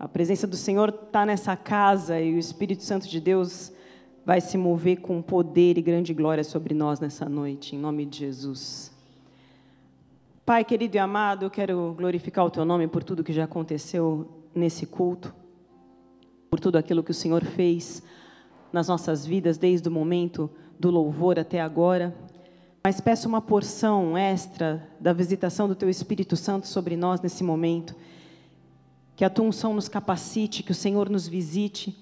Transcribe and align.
A 0.00 0.08
presença 0.08 0.46
do 0.46 0.56
Senhor 0.56 0.88
está 0.88 1.26
nessa 1.26 1.54
casa 1.54 2.18
e 2.18 2.34
o 2.34 2.38
Espírito 2.38 2.82
Santo 2.82 3.06
de 3.06 3.20
Deus 3.20 3.70
vai 4.24 4.40
se 4.40 4.56
mover 4.56 5.02
com 5.02 5.20
poder 5.20 5.76
e 5.76 5.82
grande 5.82 6.14
glória 6.14 6.42
sobre 6.42 6.72
nós 6.72 6.98
nessa 6.98 7.28
noite, 7.28 7.76
em 7.76 7.78
nome 7.78 8.06
de 8.06 8.20
Jesus. 8.20 8.90
Pai 10.46 10.64
querido 10.64 10.96
e 10.96 10.98
amado, 10.98 11.44
eu 11.44 11.50
quero 11.50 11.94
glorificar 11.98 12.46
o 12.46 12.50
Teu 12.50 12.64
nome 12.64 12.88
por 12.88 13.04
tudo 13.04 13.22
que 13.22 13.30
já 13.30 13.44
aconteceu 13.44 14.26
nesse 14.54 14.86
culto, 14.86 15.34
por 16.50 16.58
tudo 16.58 16.78
aquilo 16.78 17.02
que 17.02 17.10
o 17.10 17.14
Senhor 17.14 17.44
fez 17.44 18.02
nas 18.72 18.88
nossas 18.88 19.26
vidas 19.26 19.58
desde 19.58 19.86
o 19.86 19.92
momento 19.92 20.48
do 20.78 20.90
louvor 20.90 21.38
até 21.38 21.60
agora. 21.60 22.16
Mas 22.82 23.02
peço 23.02 23.28
uma 23.28 23.42
porção 23.42 24.16
extra 24.16 24.82
da 24.98 25.12
visitação 25.12 25.68
do 25.68 25.74
Teu 25.74 25.90
Espírito 25.90 26.36
Santo 26.36 26.66
sobre 26.66 26.96
nós 26.96 27.20
nesse 27.20 27.44
momento. 27.44 27.94
Que 29.20 29.24
a 29.26 29.28
Tua 29.28 29.44
unção 29.44 29.74
nos 29.74 29.86
capacite, 29.86 30.62
que 30.62 30.72
o 30.72 30.74
Senhor 30.74 31.10
nos 31.10 31.28
visite 31.28 31.94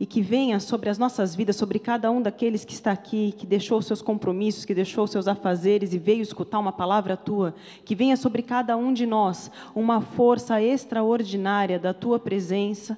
e 0.00 0.06
que 0.06 0.22
venha 0.22 0.58
sobre 0.58 0.88
as 0.88 0.96
nossas 0.96 1.34
vidas, 1.34 1.54
sobre 1.54 1.78
cada 1.78 2.10
um 2.10 2.22
daqueles 2.22 2.64
que 2.64 2.72
está 2.72 2.92
aqui, 2.92 3.34
que 3.36 3.46
deixou 3.46 3.82
seus 3.82 4.00
compromissos, 4.00 4.64
que 4.64 4.74
deixou 4.74 5.06
seus 5.06 5.28
afazeres 5.28 5.92
e 5.92 5.98
veio 5.98 6.22
escutar 6.22 6.60
uma 6.60 6.72
palavra 6.72 7.14
tua, 7.14 7.54
que 7.84 7.94
venha 7.94 8.16
sobre 8.16 8.40
cada 8.40 8.74
um 8.74 8.90
de 8.90 9.04
nós 9.04 9.50
uma 9.74 10.00
força 10.00 10.62
extraordinária 10.62 11.78
da 11.78 11.92
tua 11.92 12.18
presença, 12.18 12.96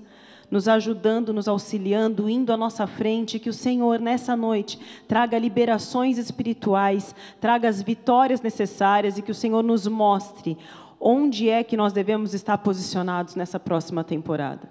nos 0.48 0.68
ajudando, 0.68 1.32
nos 1.32 1.48
auxiliando, 1.48 2.30
indo 2.30 2.52
à 2.52 2.56
nossa 2.56 2.86
frente, 2.86 3.40
que 3.40 3.50
o 3.50 3.52
Senhor 3.52 3.98
nessa 3.98 4.36
noite 4.36 4.78
traga 5.08 5.36
liberações 5.36 6.16
espirituais, 6.16 7.12
traga 7.40 7.68
as 7.68 7.82
vitórias 7.82 8.40
necessárias 8.40 9.18
e 9.18 9.22
que 9.22 9.32
o 9.32 9.34
Senhor 9.34 9.64
nos 9.64 9.88
mostre 9.88 10.56
onde 11.00 11.48
é 11.48 11.64
que 11.64 11.76
nós 11.76 11.92
devemos 11.92 12.34
estar 12.34 12.58
posicionados 12.58 13.34
nessa 13.34 13.58
próxima 13.58 14.04
temporada. 14.04 14.68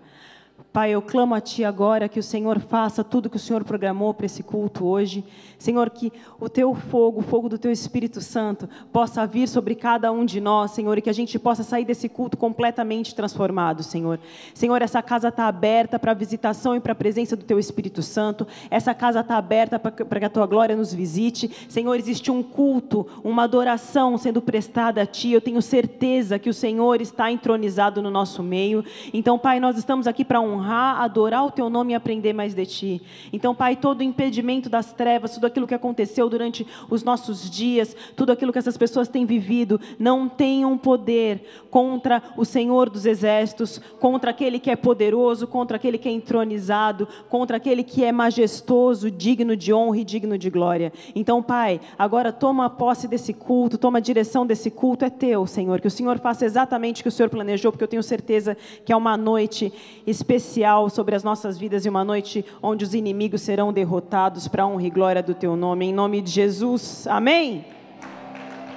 Pai, 0.71 0.91
eu 0.91 1.01
clamo 1.01 1.33
a 1.33 1.41
Ti 1.41 1.65
agora 1.65 2.07
que 2.07 2.19
o 2.19 2.23
Senhor 2.23 2.59
faça 2.59 3.03
tudo 3.03 3.27
que 3.27 3.37
o 3.37 3.39
Senhor 3.39 3.63
programou 3.63 4.13
para 4.13 4.27
esse 4.27 4.43
culto 4.43 4.85
hoje. 4.85 5.25
Senhor, 5.57 5.89
que 5.89 6.13
o 6.39 6.47
Teu 6.47 6.75
fogo, 6.75 7.21
o 7.21 7.23
fogo 7.23 7.49
do 7.49 7.57
Teu 7.57 7.71
Espírito 7.71 8.21
Santo, 8.21 8.69
possa 8.93 9.25
vir 9.25 9.47
sobre 9.47 9.73
cada 9.73 10.11
um 10.11 10.23
de 10.23 10.39
nós, 10.39 10.69
Senhor, 10.69 10.95
e 10.95 11.01
que 11.01 11.09
a 11.09 11.13
gente 11.13 11.39
possa 11.39 11.63
sair 11.63 11.85
desse 11.85 12.07
culto 12.07 12.37
completamente 12.37 13.15
transformado, 13.15 13.81
Senhor. 13.81 14.19
Senhor, 14.53 14.79
essa 14.83 15.01
casa 15.01 15.29
está 15.29 15.47
aberta 15.47 15.97
para 15.97 16.11
a 16.11 16.15
visitação 16.15 16.75
e 16.75 16.79
para 16.79 16.91
a 16.91 16.95
presença 16.95 17.35
do 17.35 17.43
Teu 17.43 17.57
Espírito 17.57 18.03
Santo. 18.03 18.47
Essa 18.69 18.93
casa 18.93 19.21
está 19.21 19.37
aberta 19.37 19.79
para 19.79 20.19
que 20.19 20.25
a 20.25 20.29
Tua 20.29 20.45
glória 20.45 20.75
nos 20.75 20.93
visite. 20.93 21.49
Senhor, 21.67 21.95
existe 21.95 22.29
um 22.29 22.43
culto, 22.43 23.07
uma 23.23 23.45
adoração 23.45 24.19
sendo 24.19 24.39
prestada 24.39 25.01
a 25.01 25.05
Ti. 25.07 25.31
Eu 25.31 25.41
tenho 25.41 25.63
certeza 25.63 26.37
que 26.37 26.49
o 26.49 26.53
Senhor 26.53 27.01
está 27.01 27.31
entronizado 27.31 28.03
no 28.03 28.11
nosso 28.11 28.43
meio. 28.43 28.85
Então, 29.11 29.39
Pai, 29.39 29.59
nós 29.59 29.75
estamos 29.75 30.05
aqui 30.05 30.23
para 30.23 30.39
honrar 30.39 30.58
honrar, 30.59 31.01
adorar 31.01 31.45
o 31.45 31.51
teu 31.51 31.69
nome 31.69 31.93
e 31.93 31.95
aprender 31.95 32.33
mais 32.33 32.53
de 32.53 32.65
ti. 32.65 33.01
Então, 33.31 33.55
Pai, 33.55 33.75
todo 33.75 34.01
o 34.01 34.03
impedimento 34.03 34.69
das 34.69 34.91
trevas, 34.93 35.33
tudo 35.33 35.47
aquilo 35.47 35.65
que 35.65 35.73
aconteceu 35.73 36.29
durante 36.29 36.67
os 36.89 37.03
nossos 37.03 37.49
dias, 37.49 37.95
tudo 38.15 38.31
aquilo 38.31 38.51
que 38.51 38.59
essas 38.59 38.77
pessoas 38.77 39.07
têm 39.07 39.25
vivido, 39.25 39.79
não 39.97 40.27
tenham 40.27 40.77
poder 40.77 41.43
contra 41.71 42.21
o 42.35 42.43
Senhor 42.43 42.89
dos 42.89 43.05
exércitos, 43.05 43.79
contra 43.99 44.31
aquele 44.31 44.59
que 44.59 44.69
é 44.69 44.75
poderoso, 44.75 45.47
contra 45.47 45.77
aquele 45.77 45.97
que 45.97 46.09
é 46.09 46.11
entronizado, 46.11 47.07
contra 47.29 47.57
aquele 47.57 47.83
que 47.83 48.03
é 48.03 48.11
majestoso, 48.11 49.09
digno 49.09 49.55
de 49.55 49.73
honra 49.73 49.99
e 49.99 50.03
digno 50.03 50.37
de 50.37 50.49
glória. 50.49 50.91
Então, 51.15 51.41
Pai, 51.41 51.79
agora 51.97 52.33
toma 52.33 52.69
posse 52.69 53.07
desse 53.07 53.33
culto, 53.33 53.77
toma 53.77 53.99
a 53.99 54.01
direção 54.01 54.45
desse 54.45 54.69
culto, 54.69 55.05
é 55.05 55.09
teu, 55.09 55.47
Senhor. 55.47 55.79
Que 55.79 55.87
o 55.87 55.91
Senhor 55.91 56.19
faça 56.19 56.45
exatamente 56.45 57.01
o 57.01 57.03
que 57.03 57.09
o 57.09 57.11
Senhor 57.11 57.29
planejou, 57.29 57.71
porque 57.71 57.83
eu 57.83 57.87
tenho 57.87 58.03
certeza 58.03 58.57
que 58.83 58.91
é 58.91 58.95
uma 58.95 59.15
noite 59.15 59.71
especial 60.05 60.48
especial 60.49 60.89
sobre 60.89 61.15
as 61.15 61.23
nossas 61.23 61.59
vidas 61.59 61.85
e 61.85 61.89
uma 61.89 62.03
noite 62.03 62.43
onde 62.61 62.83
os 62.83 62.95
inimigos 62.95 63.41
serão 63.41 63.71
derrotados 63.71 64.47
para 64.47 64.63
a 64.63 64.67
honra 64.67 64.83
e 64.83 64.89
glória 64.89 65.21
do 65.21 65.35
teu 65.35 65.55
nome. 65.55 65.85
Em 65.85 65.93
nome 65.93 66.21
de 66.21 66.31
Jesus. 66.31 67.05
Amém. 67.05 67.63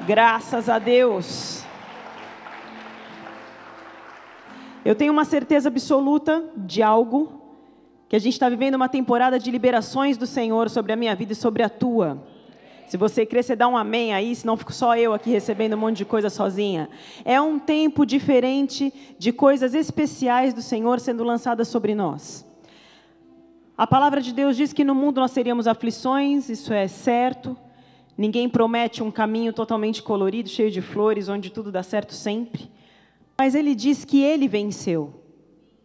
Graças 0.07 0.69
a 0.69 0.79
Deus. 0.79 1.65
Eu 4.85 4.95
tenho 4.95 5.13
uma 5.13 5.25
certeza 5.25 5.69
absoluta 5.69 6.45
de 6.57 6.83
algo, 6.83 7.41
que 8.07 8.17
a 8.17 8.19
gente 8.19 8.35
está 8.35 8.51
vivendo 8.51 8.75
uma 8.75 8.89
temporada 8.89 9.39
de 9.39 9.51
liberações 9.51 10.19
do 10.19 10.27
Senhor 10.27 10.69
sobre 10.69 10.93
a 10.93 10.97
minha 10.97 11.15
vida 11.17 11.33
e 11.33 11.37
sobre 11.37 11.63
a 11.63 11.71
tua. 11.71 12.23
Se 12.93 12.99
você 12.99 13.25
crer, 13.25 13.43
você 13.43 13.57
dá 13.57 13.67
um 13.67 13.75
amém 13.75 14.13
aí, 14.13 14.37
senão 14.37 14.55
fico 14.55 14.71
só 14.71 14.95
eu 14.95 15.15
aqui 15.15 15.31
recebendo 15.31 15.73
um 15.73 15.79
monte 15.79 15.97
de 15.97 16.05
coisa 16.05 16.29
sozinha. 16.29 16.91
É 17.25 17.41
um 17.41 17.59
tempo 17.59 18.05
diferente 18.05 18.93
de 19.19 19.33
coisas 19.33 19.75
especiais 19.75 20.53
do 20.53 20.61
Senhor 20.61 21.01
sendo 21.01 21.25
lançadas 21.25 21.69
sobre 21.69 21.95
nós. 21.95 22.45
A 23.79 23.87
palavra 23.87 24.21
de 24.21 24.31
Deus 24.31 24.59
diz 24.59 24.75
que 24.75 24.85
no 24.85 24.95
mundo 24.95 25.23
nós 25.23 25.33
teríamos 25.33 25.67
aflições, 25.67 26.51
isso 26.51 26.71
é 26.71 26.87
certo. 26.87 27.57
Ninguém 28.15 28.47
promete 28.47 29.03
um 29.03 29.11
caminho 29.11 29.55
totalmente 29.55 30.03
colorido, 30.03 30.51
cheio 30.51 30.71
de 30.71 30.83
flores, 30.83 31.31
onde 31.31 31.49
tudo 31.49 31.73
dá 31.73 31.83
certo 31.83 32.13
sempre. 32.13 32.71
Mas 33.39 33.55
ele 33.55 33.75
diz 33.75 34.05
que 34.05 34.23
ele 34.23 34.47
venceu. 34.47 35.22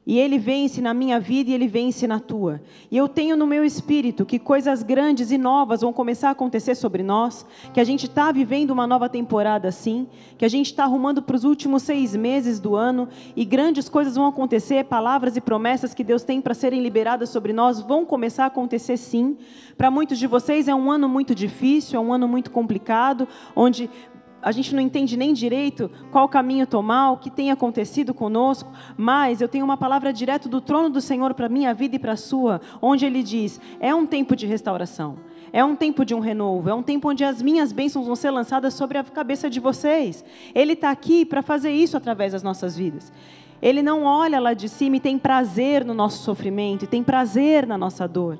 E 0.07 0.17
Ele 0.17 0.39
vence 0.39 0.79
na 0.79 0.93
minha 0.93 1.19
vida 1.19 1.49
e 1.51 1.53
Ele 1.53 1.67
vence 1.67 2.07
na 2.07 2.17
tua. 2.17 2.61
E 2.89 2.95
eu 2.95 3.09
tenho 3.09 3.35
no 3.35 3.45
meu 3.45 3.65
espírito 3.65 4.25
que 4.25 4.39
coisas 4.39 4.81
grandes 4.81 5.31
e 5.31 5.37
novas 5.37 5.81
vão 5.81 5.91
começar 5.91 6.29
a 6.29 6.31
acontecer 6.31 6.75
sobre 6.75 7.03
nós, 7.03 7.45
que 7.73 7.79
a 7.81 7.83
gente 7.83 8.05
está 8.05 8.31
vivendo 8.31 8.71
uma 8.71 8.87
nova 8.87 9.09
temporada 9.09 9.67
assim, 9.67 10.07
que 10.37 10.45
a 10.45 10.47
gente 10.47 10.67
está 10.67 10.85
arrumando 10.85 11.21
para 11.21 11.35
os 11.35 11.43
últimos 11.43 11.83
seis 11.83 12.15
meses 12.15 12.57
do 12.57 12.73
ano 12.73 13.09
e 13.35 13.43
grandes 13.43 13.89
coisas 13.89 14.15
vão 14.15 14.27
acontecer, 14.27 14.85
palavras 14.85 15.35
e 15.35 15.41
promessas 15.41 15.93
que 15.93 16.05
Deus 16.05 16.23
tem 16.23 16.39
para 16.39 16.53
serem 16.53 16.81
liberadas 16.81 17.27
sobre 17.27 17.51
nós 17.51 17.81
vão 17.81 18.05
começar 18.05 18.45
a 18.45 18.47
acontecer 18.47 18.95
sim. 18.95 19.35
Para 19.77 19.91
muitos 19.91 20.17
de 20.17 20.25
vocês 20.25 20.69
é 20.69 20.73
um 20.73 20.89
ano 20.89 21.09
muito 21.09 21.35
difícil, 21.35 21.99
é 21.99 22.01
um 22.01 22.13
ano 22.13 22.29
muito 22.29 22.49
complicado, 22.49 23.27
onde 23.53 23.89
a 24.47 24.51
gente 24.53 24.73
não 24.73 24.81
entende 24.81 25.17
nem 25.17 25.33
direito 25.33 25.91
qual 26.09 26.29
caminho 26.29 26.65
tomar, 26.65 27.11
o 27.11 27.17
que 27.17 27.29
tem 27.29 27.51
acontecido 27.51 28.13
conosco, 28.13 28.71
mas 28.95 29.41
eu 29.41 29.47
tenho 29.49 29.65
uma 29.65 29.75
palavra 29.75 30.13
direto 30.13 30.47
do 30.47 30.61
trono 30.61 30.89
do 30.89 31.01
Senhor 31.01 31.33
para 31.33 31.47
a 31.47 31.49
minha 31.49 31.73
vida 31.73 31.97
e 31.97 31.99
para 31.99 32.13
a 32.13 32.17
sua, 32.17 32.61
onde 32.81 33.05
Ele 33.05 33.21
diz: 33.21 33.59
é 33.77 33.93
um 33.93 34.05
tempo 34.05 34.37
de 34.37 34.45
restauração, 34.47 35.17
é 35.51 35.65
um 35.65 35.75
tempo 35.75 36.05
de 36.05 36.15
um 36.15 36.21
renovo, 36.21 36.69
é 36.69 36.73
um 36.73 36.81
tempo 36.81 37.09
onde 37.09 37.25
as 37.25 37.41
minhas 37.41 37.73
bênçãos 37.73 38.05
vão 38.05 38.15
ser 38.15 38.31
lançadas 38.31 38.73
sobre 38.73 38.97
a 38.97 39.03
cabeça 39.03 39.49
de 39.49 39.59
vocês. 39.59 40.23
Ele 40.55 40.71
está 40.71 40.91
aqui 40.91 41.25
para 41.25 41.41
fazer 41.41 41.71
isso 41.71 41.97
através 41.97 42.31
das 42.31 42.41
nossas 42.41 42.77
vidas. 42.77 43.11
Ele 43.61 43.81
não 43.81 44.03
olha 44.03 44.39
lá 44.39 44.53
de 44.53 44.69
cima 44.69 44.95
e 44.95 45.01
tem 45.01 45.17
prazer 45.19 45.83
no 45.83 45.93
nosso 45.93 46.23
sofrimento, 46.23 46.85
e 46.85 46.87
tem 46.87 47.03
prazer 47.03 47.67
na 47.67 47.77
nossa 47.77 48.07
dor. 48.07 48.39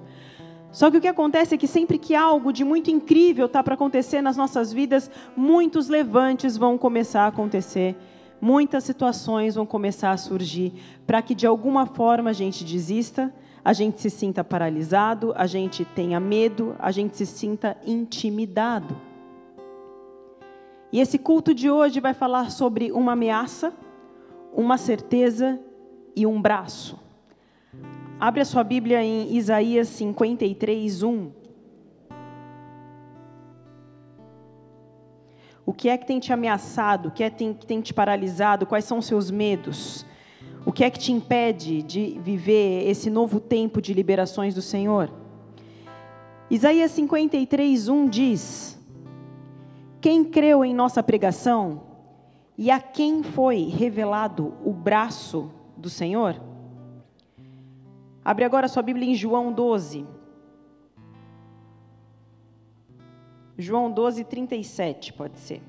Só 0.78 0.92
que 0.92 0.98
o 0.98 1.02
que 1.02 1.08
acontece 1.08 1.56
é 1.56 1.58
que 1.58 1.66
sempre 1.66 1.98
que 1.98 2.14
algo 2.14 2.54
de 2.54 2.64
muito 2.64 2.92
incrível 2.92 3.48
está 3.48 3.64
para 3.64 3.74
acontecer 3.74 4.22
nas 4.22 4.38
nossas 4.38 4.72
vidas, 4.72 5.10
muitos 5.36 5.90
levantes 5.90 6.56
vão 6.56 6.78
começar 6.78 7.24
a 7.24 7.30
acontecer, 7.30 7.96
muitas 8.40 8.84
situações 8.84 9.56
vão 9.56 9.66
começar 9.66 10.12
a 10.12 10.18
surgir, 10.18 10.72
para 11.08 11.20
que 11.20 11.34
de 11.34 11.48
alguma 11.48 11.88
forma 11.88 12.30
a 12.30 12.34
gente 12.34 12.64
desista, 12.64 13.34
a 13.66 13.74
gente 13.74 14.00
se 14.00 14.12
sinta 14.12 14.44
paralisado, 14.44 15.34
a 15.36 15.48
gente 15.48 15.84
tenha 15.84 16.20
medo, 16.20 16.76
a 16.78 16.92
gente 16.92 17.18
se 17.18 17.26
sinta 17.26 17.76
intimidado. 17.84 18.96
E 20.94 21.00
esse 21.00 21.18
culto 21.18 21.56
de 21.56 21.72
hoje 21.72 22.00
vai 22.00 22.14
falar 22.14 22.52
sobre 22.52 22.92
uma 22.92 23.14
ameaça, 23.14 23.74
uma 24.54 24.78
certeza 24.78 25.60
e 26.16 26.28
um 26.28 26.40
braço. 26.40 27.07
Abre 28.20 28.42
a 28.42 28.46
sua 28.46 28.64
Bíblia 28.64 29.04
em 29.04 29.36
Isaías 29.36 29.90
53, 29.90 31.04
1. 31.04 31.32
O 35.64 35.72
que 35.72 35.88
é 35.88 35.96
que 35.96 36.08
tem 36.08 36.20
te 36.20 36.34
ameaçado? 36.34 37.10
O 37.10 37.12
que 37.12 37.24
é 37.24 37.30
que 37.30 37.54
tem 37.68 37.80
te 37.80 37.94
paralisado? 37.94 38.66
Quais 38.66 38.86
são 38.86 38.98
os 38.98 39.06
seus 39.06 39.30
medos? 39.30 40.04
O 40.66 40.72
que 40.72 40.84
é 40.84 40.90
que 40.90 40.98
te 40.98 41.12
impede 41.12 41.84
de 41.84 42.20
viver 42.20 42.90
esse 42.90 43.08
novo 43.12 43.40
tempo 43.40 43.80
de 43.80 43.94
liberações 43.94 44.56
do 44.56 44.64
Senhor? 44.64 45.14
Isaías 46.50 46.90
53, 46.92 47.88
1 47.88 48.08
diz: 48.08 48.80
Quem 50.02 50.24
creu 50.24 50.66
em 50.66 50.74
nossa 50.74 51.04
pregação 51.04 51.84
e 52.58 52.72
a 52.72 52.80
quem 52.80 53.22
foi 53.22 53.66
revelado 53.66 54.56
o 54.66 54.74
braço 54.74 55.52
do 55.78 55.90
Senhor? 55.90 56.57
Abre 58.28 58.44
agora 58.44 58.68
sua 58.68 58.84
Bíblia 58.84 59.10
em 59.10 59.16
João 59.16 59.54
12. 59.54 60.06
João 63.58 63.90
12, 63.90 64.26
37, 64.26 65.14
pode 65.14 65.40
ser. 65.40 65.62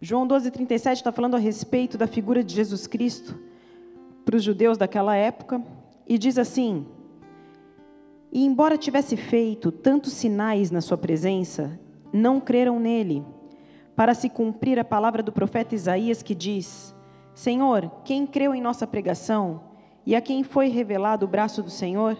João 0.00 0.24
12, 0.24 0.48
37 0.48 0.98
está 0.98 1.10
falando 1.10 1.34
a 1.34 1.40
respeito 1.40 1.98
da 1.98 2.06
figura 2.06 2.44
de 2.44 2.54
Jesus 2.54 2.86
Cristo 2.86 3.36
para 4.24 4.36
os 4.36 4.44
judeus 4.44 4.78
daquela 4.78 5.16
época 5.16 5.60
e 6.06 6.16
diz 6.16 6.38
assim: 6.38 6.86
E 8.30 8.44
embora 8.44 8.78
tivesse 8.78 9.16
feito 9.16 9.72
tantos 9.72 10.12
sinais 10.12 10.70
na 10.70 10.80
sua 10.80 10.96
presença, 10.96 11.80
não 12.12 12.38
creram 12.38 12.78
nele, 12.78 13.24
para 13.96 14.14
se 14.14 14.30
cumprir 14.30 14.78
a 14.78 14.84
palavra 14.84 15.20
do 15.20 15.32
profeta 15.32 15.74
Isaías 15.74 16.22
que 16.22 16.32
diz: 16.32 16.93
Senhor, 17.34 17.90
quem 18.04 18.26
creu 18.26 18.54
em 18.54 18.60
nossa 18.62 18.86
pregação 18.86 19.60
e 20.06 20.14
a 20.14 20.20
quem 20.20 20.44
foi 20.44 20.68
revelado 20.68 21.26
o 21.26 21.28
braço 21.28 21.62
do 21.62 21.70
Senhor? 21.70 22.16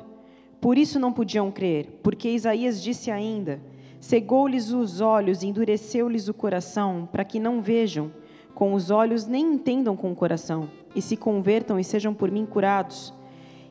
Por 0.60 0.76
isso 0.76 0.98
não 0.98 1.12
podiam 1.12 1.50
crer, 1.50 2.00
porque 2.02 2.28
Isaías 2.28 2.82
disse 2.82 3.10
ainda: 3.10 3.60
Cegou-lhes 4.00 4.72
os 4.72 5.00
olhos 5.00 5.42
e 5.42 5.46
endureceu-lhes 5.46 6.28
o 6.28 6.34
coração, 6.34 7.08
para 7.10 7.24
que 7.24 7.38
não 7.38 7.60
vejam 7.60 8.10
com 8.54 8.72
os 8.72 8.90
olhos 8.90 9.26
nem 9.26 9.54
entendam 9.54 9.96
com 9.96 10.12
o 10.12 10.16
coração, 10.16 10.68
e 10.94 11.02
se 11.02 11.16
convertam 11.16 11.78
e 11.78 11.84
sejam 11.84 12.14
por 12.14 12.30
mim 12.30 12.46
curados. 12.46 13.12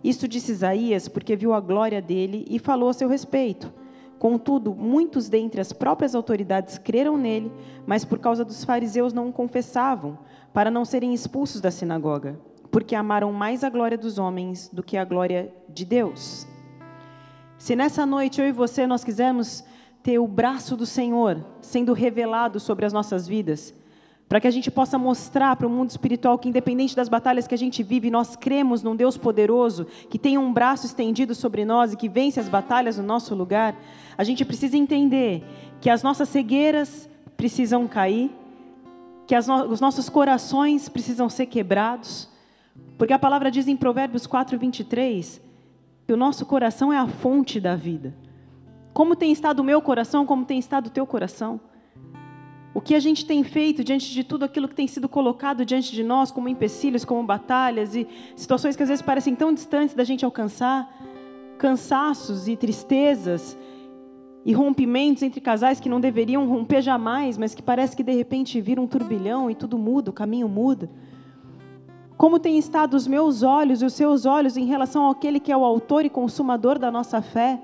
Isto 0.04 0.28
disse 0.28 0.52
Isaías, 0.52 1.08
porque 1.08 1.36
viu 1.36 1.54
a 1.54 1.62
glória 1.62 2.02
dele 2.02 2.46
e 2.50 2.60
falou 2.60 2.90
a 2.90 2.94
seu 2.94 3.08
respeito. 3.08 3.72
Contudo, 4.24 4.74
muitos 4.74 5.28
dentre 5.28 5.60
as 5.60 5.74
próprias 5.74 6.16
autoridades 6.16 6.78
creram 6.78 7.18
nele, 7.18 7.52
mas 7.86 8.06
por 8.06 8.20
causa 8.20 8.46
dos 8.46 8.64
fariseus 8.64 9.12
não 9.12 9.28
o 9.28 9.34
confessavam, 9.34 10.18
para 10.54 10.72
não 10.72 10.86
serem 10.86 11.14
expulsos 11.14 11.60
da 11.60 11.70
sinagoga, 11.70 12.40
porque 12.72 12.96
amaram 12.96 13.34
mais 13.34 13.66
a 13.66 13.70
glória 13.70 13.98
dos 13.98 14.18
homens 14.18 14.70
do 14.72 14.82
que 14.82 14.96
a 14.96 15.04
glória 15.04 15.54
de 15.68 15.84
Deus. 15.84 16.48
Se 17.58 17.76
nessa 17.76 18.06
noite 18.06 18.40
eu 18.40 18.48
e 18.48 18.54
você 18.54 18.88
nós 18.88 19.04
quisermos 19.04 19.62
ter 20.02 20.20
o 20.20 20.26
braço 20.26 20.78
do 20.78 20.86
Senhor 20.86 21.46
sendo 21.60 21.92
revelado 21.92 22.62
sobre 22.62 22.86
as 22.86 22.94
nossas 22.94 23.28
vidas, 23.28 23.74
para 24.34 24.42
que 24.42 24.48
a 24.48 24.52
gente 24.52 24.72
possa 24.72 24.98
mostrar 24.98 25.56
para 25.56 25.68
o 25.68 25.70
mundo 25.70 25.92
espiritual 25.92 26.40
que, 26.40 26.50
independente 26.50 26.96
das 26.96 27.08
batalhas 27.08 27.46
que 27.46 27.54
a 27.54 27.58
gente 27.58 27.84
vive, 27.84 28.10
nós 28.10 28.36
cremos 28.36 28.82
num 28.82 28.96
Deus 28.96 29.16
poderoso, 29.16 29.86
que 30.10 30.18
tem 30.18 30.40
um 30.40 30.52
braço 30.52 30.88
estendido 30.88 31.36
sobre 31.36 31.64
nós 31.64 31.94
e 31.94 31.96
que 31.96 32.10
vence 32.10 32.40
as 32.40 32.50
batalhas 32.50 32.98
no 32.98 33.04
nosso 33.04 33.36
lugar, 33.36 33.76
a 34.18 34.24
gente 34.24 34.44
precisa 34.44 34.76
entender 34.76 35.44
que 35.80 35.88
as 35.88 36.02
nossas 36.02 36.30
cegueiras 36.30 37.08
precisam 37.38 37.88
cair, 37.88 38.32
que 39.28 39.40
no 39.42 39.66
os 39.66 39.80
nossos 39.80 40.10
corações 40.10 40.90
precisam 40.90 41.30
ser 41.30 41.46
quebrados, 41.46 42.28
porque 42.98 43.14
a 43.14 43.20
palavra 43.20 43.52
diz 43.52 43.68
em 43.68 43.78
Provérbios 43.78 44.26
4, 44.26 44.58
23, 44.58 45.40
que 46.08 46.12
o 46.12 46.18
nosso 46.18 46.44
coração 46.48 46.92
é 46.92 46.98
a 46.98 47.06
fonte 47.06 47.60
da 47.60 47.76
vida. 47.76 48.16
Como 48.96 49.16
tem 49.16 49.32
estado 49.32 49.60
o 49.60 49.64
meu 49.64 49.80
coração, 49.80 50.26
como 50.26 50.44
tem 50.44 50.58
estado 50.58 50.88
o 50.88 50.90
teu 50.90 51.06
coração? 51.06 51.62
Que 52.84 52.96
a 52.96 53.00
gente 53.00 53.26
tem 53.26 53.44
feito 53.44 53.84
diante 53.84 54.12
de 54.12 54.24
tudo 54.24 54.44
aquilo 54.44 54.68
que 54.68 54.76
tem 54.76 54.88
sido 54.88 55.08
colocado 55.08 55.66
diante 55.66 55.92
de 55.92 56.04
nós, 56.04 56.32
como 56.32 56.50
empecilhos, 56.50 57.06
como 57.06 57.24
batalhas 57.24 57.96
e 57.96 58.08
situações 58.36 58.76
que 58.76 58.84
às 58.84 58.90
vezes 58.90 59.02
parecem 59.02 59.36
tão 59.36 59.54
distantes 59.54 59.96
da 59.96 60.04
gente 60.04 60.26
alcançar, 60.26 60.94
cansaços 61.58 62.48
e 62.48 62.58
tristezas 62.58 63.58
e 64.46 64.52
rompimentos 64.52 65.24
entre 65.24 65.40
casais 65.40 65.80
que 65.80 65.88
não 65.88 66.02
deveriam 66.02 66.48
romper 66.48 66.82
jamais, 66.82 67.38
mas 67.38 67.56
que 67.56 67.62
parece 67.62 67.96
que 67.96 68.04
de 68.04 68.12
repente 68.14 68.60
vira 68.60 68.82
um 68.82 68.88
turbilhão 68.88 69.50
e 69.50 69.56
tudo 69.56 69.78
muda, 69.78 70.10
o 70.10 70.14
caminho 70.14 70.50
muda. 70.50 70.90
Como 72.18 72.40
têm 72.40 72.58
estado 72.58 72.94
os 72.96 73.08
meus 73.08 73.44
olhos 73.44 73.82
e 73.82 73.86
os 73.86 73.94
seus 73.94 74.26
olhos 74.26 74.58
em 74.58 74.66
relação 74.66 75.10
àquele 75.10 75.40
que 75.40 75.52
é 75.52 75.58
o 75.58 75.64
autor 75.64 76.06
e 76.06 76.10
consumador 76.10 76.78
da 76.78 76.92
nossa 76.92 77.22
fé? 77.22 77.60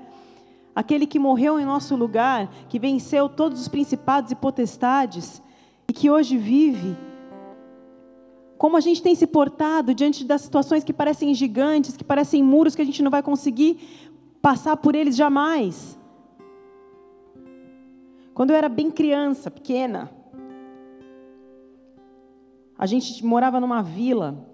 Aquele 0.74 1.06
que 1.06 1.18
morreu 1.18 1.58
em 1.58 1.64
nosso 1.64 1.96
lugar, 1.96 2.48
que 2.68 2.78
venceu 2.78 3.28
todos 3.28 3.60
os 3.60 3.68
principados 3.68 4.30
e 4.30 4.34
potestades 4.34 5.42
e 5.88 5.92
que 5.92 6.10
hoje 6.10 6.36
vive. 6.36 6.96
Como 8.56 8.76
a 8.76 8.80
gente 8.80 9.02
tem 9.02 9.14
se 9.14 9.26
portado 9.26 9.94
diante 9.94 10.24
das 10.24 10.42
situações 10.42 10.84
que 10.84 10.92
parecem 10.92 11.34
gigantes, 11.34 11.96
que 11.96 12.04
parecem 12.04 12.42
muros 12.42 12.74
que 12.74 12.82
a 12.82 12.84
gente 12.84 13.02
não 13.02 13.10
vai 13.10 13.22
conseguir 13.22 13.78
passar 14.42 14.76
por 14.76 14.94
eles 14.94 15.16
jamais. 15.16 15.98
Quando 18.34 18.50
eu 18.50 18.56
era 18.56 18.68
bem 18.68 18.90
criança, 18.90 19.50
pequena, 19.50 20.10
a 22.78 22.86
gente 22.86 23.24
morava 23.24 23.60
numa 23.60 23.82
vila 23.82 24.46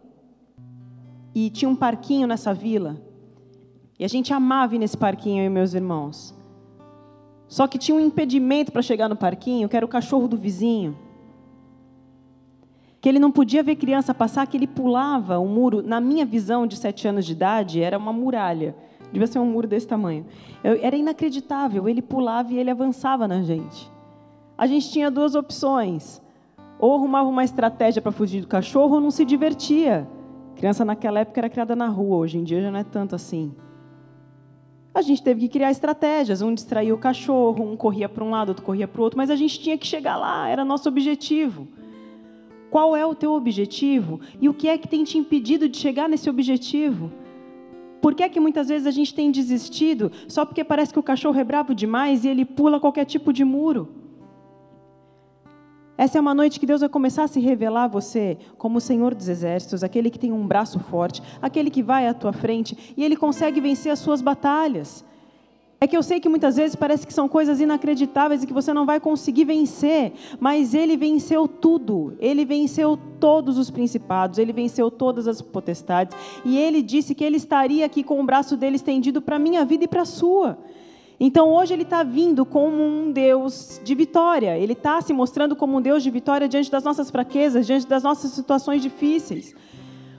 e 1.34 1.50
tinha 1.50 1.69
um 1.69 1.76
parquinho 1.76 2.26
nessa 2.26 2.52
vila. 2.52 3.06
E 3.98 4.04
a 4.04 4.08
gente 4.08 4.32
amava 4.32 4.75
ir 4.75 4.78
nesse 4.78 4.96
parquinho, 4.96 5.43
eu 5.43 5.46
e 5.46 5.50
meus 5.50 5.72
irmãos. 5.75 6.34
Só 7.48 7.66
que 7.66 7.78
tinha 7.78 7.96
um 7.96 8.00
impedimento 8.00 8.72
para 8.72 8.82
chegar 8.82 9.08
no 9.08 9.16
parquinho, 9.16 9.69
que 9.69 9.76
era 9.76 9.87
o 9.87 9.88
cachorro 9.88 10.28
do 10.28 10.37
vizinho. 10.37 10.96
Que 13.00 13.08
ele 13.08 13.19
não 13.19 13.31
podia 13.31 13.62
ver 13.62 13.76
criança 13.76 14.12
passar, 14.12 14.46
que 14.46 14.56
ele 14.56 14.66
pulava 14.66 15.38
o 15.38 15.46
muro. 15.46 15.82
Na 15.82 16.00
minha 16.00 16.26
visão 16.26 16.66
de 16.66 16.76
sete 16.76 17.06
anos 17.06 17.25
de 17.25 17.32
idade, 17.32 17.81
era 17.81 17.96
uma 17.96 18.12
muralha. 18.12 18.75
Devia 19.12 19.26
ser 19.26 19.38
um 19.38 19.46
muro 19.46 19.69
desse 19.69 19.87
tamanho. 19.87 20.26
Eu, 20.64 20.78
era 20.82 20.96
inacreditável. 20.96 21.88
Ele 21.88 22.02
pulava 22.02 22.52
e 22.52 22.58
ele 22.58 22.70
avançava 22.70 23.28
na 23.28 23.43
gente. 23.43 23.90
A 24.58 24.66
gente 24.66 24.90
tinha 24.90 25.10
duas 25.10 25.34
opções. 25.34 26.20
Ou 26.78 26.94
arrumava 26.94 27.28
uma 27.28 27.44
estratégia 27.44 28.02
para 28.02 28.12
fugir 28.12 28.40
do 28.40 28.48
cachorro, 28.48 28.96
ou 28.96 29.00
não 29.00 29.10
se 29.10 29.25
divertia. 29.25 30.06
criança 30.56 30.84
naquela 30.84 31.20
época 31.20 31.40
era 31.40 31.48
criada 31.48 31.76
na 31.76 31.87
rua, 31.87 32.16
hoje 32.16 32.38
em 32.38 32.44
dia 32.44 32.60
já 32.60 32.70
não 32.70 32.78
é 32.78 32.84
tanto 32.84 33.14
assim. 33.14 33.54
A 34.96 35.02
gente 35.02 35.22
teve 35.22 35.40
que 35.40 35.48
criar 35.50 35.70
estratégias. 35.70 36.40
Um 36.40 36.54
distraía 36.54 36.94
o 36.94 36.96
cachorro, 36.96 37.62
um 37.62 37.76
corria 37.76 38.08
para 38.08 38.25
um 38.25 38.31
lado, 38.31 38.48
outro 38.48 38.64
corria 38.64 38.88
para 38.88 38.98
o 38.98 39.04
outro, 39.04 39.19
mas 39.19 39.28
a 39.28 39.37
gente 39.37 39.60
tinha 39.60 39.76
que 39.76 39.87
chegar 39.87 40.16
lá, 40.16 40.48
era 40.48 40.64
nosso 40.64 40.88
objetivo. 40.88 41.69
Qual 42.70 42.96
é 42.96 43.04
o 43.04 43.14
teu 43.14 43.34
objetivo? 43.34 44.22
E 44.40 44.48
o 44.48 44.54
que 44.54 44.66
é 44.69 44.78
que 44.78 44.88
tem 44.88 45.04
te 45.04 45.19
impedido 45.19 45.69
de 45.69 45.76
chegar 45.76 46.08
nesse 46.08 46.31
objetivo? 46.31 47.12
Por 48.00 48.14
que 48.14 48.22
é 48.22 48.28
que 48.31 48.40
muitas 48.40 48.69
vezes 48.69 48.87
a 48.87 48.90
gente 48.90 49.14
tem 49.14 49.31
desistido 49.31 50.10
só 50.26 50.46
porque 50.46 50.64
parece 50.64 50.94
que 50.94 50.98
o 50.98 51.02
cachorro 51.02 51.38
é 51.38 51.44
bravo 51.44 51.75
demais 51.75 52.25
e 52.25 52.28
ele 52.28 52.46
pula 52.46 52.81
qualquer 52.81 53.04
tipo 53.04 53.34
de 53.34 53.44
muro? 53.44 54.06
Essa 55.98 56.19
é 56.19 56.20
uma 56.20 56.34
noite 56.34 56.60
que 56.60 56.66
Deus 56.66 56.81
vai 56.81 56.90
começar 56.90 57.25
a 57.25 57.28
se 57.28 57.40
revelar 57.40 57.84
a 57.84 57.88
você 57.88 58.37
como 58.58 58.76
o 58.78 58.81
Senhor 58.81 59.14
dos 59.14 59.28
Exércitos, 59.28 59.82
aquele 59.82 60.10
que 60.10 60.19
tem 60.19 60.31
um 60.31 60.46
braço 60.46 60.78
forte, 60.78 61.22
aquele 61.40 61.70
que 61.70 61.82
vai 61.82 62.06
à 62.06 62.12
tua 62.12 62.34
frente 62.34 62.94
e 62.96 63.02
ele 63.02 63.16
consegue 63.16 63.60
vencer 63.60 63.90
as 63.90 63.98
suas 63.98 64.20
batalhas. 64.20 65.04
É 65.78 65.87
que 65.87 65.96
eu 65.96 66.02
sei 66.02 66.20
que 66.20 66.28
muitas 66.28 66.56
vezes 66.56 66.75
parece 66.75 67.06
que 67.06 67.12
são 67.12 67.28
coisas 67.28 67.60
inacreditáveis 67.60 68.43
e 68.43 68.46
que 68.46 68.52
você 68.52 68.72
não 68.72 68.87
vai 68.87 68.98
conseguir 68.98 69.44
vencer, 69.44 70.12
mas 70.40 70.75
ele 70.75 70.96
venceu 70.96 71.46
tudo. 71.46 72.14
Ele 72.19 72.46
venceu 72.46 72.98
todos 73.20 73.58
os 73.58 73.70
principados, 73.70 74.38
ele 74.38 74.54
venceu 74.54 74.90
todas 74.90 75.28
as 75.28 75.43
potestades 75.43 76.16
e 76.44 76.58
ele 76.58 76.82
disse 76.82 77.14
que 77.14 77.22
ele 77.22 77.37
estaria 77.37 77.84
aqui 77.84 78.02
com 78.02 78.20
o 78.20 78.25
braço 78.25 78.56
dele 78.56 78.76
estendido 78.76 79.20
para 79.20 79.37
a 79.37 79.38
minha 79.38 79.64
vida 79.64 79.84
e 79.84 79.88
para 79.88 80.02
a 80.02 80.06
sua. 80.06 80.58
Então 81.18 81.52
hoje 81.52 81.72
ele 81.72 81.82
está 81.82 82.02
vindo 82.02 82.44
como 82.44 82.82
um 82.82 83.10
Deus 83.10 83.80
de 83.82 83.94
vitória. 83.94 84.58
Ele 84.58 84.74
está 84.74 85.00
se 85.00 85.12
mostrando 85.12 85.56
como 85.56 85.78
um 85.78 85.80
Deus 85.80 86.02
de 86.02 86.10
vitória 86.10 86.48
diante 86.48 86.70
das 86.70 86.84
nossas 86.84 87.10
fraquezas, 87.10 87.66
diante 87.66 87.86
das 87.86 88.02
nossas 88.02 88.32
situações 88.32 88.82
difíceis. 88.82 89.55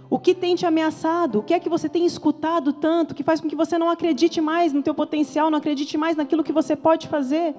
O 0.10 0.18
que 0.18 0.34
tem 0.34 0.56
te 0.56 0.66
ameaçado? 0.66 1.40
O 1.40 1.44
que 1.44 1.54
é 1.54 1.60
que 1.60 1.70
você 1.70 1.88
tem 1.88 2.06
escutado 2.06 2.74
tanto 2.74 3.14
que 3.14 3.24
faz 3.24 3.40
com 3.40 3.48
que 3.48 3.56
você 3.56 3.78
não 3.78 3.90
acredite 3.90 4.42
mais 4.42 4.74
no 4.74 4.82
teu 4.82 4.96
potencial, 4.96 5.52
não 5.52 5.58
acredite 5.60 5.98
mais 5.98 6.16
naquilo 6.16 6.44
que 6.44 6.54
você 6.54 6.76
pode 6.76 7.08
fazer? 7.08 7.54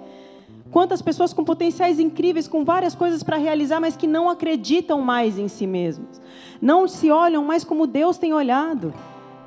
Quantas 0.71 1.01
pessoas 1.01 1.33
com 1.33 1.45
potenciais 1.45 2.01
incríveis, 2.01 2.49
com 2.49 2.65
várias 2.65 2.95
coisas 2.95 3.23
para 3.23 3.37
realizar, 3.37 3.81
mas 3.81 3.97
que 3.97 4.07
não 4.07 4.29
acreditam 4.29 5.01
mais 5.01 5.39
em 5.39 5.47
si 5.47 5.67
mesmos. 5.67 6.21
Não 6.61 6.89
se 6.89 7.11
olham 7.11 7.45
mais 7.45 7.65
como 7.65 7.87
Deus 7.87 8.19
tem 8.19 8.33
olhado. 8.33 8.93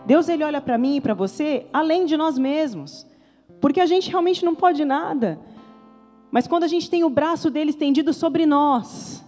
Deus 0.06 0.30
ele 0.30 0.44
olha 0.44 0.62
para 0.62 0.77
mim 0.77 0.96
e 0.96 1.01
para 1.01 1.13
você 1.13 1.66
além 1.74 2.06
de 2.06 2.16
nós 2.16 2.38
mesmos. 2.38 3.06
Porque 3.62 3.80
a 3.80 3.86
gente 3.86 4.10
realmente 4.10 4.44
não 4.44 4.56
pode 4.56 4.84
nada. 4.84 5.39
Mas 6.32 6.48
quando 6.48 6.63
a 6.63 6.68
gente 6.68 6.89
tem 6.89 7.03
o 7.03 7.10
braço 7.10 7.51
dele 7.51 7.70
estendido 7.70 8.12
sobre 8.12 8.46
nós, 8.48 9.24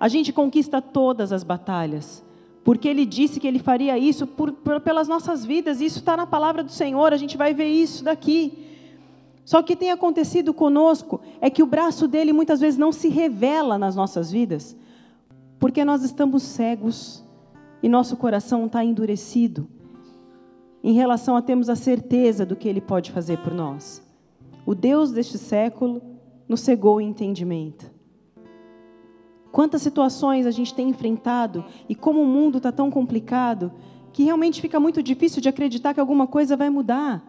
a 0.00 0.08
gente 0.08 0.32
conquista 0.32 0.80
todas 0.80 1.30
as 1.30 1.44
batalhas. 1.44 2.24
Porque 2.64 2.88
ele 2.88 3.04
disse 3.04 3.38
que 3.38 3.46
ele 3.46 3.58
faria 3.58 3.98
isso 3.98 4.26
por, 4.26 4.52
por, 4.52 4.80
pelas 4.80 5.06
nossas 5.06 5.44
vidas, 5.44 5.80
e 5.80 5.84
isso 5.84 5.98
está 5.98 6.16
na 6.16 6.26
palavra 6.26 6.62
do 6.64 6.72
Senhor, 6.72 7.12
a 7.12 7.16
gente 7.16 7.36
vai 7.36 7.52
ver 7.52 7.68
isso 7.68 8.02
daqui. 8.02 8.66
Só 9.44 9.62
que 9.62 9.76
tem 9.76 9.90
acontecido 9.90 10.54
conosco 10.54 11.20
é 11.40 11.50
que 11.50 11.62
o 11.62 11.66
braço 11.66 12.08
dele 12.08 12.32
muitas 12.32 12.60
vezes 12.60 12.78
não 12.78 12.92
se 12.92 13.08
revela 13.08 13.76
nas 13.76 13.96
nossas 13.96 14.30
vidas, 14.30 14.76
porque 15.58 15.84
nós 15.84 16.02
estamos 16.04 16.42
cegos 16.42 17.22
e 17.82 17.88
nosso 17.88 18.16
coração 18.16 18.66
está 18.66 18.84
endurecido 18.84 19.68
em 20.82 20.92
relação 20.92 21.36
a 21.36 21.42
termos 21.42 21.68
a 21.68 21.76
certeza 21.76 22.44
do 22.46 22.56
que 22.56 22.68
Ele 22.68 22.80
pode 22.80 23.10
fazer 23.10 23.38
por 23.38 23.52
nós. 23.52 24.02
O 24.64 24.74
Deus 24.74 25.12
deste 25.12 25.38
século 25.38 26.02
nos 26.48 26.60
cegou 26.60 26.96
o 26.96 27.00
entendimento. 27.00 27.90
Quantas 29.52 29.82
situações 29.82 30.46
a 30.46 30.50
gente 30.50 30.74
tem 30.74 30.88
enfrentado 30.88 31.64
e 31.88 31.94
como 31.94 32.22
o 32.22 32.26
mundo 32.26 32.58
está 32.58 32.70
tão 32.70 32.90
complicado 32.90 33.72
que 34.12 34.24
realmente 34.24 34.60
fica 34.60 34.78
muito 34.78 35.02
difícil 35.02 35.40
de 35.40 35.48
acreditar 35.48 35.94
que 35.94 36.00
alguma 36.00 36.26
coisa 36.26 36.56
vai 36.56 36.70
mudar. 36.70 37.22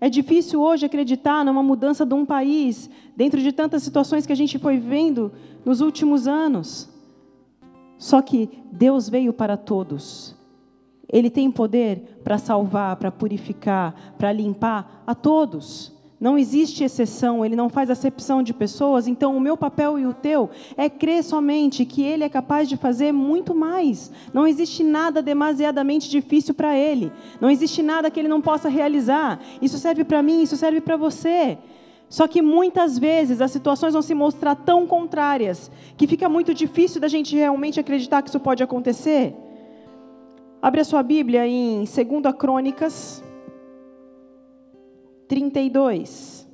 É 0.00 0.08
difícil 0.08 0.60
hoje 0.60 0.84
acreditar 0.84 1.44
numa 1.44 1.62
mudança 1.62 2.04
de 2.04 2.12
um 2.12 2.24
país 2.24 2.90
dentro 3.16 3.40
de 3.40 3.52
tantas 3.52 3.84
situações 3.84 4.26
que 4.26 4.32
a 4.32 4.36
gente 4.36 4.58
foi 4.58 4.78
vendo 4.78 5.30
nos 5.64 5.80
últimos 5.80 6.26
anos. 6.26 6.88
Só 7.98 8.20
que 8.20 8.48
Deus 8.72 9.08
veio 9.08 9.32
para 9.32 9.56
todos. 9.56 10.36
Ele 11.12 11.28
tem 11.28 11.50
poder 11.50 12.20
para 12.24 12.38
salvar, 12.38 12.96
para 12.96 13.12
purificar, 13.12 14.14
para 14.16 14.32
limpar 14.32 15.02
a 15.06 15.14
todos. 15.14 15.92
Não 16.22 16.38
existe 16.38 16.84
exceção, 16.84 17.44
ele 17.44 17.56
não 17.56 17.68
faz 17.68 17.90
acepção 17.90 18.44
de 18.44 18.54
pessoas, 18.54 19.08
então 19.08 19.36
o 19.36 19.40
meu 19.40 19.56
papel 19.56 19.98
e 19.98 20.06
o 20.06 20.14
teu 20.14 20.50
é 20.76 20.88
crer 20.88 21.24
somente 21.24 21.84
que 21.84 22.00
ele 22.00 22.22
é 22.22 22.28
capaz 22.28 22.68
de 22.68 22.76
fazer 22.76 23.10
muito 23.10 23.52
mais. 23.52 24.08
Não 24.32 24.46
existe 24.46 24.84
nada 24.84 25.20
demasiadamente 25.20 26.08
difícil 26.08 26.54
para 26.54 26.78
ele. 26.78 27.10
Não 27.40 27.50
existe 27.50 27.82
nada 27.82 28.08
que 28.08 28.20
ele 28.20 28.28
não 28.28 28.40
possa 28.40 28.68
realizar. 28.68 29.40
Isso 29.60 29.78
serve 29.78 30.04
para 30.04 30.22
mim, 30.22 30.42
isso 30.42 30.56
serve 30.56 30.80
para 30.80 30.96
você. 30.96 31.58
Só 32.08 32.28
que 32.28 32.40
muitas 32.40 33.00
vezes 33.00 33.40
as 33.40 33.50
situações 33.50 33.94
vão 33.94 34.02
se 34.02 34.14
mostrar 34.14 34.54
tão 34.54 34.86
contrárias 34.86 35.72
que 35.96 36.06
fica 36.06 36.28
muito 36.28 36.54
difícil 36.54 37.00
da 37.00 37.08
gente 37.08 37.34
realmente 37.34 37.80
acreditar 37.80 38.22
que 38.22 38.28
isso 38.28 38.38
pode 38.38 38.62
acontecer. 38.62 39.34
Abre 40.62 40.80
a 40.80 40.84
sua 40.84 41.02
Bíblia 41.02 41.44
em 41.44 41.78
2 41.78 42.36
Crônicas 42.38 43.20
32. 45.26 46.48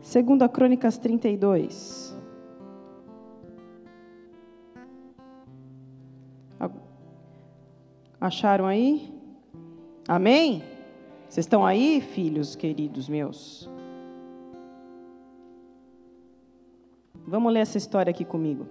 Segunda 0.00 0.48
Crônicas 0.48 0.96
32. 0.96 2.16
Acharam 8.18 8.64
aí? 8.64 9.12
Amém? 10.08 10.62
Vocês 11.28 11.44
estão 11.44 11.66
aí, 11.66 12.00
filhos 12.00 12.56
queridos 12.56 13.06
meus? 13.06 13.68
Vamos 17.26 17.52
ler 17.52 17.60
essa 17.60 17.78
história 17.78 18.10
aqui 18.10 18.24
comigo. 18.24 18.66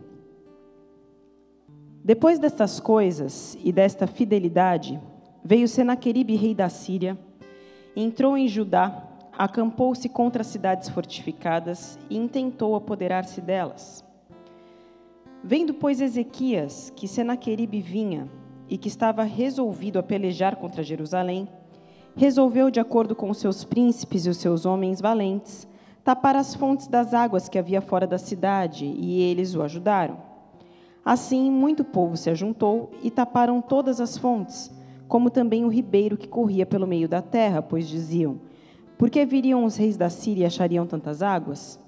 Depois 2.03 2.38
destas 2.38 2.79
coisas 2.79 3.57
e 3.63 3.72
desta 3.72 4.05
fidelidade, 4.05 5.00
veio 5.43 5.67
Senaqueribe, 5.67 6.36
rei 6.36 6.53
da 6.53 6.69
Síria, 6.69 7.17
entrou 7.95 8.38
em 8.38 8.48
Judá, 8.48 9.07
acampou-se 9.38 10.07
contra 10.10 10.41
as 10.41 10.48
cidades 10.48 10.89
fortificadas 10.89 11.98
e 12.10 12.17
intentou 12.17 12.75
apoderar-se 12.75 13.41
delas. 13.41 14.03
Vendo, 15.43 15.74
pois, 15.74 16.00
Ezequias 16.00 16.91
que 16.95 17.07
Senaqueribe 17.07 17.81
vinha 17.81 18.29
e 18.69 18.77
que 18.77 18.88
estava 18.88 19.24
resolvido 19.24 19.98
a 19.98 20.03
pelejar 20.03 20.57
contra 20.57 20.83
Jerusalém, 20.83 21.48
resolveu, 22.15 22.69
de 22.69 22.79
acordo 22.79 23.15
com 23.15 23.29
os 23.29 23.38
seus 23.38 23.63
príncipes 23.63 24.25
e 24.25 24.29
os 24.29 24.38
seus 24.38 24.65
homens 24.65 25.01
valentes, 25.01 25.67
tapar 26.03 26.36
as 26.36 26.53
fontes 26.53 26.88
das 26.88 27.13
águas 27.13 27.48
que 27.48 27.57
havia 27.57 27.81
fora 27.81 28.05
da 28.05 28.17
cidade, 28.17 28.86
e 28.86 29.22
eles 29.22 29.55
o 29.55 29.62
ajudaram. 29.62 30.17
Assim, 31.03 31.50
muito 31.50 31.83
povo 31.83 32.17
se 32.17 32.29
ajuntou 32.29 32.91
e 33.01 33.10
taparam 33.10 33.62
todas 33.62 34.01
as 34.01 34.17
fontes, 34.17 34.72
como 35.07 35.29
também 35.29 35.63
o 35.65 35.69
ribeiro 35.69 36.17
que 36.17 36.27
corria 36.27 36.65
pelo 36.65 36.88
meio 36.88 37.07
da 37.07 37.22
terra, 37.22 37.62
pois 37.62 37.88
diziam: 37.88 38.39
Por 38.98 39.10
que 39.10 39.25
viriam 39.25 39.63
os 39.63 39.75
reis 39.75 39.98
da 39.98 40.10
Síria 40.10 40.43
e 40.43 40.45
achariam 40.45 40.86
tantas 40.86 41.22
águas? 41.22 41.79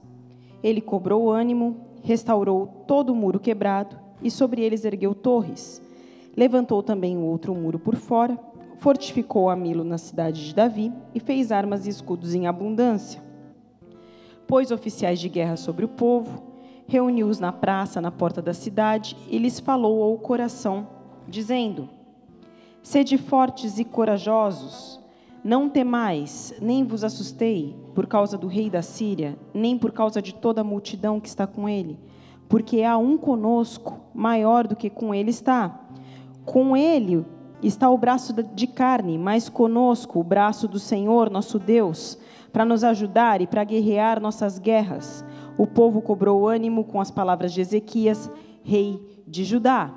Ele 0.64 0.82
cobrou 0.82 1.32
ânimo, 1.32 1.78
restaurou 2.04 2.68
todo 2.88 3.12
o 3.12 3.16
muro 3.16 3.40
quebrado 3.40 3.98
e 4.22 4.32
sobre 4.32 4.62
eles 4.62 4.86
ergueu 4.86 5.14
torres. 5.14 5.82
Levantou 6.36 6.84
também 6.84 7.18
o 7.18 7.22
outro 7.22 7.56
muro 7.56 7.80
por 7.80 7.96
fora, 7.96 8.38
fortificou 8.78 9.50
a 9.50 9.56
Milo 9.56 9.84
na 9.84 9.98
cidade 9.98 10.46
de 10.46 10.54
Davi 10.54 10.92
e 11.14 11.20
fez 11.20 11.52
armas 11.52 11.86
e 11.86 11.90
escudos 11.90 12.36
em 12.36 12.48
abundância. 12.48 13.25
Pôs 14.48 14.72
oficiais 14.72 15.20
de 15.20 15.30
guerra 15.30 15.58
sobre 15.58 15.86
o 15.86 15.88
povo, 15.90 16.44
reuniu-os 16.88 17.40
na 17.40 17.52
praça, 17.52 18.00
na 18.00 18.12
porta 18.12 18.42
da 18.42 18.54
cidade, 18.54 19.18
e 19.30 19.38
lhes 19.38 19.60
falou 19.60 20.04
ao 20.04 20.18
coração, 20.18 20.88
dizendo: 21.28 21.90
Sede 22.84 23.18
fortes 23.18 23.80
e 23.80 23.84
corajosos, 23.84 25.00
não 25.44 25.70
temais, 25.70 26.54
nem 26.62 26.84
vos 26.84 27.04
assustei 27.04 27.76
por 27.94 28.08
causa 28.08 28.38
do 28.38 28.48
rei 28.48 28.70
da 28.70 28.82
Síria, 28.82 29.38
nem 29.54 29.78
por 29.78 29.92
causa 29.92 30.22
de 30.22 30.34
toda 30.34 30.62
a 30.62 30.64
multidão 30.64 31.20
que 31.20 31.28
está 31.28 31.48
com 31.48 31.68
ele, 31.68 32.00
porque 32.48 32.84
há 32.84 32.98
um 32.98 33.18
conosco 33.18 34.00
maior 34.14 34.68
do 34.68 34.76
que 34.76 34.90
com 34.90 35.14
ele 35.14 35.30
está. 35.30 35.82
Com 36.46 36.78
ele 36.78 37.26
está 37.64 37.90
o 37.90 37.98
braço 37.98 38.34
de 38.34 38.68
carne, 38.68 39.18
mas 39.18 39.50
conosco 39.50 40.20
o 40.20 40.24
braço 40.24 40.68
do 40.68 40.80
Senhor, 40.80 41.30
nosso 41.30 41.58
Deus, 41.58 42.18
para 42.56 42.64
nos 42.64 42.86
ajudar 42.86 43.42
e 43.42 43.48
para 43.48 43.66
guerrear 43.66 44.22
nossas 44.22 44.58
guerras. 44.58 45.26
O 45.58 45.68
povo 45.68 46.02
cobrou 46.02 46.48
ânimo 46.48 46.86
com 46.86 47.02
as 47.02 47.12
palavras 47.12 47.52
de 47.52 47.60
Ezequias, 47.60 48.32
rei 48.64 48.98
de 49.28 49.44
Judá. 49.44 49.94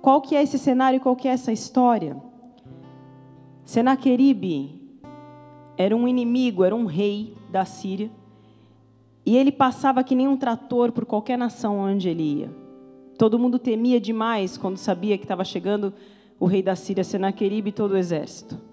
Qual 0.00 0.20
que 0.20 0.36
é 0.36 0.42
esse 0.44 0.56
cenário, 0.56 1.00
qual 1.00 1.16
que 1.16 1.26
é 1.26 1.32
essa 1.32 1.50
história? 1.50 2.16
Senaqueribe 3.64 4.80
era 5.76 5.96
um 5.96 6.06
inimigo, 6.06 6.62
era 6.62 6.76
um 6.76 6.86
rei 6.86 7.36
da 7.50 7.64
Síria, 7.64 8.08
e 9.24 9.36
ele 9.36 9.50
passava 9.50 10.04
que 10.04 10.14
nem 10.14 10.28
um 10.28 10.36
trator 10.36 10.92
por 10.92 11.04
qualquer 11.04 11.36
nação 11.36 11.80
onde 11.80 12.08
ele 12.08 12.22
ia. 12.22 12.56
Todo 13.18 13.36
mundo 13.36 13.58
temia 13.58 14.00
demais 14.00 14.56
quando 14.56 14.76
sabia 14.76 15.18
que 15.18 15.24
estava 15.24 15.42
chegando 15.42 15.92
o 16.38 16.46
rei 16.46 16.62
da 16.62 16.76
Síria, 16.76 17.02
Senaqueribe, 17.02 17.70
e 17.70 17.72
todo 17.72 17.94
o 17.94 17.96
exército. 17.96 18.65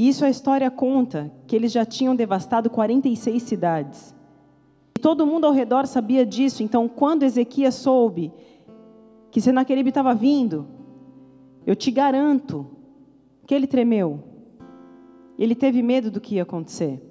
Isso 0.00 0.24
a 0.24 0.30
história 0.30 0.70
conta 0.70 1.28
que 1.44 1.56
eles 1.56 1.72
já 1.72 1.84
tinham 1.84 2.14
devastado 2.14 2.70
46 2.70 3.42
cidades. 3.42 4.14
E 4.96 5.00
todo 5.00 5.26
mundo 5.26 5.44
ao 5.44 5.52
redor 5.52 5.88
sabia 5.88 6.24
disso. 6.24 6.62
Então, 6.62 6.88
quando 6.88 7.24
Ezequias 7.24 7.74
soube 7.74 8.32
que 9.28 9.40
Senaqueribe 9.40 9.88
estava 9.88 10.14
vindo, 10.14 10.68
eu 11.66 11.74
te 11.74 11.90
garanto 11.90 12.64
que 13.44 13.52
ele 13.52 13.66
tremeu. 13.66 14.22
Ele 15.36 15.56
teve 15.56 15.82
medo 15.82 16.12
do 16.12 16.20
que 16.20 16.36
ia 16.36 16.44
acontecer. 16.44 17.02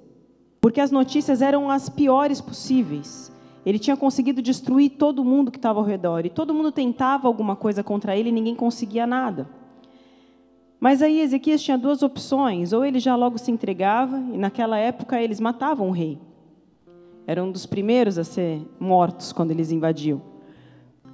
Porque 0.58 0.80
as 0.80 0.90
notícias 0.90 1.42
eram 1.42 1.70
as 1.70 1.90
piores 1.90 2.40
possíveis. 2.40 3.30
Ele 3.66 3.78
tinha 3.78 3.98
conseguido 3.98 4.40
destruir 4.40 4.90
todo 4.90 5.22
mundo 5.22 5.50
que 5.50 5.58
estava 5.58 5.78
ao 5.78 5.84
redor. 5.84 6.24
E 6.24 6.30
todo 6.30 6.54
mundo 6.54 6.72
tentava 6.72 7.28
alguma 7.28 7.54
coisa 7.54 7.84
contra 7.84 8.16
ele 8.16 8.30
e 8.30 8.32
ninguém 8.32 8.54
conseguia 8.54 9.06
nada. 9.06 9.57
Mas 10.80 11.02
aí 11.02 11.20
Ezequias 11.20 11.62
tinha 11.62 11.76
duas 11.76 12.02
opções: 12.02 12.72
ou 12.72 12.84
ele 12.84 12.98
já 12.98 13.16
logo 13.16 13.38
se 13.38 13.50
entregava, 13.50 14.18
e 14.32 14.38
naquela 14.38 14.78
época 14.78 15.20
eles 15.20 15.40
matavam 15.40 15.88
o 15.88 15.92
rei 15.92 16.18
era 17.28 17.44
um 17.44 17.52
dos 17.52 17.66
primeiros 17.66 18.16
a 18.16 18.24
ser 18.24 18.66
mortos 18.80 19.34
quando 19.34 19.50
eles 19.50 19.70
invadiam. 19.70 20.22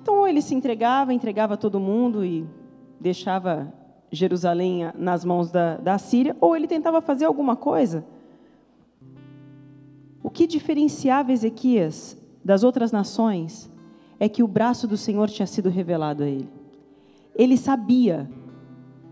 Então, 0.01 0.19
ou 0.19 0.29
ele 0.29 0.41
se 0.41 0.55
entregava, 0.55 1.13
entregava 1.13 1.57
todo 1.57 1.81
mundo 1.81 2.25
e 2.25 2.47
deixava 3.01 3.75
Jerusalém 4.13 4.93
nas 4.95 5.25
mãos 5.25 5.51
da, 5.51 5.77
da 5.77 5.99
Síria, 5.99 6.37
ou 6.41 6.55
ele 6.55 6.69
tentava 6.69 7.01
fazer 7.01 7.25
alguma 7.25 7.57
coisa. 7.57 8.07
O 10.23 10.31
que 10.31 10.47
diferenciava 10.47 11.33
Ezequias 11.33 12.17
das 12.45 12.63
outras 12.63 12.93
nações 12.93 13.69
é 14.21 14.29
que 14.29 14.41
o 14.41 14.47
braço 14.47 14.87
do 14.87 14.97
Senhor 14.97 15.29
tinha 15.29 15.49
sido 15.49 15.69
revelado 15.69 16.23
a 16.23 16.29
ele. 16.29 16.49
Ele 17.35 17.57
sabia 17.57 18.31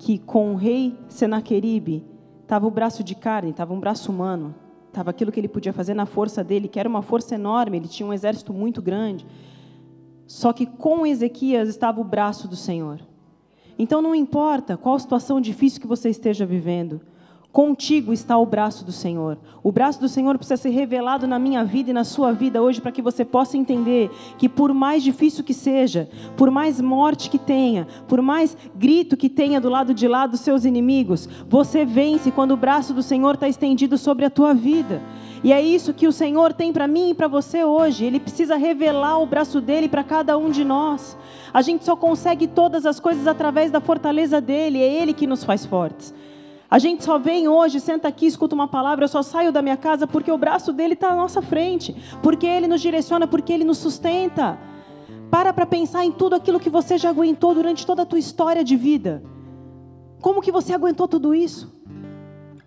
que 0.03 0.19
com 0.19 0.53
o 0.53 0.57
rei 0.57 0.99
Senaqueribe 1.09 2.05
estava 2.43 2.67
o 2.67 2.71
braço 2.73 3.05
de 3.05 3.15
carne, 3.15 3.51
estava 3.51 3.73
um 3.73 3.79
braço 3.79 4.11
humano, 4.11 4.53
estava 4.89 5.11
aquilo 5.11 5.31
que 5.31 5.39
ele 5.39 5.47
podia 5.47 5.73
fazer 5.73 5.95
na 5.95 6.07
força 6.07 6.43
dele, 6.43 6.67
que 6.67 6.81
era 6.81 6.89
uma 6.89 7.03
força 7.03 7.37
enorme, 7.37 7.77
ele 7.77 7.87
tinha 7.87 8.05
um 8.05 8.13
exército 8.13 8.53
muito 8.53 8.83
grande. 8.83 9.25
Só 10.27 10.53
que 10.53 10.67
com 10.67 11.07
Ezequias 11.07 11.69
estava 11.69 12.01
o 12.01 12.05
braço 12.05 12.49
do 12.49 12.57
Senhor. 12.57 13.01
Então 13.79 14.03
não 14.03 14.13
importa 14.13 14.77
qual 14.77 14.99
situação 14.99 15.41
difícil 15.41 15.81
que 15.81 15.87
você 15.87 16.09
esteja 16.09 16.45
vivendo, 16.45 17.01
Contigo 17.53 18.15
está 18.15 18.39
o 18.39 18.47
braço 18.47 18.83
do 18.83 18.93
Senhor. 18.93 19.37
O 19.63 19.71
braço 19.71 20.01
do 20.01 20.09
Senhor 20.09 20.39
precisa 20.39 20.57
ser 20.57 20.71
revelado 20.71 21.27
na 21.27 21.39
minha 21.39 21.63
vida 21.63 21.91
e 21.91 21.93
na 21.93 22.03
sua 22.03 22.33
vida 22.33 22.63
hoje 22.63 22.81
para 22.81 22.91
que 22.91 23.03
você 23.03 23.27
possa 23.27 23.59
entender 23.59 24.11
que 24.39 24.49
por 24.49 24.73
mais 24.73 25.03
difícil 25.03 25.45
que 25.45 25.53
seja, 25.53 26.09
por 26.35 26.51
mais 26.51 26.81
morte 26.81 27.29
que 27.29 27.39
tenha, 27.39 27.87
por 28.09 28.23
mais 28.23 28.57
grito 28.75 29.19
que 29.19 29.29
tenha 29.29 29.61
do 29.61 29.69
lado 29.69 29.93
de 29.93 30.09
lá 30.09 30.27
dos 30.27 30.41
seus 30.41 30.65
inimigos, 30.65 31.29
você 31.47 31.85
vence 31.85 32.31
quando 32.31 32.53
o 32.53 32.57
braço 32.57 32.95
do 32.95 33.03
Senhor 33.03 33.35
está 33.35 33.47
estendido 33.47 33.99
sobre 33.99 34.25
a 34.25 34.31
tua 34.31 34.55
vida. 34.55 35.03
E 35.45 35.53
é 35.53 35.61
isso 35.61 35.93
que 35.93 36.07
o 36.07 36.13
Senhor 36.13 36.55
tem 36.55 36.73
para 36.73 36.89
mim 36.89 37.11
e 37.11 37.15
para 37.15 37.29
você 37.29 37.63
hoje. 37.65 38.07
Ele 38.07 38.19
precisa 38.19 38.57
revelar 38.57 39.19
o 39.19 39.27
braço 39.27 39.61
dele 39.61 39.91
para 39.91 40.03
cada 40.03 40.39
um 40.39 40.49
de 40.49 40.65
nós. 40.65 41.19
A 41.53 41.61
gente 41.61 41.85
só 41.85 41.97
consegue 41.97 42.47
todas 42.47 42.87
as 42.87 42.99
coisas 42.99 43.27
através 43.27 43.71
da 43.71 43.81
fortaleza 43.81 44.41
dele. 44.41 44.81
É 44.81 45.03
ele 45.03 45.13
que 45.13 45.27
nos 45.27 45.45
faz 45.45 45.67
fortes. 45.67 46.15
A 46.73 46.79
gente 46.79 47.05
só 47.05 47.19
vem 47.19 47.49
hoje, 47.49 47.79
senta 47.79 48.09
aqui, 48.09 48.25
escuta 48.25 48.55
uma 48.55 48.67
palavra, 48.67 49.05
eu 49.05 49.09
só 49.09 49.23
saio 49.23 49.53
da 49.53 49.61
minha 49.61 49.77
casa 49.77 50.07
porque 50.07 50.33
o 50.33 50.39
braço 50.39 50.73
dele 50.73 50.95
está 50.95 51.11
à 51.11 51.15
nossa 51.15 51.43
frente, 51.43 51.95
porque 52.23 52.47
ele 52.47 52.67
nos 52.67 52.81
direciona, 52.81 53.27
porque 53.27 53.53
ele 53.53 53.63
nos 53.63 53.77
sustenta. 53.77 54.59
Para 55.31 55.53
para 55.53 55.67
pensar 55.67 56.03
em 56.03 56.11
tudo 56.11 56.35
aquilo 56.35 56.59
que 56.59 56.71
você 56.71 56.97
já 56.97 57.11
aguentou 57.11 57.55
durante 57.55 57.85
toda 57.85 58.05
a 58.05 58.07
tua 58.07 58.19
história 58.19 58.65
de 58.65 58.75
vida. 58.75 59.23
Como 60.23 60.41
que 60.41 60.51
você 60.51 60.73
aguentou 60.73 61.07
tudo 61.07 61.35
isso? 61.35 61.71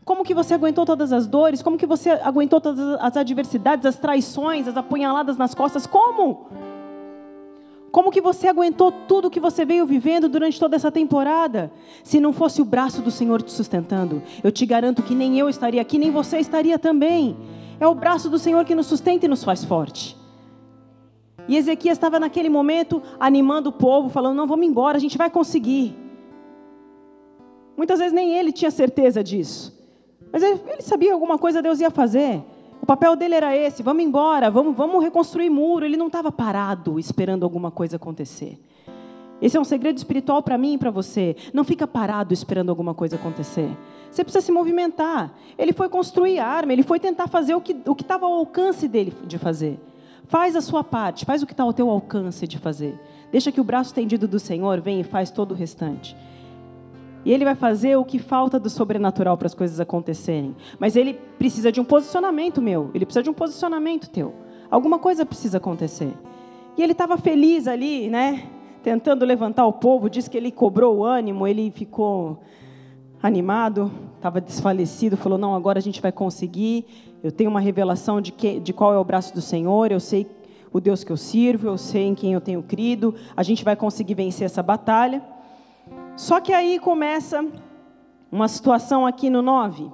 Como 0.05 0.23
que 0.23 0.35
você 0.35 0.53
aguentou 0.53 0.85
todas 0.85 1.11
as 1.11 1.25
dores? 1.25 1.63
Como 1.63 1.75
que 1.75 1.87
você 1.87 2.11
aguentou 2.11 2.61
todas 2.61 2.87
as 3.01 3.17
adversidades, 3.17 3.87
as 3.87 3.95
traições, 3.95 4.67
as 4.67 4.77
apunhaladas 4.77 5.35
nas 5.35 5.55
costas? 5.55 5.87
Como? 5.87 6.45
Como 7.95 8.11
que 8.11 8.19
você 8.19 8.49
aguentou 8.49 8.91
tudo 8.91 9.29
que 9.29 9.39
você 9.39 9.63
veio 9.63 9.85
vivendo 9.85 10.27
durante 10.27 10.59
toda 10.59 10.75
essa 10.75 10.91
temporada? 10.91 11.71
Se 12.03 12.19
não 12.19 12.33
fosse 12.33 12.61
o 12.61 12.65
braço 12.65 13.01
do 13.01 13.09
Senhor 13.09 13.41
te 13.41 13.53
sustentando, 13.53 14.21
eu 14.43 14.51
te 14.51 14.65
garanto 14.65 15.01
que 15.01 15.15
nem 15.15 15.39
eu 15.39 15.47
estaria 15.47 15.81
aqui, 15.81 15.97
nem 15.97 16.11
você 16.11 16.37
estaria 16.37 16.77
também. 16.77 17.37
É 17.79 17.87
o 17.87 17.95
braço 17.95 18.29
do 18.29 18.37
Senhor 18.37 18.65
que 18.65 18.75
nos 18.75 18.87
sustenta 18.87 19.25
e 19.25 19.29
nos 19.29 19.45
faz 19.45 19.63
forte. 19.63 20.17
E 21.47 21.55
Ezequias 21.55 21.95
estava 21.95 22.19
naquele 22.19 22.49
momento 22.49 23.01
animando 23.17 23.69
o 23.69 23.71
povo, 23.71 24.09
falando: 24.09 24.35
não, 24.35 24.45
vamos 24.45 24.67
embora, 24.67 24.97
a 24.97 24.99
gente 24.99 25.17
vai 25.17 25.29
conseguir. 25.29 25.95
Muitas 27.77 27.99
vezes 27.99 28.11
nem 28.11 28.37
ele 28.37 28.51
tinha 28.51 28.71
certeza 28.71 29.23
disso. 29.23 29.73
Mas 30.33 30.43
ele, 30.43 30.59
ele 30.67 30.81
sabia 30.81 31.13
alguma 31.13 31.37
coisa 31.37 31.61
Deus 31.61 31.79
ia 31.79 31.89
fazer. 31.89 32.43
O 32.85 32.93
papel 32.95 33.15
dele 33.15 33.33
era 33.33 33.57
esse: 33.57 33.81
vamos 33.81 34.03
embora, 34.03 34.51
vamos, 34.51 34.75
vamos 34.77 35.03
reconstruir 35.03 35.49
muro. 35.49 35.83
Ele 35.83 35.97
não 35.97 36.05
estava 36.05 36.31
parado 36.31 36.99
esperando 36.99 37.41
alguma 37.41 37.71
coisa 37.71 37.95
acontecer. 37.95 38.59
Esse 39.41 39.57
é 39.57 39.59
um 39.59 39.63
segredo 39.63 39.97
espiritual 39.97 40.43
para 40.43 40.55
mim 40.55 40.73
e 40.73 40.77
para 40.77 40.91
você. 40.91 41.35
Não 41.51 41.63
fica 41.63 41.87
parado 41.87 42.31
esperando 42.31 42.69
alguma 42.69 42.93
coisa 42.93 43.15
acontecer. 43.15 43.75
Você 44.11 44.23
precisa 44.23 44.45
se 44.45 44.51
movimentar. 44.51 45.33
Ele 45.57 45.73
foi 45.73 45.89
construir 45.89 46.37
arma, 46.37 46.73
ele 46.73 46.83
foi 46.83 46.99
tentar 46.99 47.27
fazer 47.27 47.55
o 47.55 47.59
que 47.59 47.75
o 47.87 47.93
estava 47.99 48.27
ao 48.27 48.33
alcance 48.33 48.87
dele 48.87 49.11
de 49.25 49.39
fazer. 49.39 49.79
Faz 50.27 50.55
a 50.55 50.61
sua 50.61 50.83
parte, 50.83 51.25
faz 51.25 51.41
o 51.41 51.47
que 51.47 51.53
está 51.53 51.63
ao 51.63 51.73
teu 51.73 51.89
alcance 51.89 52.47
de 52.47 52.59
fazer. 52.59 52.93
Deixa 53.31 53.51
que 53.51 53.59
o 53.59 53.63
braço 53.63 53.95
tendido 53.95 54.27
do 54.27 54.37
Senhor 54.37 54.79
venha 54.79 55.01
e 55.01 55.03
faz 55.03 55.31
todo 55.31 55.53
o 55.53 55.55
restante. 55.55 56.15
E 57.25 57.33
ele 57.33 57.43
vai 57.43 57.55
fazer 57.55 57.97
o 57.97 58.05
que 58.05 58.19
falta 58.19 58.59
do 58.59 58.69
sobrenatural 58.69 59.35
para 59.35 59.47
as 59.47 59.55
coisas 59.55 59.79
acontecerem. 59.79 60.55
Mas 60.77 60.95
ele 60.95 61.19
precisa 61.39 61.71
de 61.71 61.81
um 61.81 61.83
posicionamento 61.83 62.61
meu. 62.61 62.91
Ele 62.93 63.03
precisa 63.03 63.23
de 63.23 63.29
um 63.31 63.33
posicionamento 63.33 64.07
teu. 64.11 64.31
Alguma 64.69 64.99
coisa 64.99 65.25
precisa 65.25 65.57
acontecer. 65.57 66.13
E 66.77 66.83
ele 66.83 66.91
estava 66.91 67.17
feliz 67.17 67.67
ali, 67.67 68.09
né? 68.09 68.47
Tentando 68.83 69.25
levantar 69.25 69.65
o 69.65 69.73
povo. 69.73 70.07
Diz 70.07 70.27
que 70.27 70.37
ele 70.37 70.51
cobrou 70.51 70.97
o 70.97 71.03
ânimo. 71.03 71.47
Ele 71.47 71.71
ficou 71.71 72.41
animado, 73.23 73.91
estava 74.17 74.39
desfalecido. 74.39 75.17
Falou: 75.17 75.39
Não, 75.39 75.55
agora 75.55 75.79
a 75.79 75.81
gente 75.81 75.99
vai 75.99 76.11
conseguir. 76.11 76.85
Eu 77.23 77.31
tenho 77.31 77.49
uma 77.49 77.59
revelação 77.59 78.21
de, 78.21 78.31
que, 78.31 78.59
de 78.59 78.71
qual 78.71 78.93
é 78.93 78.99
o 78.99 79.03
braço 79.03 79.33
do 79.33 79.41
Senhor. 79.41 79.91
Eu 79.91 79.99
sei 79.99 80.27
o 80.71 80.79
Deus 80.79 81.03
que 81.03 81.11
eu 81.11 81.17
sirvo. 81.17 81.69
Eu 81.69 81.77
sei 81.77 82.03
em 82.03 82.13
quem 82.13 82.33
eu 82.33 82.41
tenho 82.41 82.61
crido. 82.61 83.15
A 83.35 83.41
gente 83.41 83.63
vai 83.63 83.75
conseguir 83.75 84.13
vencer 84.13 84.45
essa 84.45 84.61
batalha. 84.61 85.23
Só 86.15 86.39
que 86.39 86.53
aí 86.53 86.79
começa 86.79 87.45
uma 88.31 88.47
situação 88.47 89.05
aqui 89.05 89.29
no 89.29 89.41
9. 89.41 89.91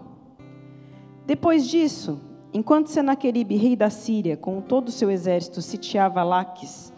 Depois 1.25 1.67
disso, 1.67 2.19
enquanto 2.53 2.89
Senaqueribe, 2.89 3.55
rei 3.55 3.75
da 3.75 3.89
Síria, 3.89 4.37
com 4.37 4.61
todo 4.61 4.89
o 4.89 4.91
seu 4.91 5.09
exército, 5.09 5.61
sitiava 5.61 6.21
Laques, 6.23 6.93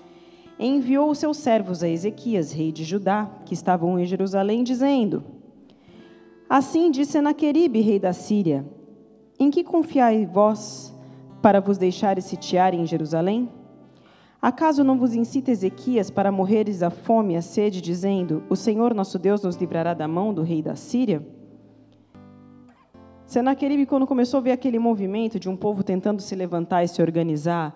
enviou 0.59 1.15
seus 1.15 1.37
servos 1.37 1.81
a 1.83 1.87
Ezequias, 1.87 2.51
rei 2.51 2.71
de 2.71 2.83
Judá, 2.83 3.29
que 3.45 3.53
estavam 3.53 3.97
em 3.97 4.05
Jerusalém, 4.05 4.61
dizendo: 4.61 5.23
Assim 6.49 6.91
disse 6.91 7.13
Senaqueribe, 7.13 7.79
rei 7.79 7.99
da 7.99 8.11
Síria: 8.11 8.65
Em 9.39 9.49
que 9.49 9.63
confiai 9.63 10.25
vós 10.25 10.93
para 11.41 11.61
vos 11.61 11.77
deixares 11.77 12.25
sitiar 12.25 12.73
em 12.73 12.85
Jerusalém? 12.85 13.49
Acaso 14.43 14.83
não 14.83 14.97
vos 14.97 15.15
incita 15.15 15.51
Ezequias 15.51 16.09
para 16.09 16.29
morreres 16.29 16.83
a 16.83 16.89
fome 16.89 17.33
e 17.33 17.37
a 17.37 17.41
sede, 17.41 17.79
dizendo: 17.79 18.43
O 18.49 18.57
Senhor 18.57 18.93
nosso 18.93 19.17
Deus 19.17 19.41
nos 19.41 19.55
livrará 19.55 19.93
da 19.93 20.05
mão 20.05 20.33
do 20.33 20.41
rei 20.41 20.61
da 20.61 20.75
Síria? 20.75 21.25
Senaqueribe, 23.25 23.85
quando 23.85 24.05
começou 24.05 24.39
a 24.39 24.41
ver 24.41 24.51
aquele 24.51 24.77
movimento 24.77 25.39
de 25.39 25.47
um 25.47 25.55
povo 25.55 25.81
tentando 25.81 26.21
se 26.21 26.35
levantar 26.35 26.83
e 26.83 26.89
se 26.89 27.01
organizar 27.01 27.73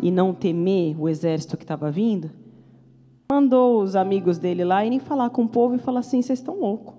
e 0.00 0.12
não 0.12 0.32
temer 0.32 0.94
o 0.96 1.08
exército 1.08 1.56
que 1.56 1.64
estava 1.64 1.90
vindo, 1.90 2.30
mandou 3.28 3.82
os 3.82 3.96
amigos 3.96 4.38
dele 4.38 4.64
lá 4.64 4.86
irem 4.86 5.00
falar 5.00 5.30
com 5.30 5.42
o 5.42 5.48
povo 5.48 5.74
e 5.74 5.78
falar 5.78 5.98
assim: 5.98 6.22
vocês 6.22 6.38
estão 6.38 6.60
loucos. 6.60 6.94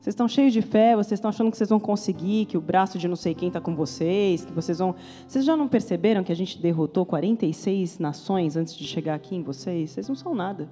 Vocês 0.00 0.14
estão 0.14 0.26
cheios 0.26 0.54
de 0.54 0.62
fé, 0.62 0.96
vocês 0.96 1.18
estão 1.18 1.28
achando 1.28 1.50
que 1.50 1.58
vocês 1.58 1.68
vão 1.68 1.78
conseguir, 1.78 2.46
que 2.46 2.56
o 2.56 2.60
braço 2.60 2.98
de 2.98 3.06
não 3.06 3.16
sei 3.16 3.34
quem 3.34 3.48
está 3.48 3.60
com 3.60 3.76
vocês, 3.76 4.46
que 4.46 4.52
vocês 4.52 4.78
vão. 4.78 4.94
Vocês 5.28 5.44
já 5.44 5.54
não 5.54 5.68
perceberam 5.68 6.24
que 6.24 6.32
a 6.32 6.34
gente 6.34 6.58
derrotou 6.58 7.04
46 7.04 7.98
nações 7.98 8.56
antes 8.56 8.74
de 8.74 8.84
chegar 8.84 9.14
aqui 9.14 9.36
em 9.36 9.42
vocês? 9.42 9.90
Vocês 9.90 10.08
não 10.08 10.14
são 10.14 10.34
nada. 10.34 10.70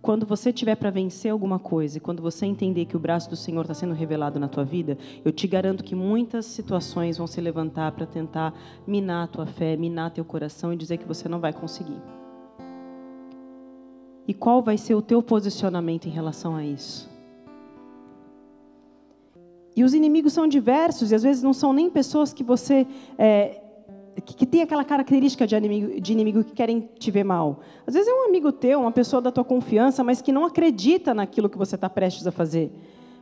Quando 0.00 0.24
você 0.24 0.50
tiver 0.50 0.76
para 0.76 0.88
vencer 0.88 1.30
alguma 1.30 1.58
coisa 1.58 1.98
e 1.98 2.00
quando 2.00 2.22
você 2.22 2.46
entender 2.46 2.86
que 2.86 2.96
o 2.96 3.00
braço 3.00 3.28
do 3.28 3.36
Senhor 3.36 3.60
está 3.60 3.74
sendo 3.74 3.92
revelado 3.92 4.40
na 4.40 4.48
tua 4.48 4.64
vida, 4.64 4.96
eu 5.22 5.30
te 5.30 5.46
garanto 5.46 5.84
que 5.84 5.94
muitas 5.94 6.46
situações 6.46 7.18
vão 7.18 7.26
se 7.26 7.38
levantar 7.38 7.92
para 7.92 8.06
tentar 8.06 8.54
minar 8.86 9.24
a 9.24 9.26
tua 9.26 9.44
fé, 9.44 9.76
minar 9.76 10.10
teu 10.10 10.24
coração 10.24 10.72
e 10.72 10.76
dizer 10.76 10.96
que 10.96 11.06
você 11.06 11.28
não 11.28 11.38
vai 11.38 11.52
conseguir. 11.52 12.00
E 14.26 14.32
qual 14.32 14.62
vai 14.62 14.78
ser 14.78 14.94
o 14.94 15.02
teu 15.02 15.22
posicionamento 15.22 16.06
em 16.06 16.10
relação 16.10 16.56
a 16.56 16.64
isso? 16.64 17.09
E 19.76 19.84
os 19.84 19.94
inimigos 19.94 20.32
são 20.32 20.46
diversos, 20.46 21.12
e 21.12 21.14
às 21.14 21.22
vezes 21.22 21.42
não 21.42 21.52
são 21.52 21.72
nem 21.72 21.88
pessoas 21.88 22.32
que 22.32 22.42
você. 22.42 22.86
É, 23.18 23.60
que, 24.24 24.34
que 24.34 24.46
tem 24.46 24.62
aquela 24.62 24.84
característica 24.84 25.46
de 25.46 25.56
inimigo, 25.56 26.00
de 26.00 26.12
inimigo 26.12 26.44
que 26.44 26.52
querem 26.52 26.88
te 26.98 27.10
ver 27.10 27.24
mal. 27.24 27.60
Às 27.86 27.94
vezes 27.94 28.08
é 28.08 28.12
um 28.12 28.28
amigo 28.28 28.52
teu, 28.52 28.80
uma 28.80 28.92
pessoa 28.92 29.22
da 29.22 29.30
tua 29.30 29.44
confiança, 29.44 30.02
mas 30.04 30.20
que 30.20 30.32
não 30.32 30.44
acredita 30.44 31.14
naquilo 31.14 31.48
que 31.48 31.56
você 31.56 31.76
está 31.76 31.88
prestes 31.88 32.26
a 32.26 32.32
fazer. 32.32 32.72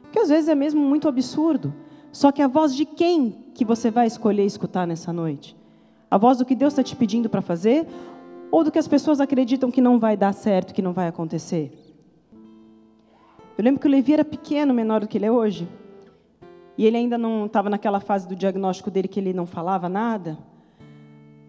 Porque 0.03 0.19
às 0.19 0.29
vezes 0.29 0.49
é 0.49 0.55
mesmo 0.55 0.81
muito 0.81 1.07
absurdo. 1.07 1.73
Só 2.11 2.33
que 2.33 2.41
a 2.41 2.49
voz 2.49 2.75
de 2.75 2.85
quem 2.85 3.45
que 3.55 3.65
você 3.65 3.91
vai 3.91 4.07
escolher 4.07 4.45
escutar 4.45 4.87
nessa 4.87 5.13
noite? 5.13 5.57
A 6.11 6.17
voz 6.17 6.39
do 6.39 6.45
que 6.45 6.55
Deus 6.55 6.73
está 6.73 6.83
te 6.83 6.97
pedindo 6.97 7.29
para 7.29 7.43
fazer? 7.43 7.87
Ou 8.51 8.65
do 8.65 8.73
que 8.73 8.79
as 8.79 8.89
pessoas 8.89 9.21
acreditam 9.21 9.71
que 9.71 9.81
não 9.81 9.99
vai 9.99 10.17
dar 10.17 10.33
certo, 10.33 10.73
que 10.73 10.81
não 10.81 10.93
vai 10.93 11.07
acontecer? 11.07 11.71
Eu 13.59 13.65
lembro 13.65 13.81
que 13.81 13.87
o 13.87 13.91
Levi 13.91 14.15
era 14.15 14.25
pequeno, 14.25 14.73
menor 14.73 15.01
do 15.01 15.09
que 15.09 15.19
ele 15.19 15.27
é 15.27 15.33
hoje. 15.33 15.69
E 16.79 16.87
ele 16.87 16.97
ainda 16.97 17.19
não 17.19 17.47
estava 17.47 17.69
naquela 17.69 17.99
fase 17.99 18.29
do 18.29 18.37
diagnóstico 18.37 18.89
dele 18.89 19.09
que 19.09 19.19
ele 19.19 19.33
não 19.33 19.45
falava 19.45 19.89
nada. 19.89 20.39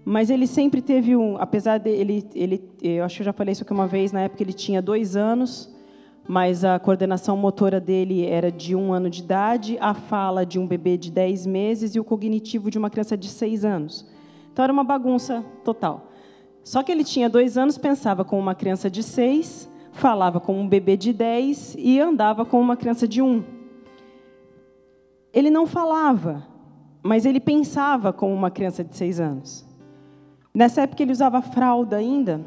Mas 0.03 0.31
ele 0.31 0.47
sempre 0.47 0.81
teve 0.81 1.15
um, 1.15 1.37
apesar 1.37 1.77
de 1.77 1.91
ele, 1.91 2.27
eu 2.81 3.03
acho 3.03 3.17
que 3.17 3.21
eu 3.21 3.25
já 3.25 3.33
falei 3.33 3.51
isso 3.51 3.61
aqui 3.61 3.71
uma 3.71 3.85
vez, 3.85 4.11
na 4.11 4.21
época 4.21 4.41
ele 4.41 4.53
tinha 4.53 4.81
dois 4.81 5.15
anos, 5.15 5.71
mas 6.27 6.65
a 6.65 6.79
coordenação 6.79 7.37
motora 7.37 7.79
dele 7.79 8.25
era 8.25 8.51
de 8.51 8.75
um 8.75 8.91
ano 8.91 9.07
de 9.07 9.21
idade, 9.21 9.77
a 9.79 9.93
fala 9.93 10.43
de 10.43 10.57
um 10.57 10.65
bebê 10.65 10.97
de 10.97 11.11
dez 11.11 11.45
meses 11.45 11.93
e 11.93 11.99
o 11.99 12.03
cognitivo 12.03 12.71
de 12.71 12.79
uma 12.79 12.89
criança 12.89 13.15
de 13.15 13.27
seis 13.27 13.63
anos. 13.63 14.07
Então 14.51 14.63
era 14.63 14.73
uma 14.73 14.83
bagunça 14.83 15.45
total. 15.63 16.07
Só 16.63 16.81
que 16.81 16.91
ele 16.91 17.03
tinha 17.03 17.29
dois 17.29 17.55
anos, 17.55 17.77
pensava 17.77 18.25
como 18.25 18.41
uma 18.41 18.55
criança 18.55 18.89
de 18.89 19.03
seis, 19.03 19.69
falava 19.91 20.39
como 20.39 20.59
um 20.59 20.67
bebê 20.67 20.97
de 20.97 21.13
dez 21.13 21.75
e 21.77 21.99
andava 21.99 22.43
como 22.45 22.63
uma 22.63 22.75
criança 22.75 23.07
de 23.07 23.21
um. 23.21 23.58
Ele 25.33 25.49
não 25.49 25.67
falava, 25.67 26.45
mas 27.03 27.25
ele 27.25 27.39
pensava 27.39 28.11
como 28.11 28.33
uma 28.33 28.51
criança 28.51 28.83
de 28.83 28.95
seis 28.95 29.19
anos. 29.19 29.65
Nessa 30.53 30.81
época 30.81 31.03
ele 31.03 31.11
usava 31.11 31.41
fralda 31.41 31.97
ainda 31.97 32.41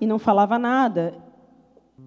e 0.00 0.06
não 0.06 0.18
falava 0.18 0.58
nada. 0.58 1.14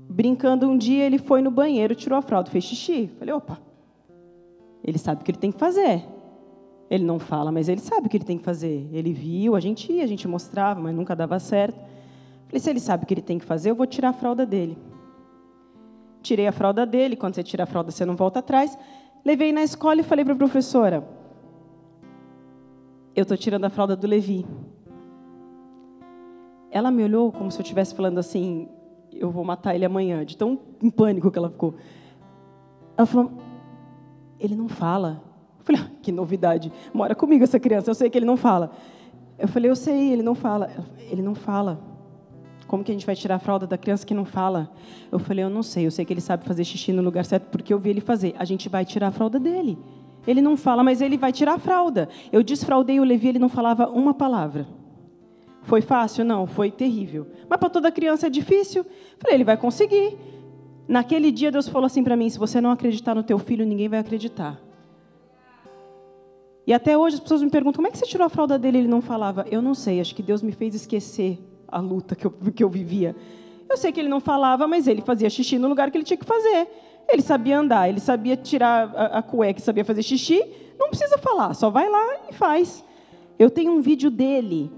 Brincando 0.10 0.68
um 0.68 0.78
dia, 0.78 1.06
ele 1.06 1.18
foi 1.18 1.42
no 1.42 1.52
banheiro, 1.52 1.96
tirou 1.96 2.18
a 2.18 2.22
fralda, 2.22 2.50
fez 2.50 2.64
xixi. 2.64 3.10
Falei, 3.20 3.34
opa, 3.34 3.60
ele 4.84 4.98
sabe 4.98 5.22
o 5.22 5.26
que 5.26 5.32
ele 5.32 5.38
tem 5.38 5.52
que 5.52 5.60
fazer. 5.60 6.06
Ele 6.90 7.04
não 7.04 7.20
fala, 7.20 7.52
mas 7.52 7.68
ele 7.68 7.82
sabe 7.82 8.08
o 8.08 8.10
que 8.10 8.18
ele 8.18 8.24
tem 8.24 8.38
que 8.38 8.44
fazer. 8.44 8.90
Ele 8.92 9.14
viu, 9.14 9.56
a 9.56 9.60
gente 9.60 9.92
ia, 9.92 10.04
a 10.04 10.08
gente 10.08 10.28
mostrava, 10.28 10.80
mas 10.80 10.96
nunca 10.96 11.16
dava 11.16 11.38
certo. 11.40 11.78
Falei, 12.48 12.60
se 12.60 12.70
ele 12.70 12.80
sabe 12.80 13.04
o 13.04 13.08
que 13.08 13.14
ele 13.14 13.22
tem 13.22 13.38
que 13.38 13.46
fazer, 13.46 13.70
eu 13.72 13.76
vou 13.76 13.86
tirar 13.86 14.10
a 14.10 14.14
fralda 14.14 14.46
dele. 14.46 14.78
Tirei 16.22 16.48
a 16.48 16.52
fralda 16.52 16.86
dele, 16.86 17.16
quando 17.16 17.36
você 17.36 17.44
tira 17.44 17.64
a 17.64 17.66
fralda, 17.66 17.92
você 17.92 18.06
não 18.06 18.16
volta 18.16 18.40
atrás. 18.40 18.78
Levei 19.28 19.52
na 19.52 19.62
escola 19.62 20.00
e 20.00 20.04
falei 20.06 20.24
para 20.24 20.36
a 20.36 20.38
professora: 20.38 21.06
Eu 23.14 23.24
estou 23.24 23.36
tirando 23.36 23.66
a 23.66 23.70
fralda 23.70 23.94
do 23.94 24.08
Levi. 24.08 24.46
Ela 26.72 26.90
me 26.90 27.04
olhou 27.04 27.30
como 27.34 27.52
se 27.52 27.60
eu 27.60 27.62
estivesse 27.62 27.94
falando 27.94 28.20
assim: 28.20 28.70
Eu 29.12 29.30
vou 29.30 29.44
matar 29.44 29.76
ele 29.76 29.84
amanhã, 29.84 30.24
de 30.24 30.38
tão 30.38 30.58
em 30.82 30.90
pânico 30.90 31.30
que 31.30 31.38
ela 31.38 31.50
ficou. 31.50 31.76
Ela 32.96 33.06
falou: 33.06 33.34
Ele 34.40 34.56
não 34.56 34.70
fala. 34.70 35.22
Eu 35.60 35.66
falei: 35.66 35.82
ah, 35.82 35.92
Que 36.02 36.10
novidade. 36.10 36.72
Mora 36.94 37.14
comigo 37.14 37.44
essa 37.44 37.60
criança, 37.60 37.92
eu 37.92 37.96
sei 37.96 38.10
que 38.10 38.18
ele 38.18 38.26
não 38.26 38.38
fala. 38.38 38.72
Eu 39.38 39.50
falei: 39.50 39.70
Eu 39.70 39.76
sei, 39.76 40.14
ele 40.14 40.24
não 40.24 40.36
fala. 40.36 40.70
Ele 41.12 41.22
não 41.22 41.36
fala. 41.36 41.82
Como 42.68 42.84
que 42.84 42.92
a 42.92 42.94
gente 42.94 43.06
vai 43.06 43.16
tirar 43.16 43.36
a 43.36 43.40
fralda 43.40 43.66
da 43.66 43.78
criança 43.78 44.06
que 44.06 44.14
não 44.14 44.26
fala? 44.26 44.70
Eu 45.10 45.18
falei, 45.18 45.44
eu 45.44 45.50
não 45.50 45.64
sei, 45.64 45.86
eu 45.86 45.92
sei 45.92 46.04
que 46.04 46.12
ele 46.12 46.22
sabe 46.22 46.44
fazer 46.44 46.66
xixi 46.66 46.92
no 46.92 47.02
lugar 47.02 47.24
certo 47.24 47.46
porque 47.50 47.74
eu 47.74 47.80
vi 47.80 47.90
ele 47.92 48.02
fazer. 48.02 48.36
A 48.38 48.44
gente 48.44 48.68
vai 48.68 48.84
tirar 48.84 49.08
a 49.08 49.12
fralda 49.12 49.40
dele. 49.40 49.78
Ele 50.28 50.42
não 50.42 50.58
fala, 50.58 50.84
mas 50.84 51.02
ele 51.02 51.18
vai 51.18 51.32
tirar 51.32 51.54
a 51.54 51.60
fralda. 51.60 52.10
Eu 52.32 52.44
desfraldei 52.44 53.00
o 53.00 53.06
Levi, 53.06 53.30
ele 53.30 53.40
não 53.40 53.48
falava 53.48 53.88
uma 53.88 54.14
palavra. 54.14 54.68
Foi 55.64 55.82
fácil? 55.82 56.26
Não, 56.26 56.46
foi 56.46 56.70
terrível. 56.70 57.28
Mas 57.50 57.58
para 57.58 57.70
toda 57.70 57.90
criança 57.92 58.28
é 58.28 58.30
difícil. 58.30 58.86
Falei, 59.18 59.38
ele 59.38 59.44
vai 59.46 59.56
conseguir. 59.56 60.18
Naquele 60.86 61.32
dia 61.32 61.52
Deus 61.52 61.70
falou 61.70 61.86
assim 61.86 62.04
para 62.04 62.18
mim: 62.18 62.30
se 62.30 62.38
você 62.38 62.60
não 62.60 62.72
acreditar 62.72 63.16
no 63.16 63.24
teu 63.24 63.40
filho, 63.40 63.66
ninguém 63.66 63.88
vai 63.88 64.00
acreditar. 64.00 64.62
E 66.66 66.74
até 66.74 66.98
hoje 66.98 67.16
as 67.16 67.22
pessoas 67.22 67.42
me 67.42 67.50
perguntam: 67.50 67.78
como 67.78 67.88
é 67.88 67.92
que 67.92 67.98
você 67.98 68.06
tirou 68.06 68.26
a 68.26 68.30
fralda 68.30 68.60
dele? 68.60 68.80
Ele 68.80 68.88
não 68.88 69.02
falava. 69.02 69.46
Eu 69.50 69.62
não 69.62 69.74
sei, 69.74 70.02
acho 70.02 70.14
que 70.14 70.24
Deus 70.24 70.42
me 70.42 70.52
fez 70.52 70.76
esquecer 70.76 71.40
a 71.68 71.80
luta 71.80 72.16
que 72.16 72.26
eu, 72.26 72.32
que 72.32 72.64
eu 72.64 72.70
vivia. 72.70 73.16
Eu 73.70 73.78
sei 73.78 73.92
que 73.92 74.00
ele 74.00 74.10
não 74.10 74.20
falava, 74.20 74.68
mas 74.68 74.88
ele 74.88 75.02
fazia 75.02 75.30
xixi 75.30 75.58
no 75.58 75.68
lugar 75.68 75.92
que 75.92 75.98
ele 75.98 76.06
tinha 76.06 76.18
que 76.18 76.26
fazer. 76.26 76.68
Ele 77.10 77.22
sabia 77.22 77.60
andar, 77.60 77.90
ele 77.90 78.00
sabia 78.00 78.36
tirar 78.36 78.94
a, 78.96 79.20
a 79.20 79.22
cueca, 79.22 79.60
sabia 79.60 79.84
fazer 79.84 80.04
xixi. 80.04 80.44
Não 80.80 80.90
precisa 80.90 81.18
falar, 81.18 81.54
só 81.54 81.70
vai 81.70 81.90
lá 81.90 82.30
e 82.30 82.34
faz. 82.34 82.84
Eu 83.40 83.50
tenho 83.50 83.72
um 83.72 83.82
vídeo 83.82 84.10
dele, 84.10 84.72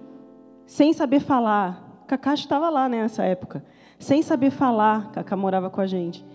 sem 0.66 0.94
saber 0.94 1.20
falar. 1.20 2.04
Kakashi 2.08 2.44
estava 2.44 2.70
lá 2.70 2.90
né, 2.90 3.02
nessa 3.02 3.24
época. 3.24 3.64
Sem 4.00 4.22
saber 4.22 4.50
falar, 4.50 5.12
Kaká 5.12 5.36
morava 5.36 5.70
com 5.70 5.82
a 5.82 5.86
gente. 5.86 6.26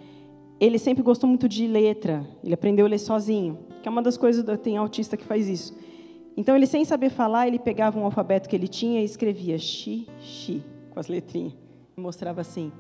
Ele 0.61 0.79
sempre 0.79 1.03
gostou 1.03 1.29
muito 1.29 1.49
de 1.49 1.67
letra. 1.67 2.27
Ele 2.43 2.55
aprendeu 2.55 2.87
a 2.87 2.89
ler 2.89 2.99
sozinho, 2.99 3.59
que 3.83 3.89
é 3.89 3.91
uma 3.91 4.03
das 4.03 4.17
coisas 4.17 4.45
tem 4.61 4.77
autista 4.77 5.17
que 5.17 5.25
faz 5.25 5.49
isso. 5.49 5.75
Então 6.37 6.57
ele 6.57 6.67
sem 6.67 6.85
saber 6.85 7.11
falar, 7.11 7.47
ele 7.47 7.59
pegava 7.59 7.99
um 7.99 8.05
alfabeto 8.05 8.49
que 8.49 8.57
ele 8.57 8.69
tinha 8.69 9.01
e 9.01 9.05
escrevia 9.05 9.59
xi, 9.59 10.07
xi, 10.19 10.63
com 10.91 10.99
as 10.99 11.07
letrinhas. 11.07 11.53
Mostrava 11.97 12.41
assim. 12.41 12.73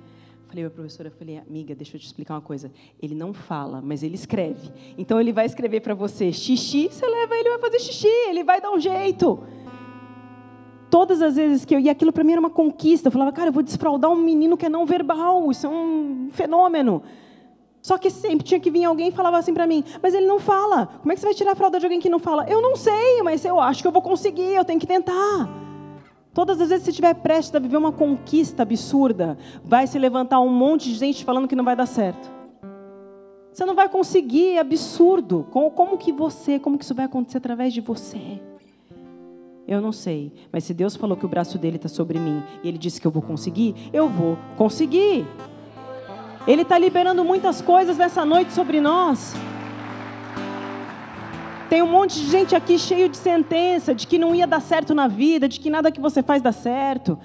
Falei 0.48 0.64
para 0.64 0.72
a 0.72 0.74
professora, 0.74 1.10
falei, 1.10 1.38
amiga, 1.38 1.74
deixa 1.74 1.96
eu 1.96 2.00
te 2.00 2.06
explicar 2.06 2.34
uma 2.34 2.40
coisa. 2.40 2.70
Ele 3.02 3.14
não 3.14 3.32
fala, 3.32 3.80
mas 3.82 4.02
ele 4.02 4.14
escreve. 4.14 4.70
Então 4.96 5.20
ele 5.20 5.32
vai 5.32 5.46
escrever 5.46 5.80
para 5.80 5.94
você 5.94 6.32
xixi, 6.32 6.88
você 6.90 7.06
leva 7.06 7.34
ele 7.36 7.50
vai 7.50 7.58
fazer 7.58 7.80
xixi, 7.80 8.08
ele 8.28 8.44
vai 8.44 8.60
dar 8.60 8.70
um 8.70 8.78
jeito. 8.78 9.42
Todas 10.90 11.20
as 11.20 11.34
vezes 11.34 11.64
que 11.64 11.74
eu. 11.74 11.80
E 11.80 11.90
aquilo 11.90 12.12
para 12.12 12.22
mim 12.22 12.32
era 12.32 12.40
uma 12.40 12.50
conquista. 12.50 13.08
Eu 13.08 13.12
falava, 13.12 13.32
cara, 13.32 13.48
eu 13.48 13.52
vou 13.52 13.64
desfraudar 13.64 14.10
um 14.10 14.16
menino 14.16 14.56
que 14.56 14.66
é 14.66 14.68
não 14.68 14.86
verbal. 14.86 15.50
Isso 15.50 15.66
é 15.66 15.70
um 15.70 16.28
fenômeno. 16.30 17.02
Só 17.84 17.98
que 17.98 18.08
sempre 18.08 18.46
tinha 18.46 18.58
que 18.58 18.70
vir 18.70 18.86
alguém 18.86 19.08
e 19.08 19.12
falava 19.12 19.36
assim 19.36 19.52
para 19.52 19.66
mim, 19.66 19.84
mas 20.02 20.14
ele 20.14 20.26
não 20.26 20.40
fala. 20.40 20.86
Como 20.86 21.12
é 21.12 21.14
que 21.14 21.20
você 21.20 21.26
vai 21.26 21.34
tirar 21.34 21.52
a 21.52 21.54
fralda 21.54 21.78
de 21.78 21.84
alguém 21.84 22.00
que 22.00 22.08
não 22.08 22.18
fala? 22.18 22.48
Eu 22.48 22.62
não 22.62 22.76
sei, 22.76 23.22
mas 23.22 23.44
eu 23.44 23.60
acho 23.60 23.82
que 23.82 23.86
eu 23.86 23.92
vou 23.92 24.00
conseguir, 24.00 24.54
eu 24.54 24.64
tenho 24.64 24.80
que 24.80 24.86
tentar. 24.86 25.46
Todas 26.32 26.58
as 26.62 26.70
vezes 26.70 26.80
que 26.80 26.84
você 26.86 26.90
estiver 26.92 27.12
prestes 27.16 27.54
a 27.54 27.58
viver 27.58 27.76
uma 27.76 27.92
conquista 27.92 28.62
absurda, 28.62 29.36
vai 29.62 29.86
se 29.86 29.98
levantar 29.98 30.40
um 30.40 30.48
monte 30.48 30.88
de 30.88 30.94
gente 30.94 31.26
falando 31.26 31.46
que 31.46 31.54
não 31.54 31.62
vai 31.62 31.76
dar 31.76 31.84
certo. 31.84 32.32
Você 33.52 33.66
não 33.66 33.74
vai 33.74 33.90
conseguir, 33.90 34.52
é 34.52 34.60
absurdo. 34.60 35.46
Como, 35.50 35.98
que 35.98 36.10
você, 36.10 36.58
como 36.58 36.78
que 36.78 36.84
isso 36.84 36.94
vai 36.94 37.04
acontecer 37.04 37.36
através 37.36 37.74
de 37.74 37.82
você? 37.82 38.40
Eu 39.68 39.82
não 39.82 39.92
sei, 39.92 40.32
mas 40.50 40.64
se 40.64 40.72
Deus 40.72 40.96
falou 40.96 41.18
que 41.18 41.26
o 41.26 41.28
braço 41.28 41.58
dele 41.58 41.76
está 41.76 41.88
sobre 41.90 42.18
mim 42.18 42.42
e 42.62 42.68
ele 42.68 42.78
disse 42.78 42.98
que 42.98 43.06
eu 43.06 43.10
vou 43.10 43.22
conseguir, 43.22 43.74
eu 43.92 44.08
vou 44.08 44.38
conseguir. 44.56 45.26
Ele 46.46 46.62
está 46.62 46.78
liberando 46.78 47.24
muitas 47.24 47.60
coisas 47.62 47.96
nessa 47.96 48.24
noite 48.24 48.52
sobre 48.52 48.80
nós. 48.80 49.34
Tem 51.70 51.82
um 51.82 51.90
monte 51.90 52.20
de 52.20 52.30
gente 52.30 52.54
aqui 52.54 52.78
cheio 52.78 53.08
de 53.08 53.16
sentença, 53.16 53.94
de 53.94 54.06
que 54.06 54.18
não 54.18 54.34
ia 54.34 54.46
dar 54.46 54.60
certo 54.60 54.94
na 54.94 55.08
vida, 55.08 55.48
de 55.48 55.58
que 55.58 55.70
nada 55.70 55.90
que 55.90 56.00
você 56.00 56.22
faz 56.22 56.42
dá 56.42 56.52
certo 56.52 57.18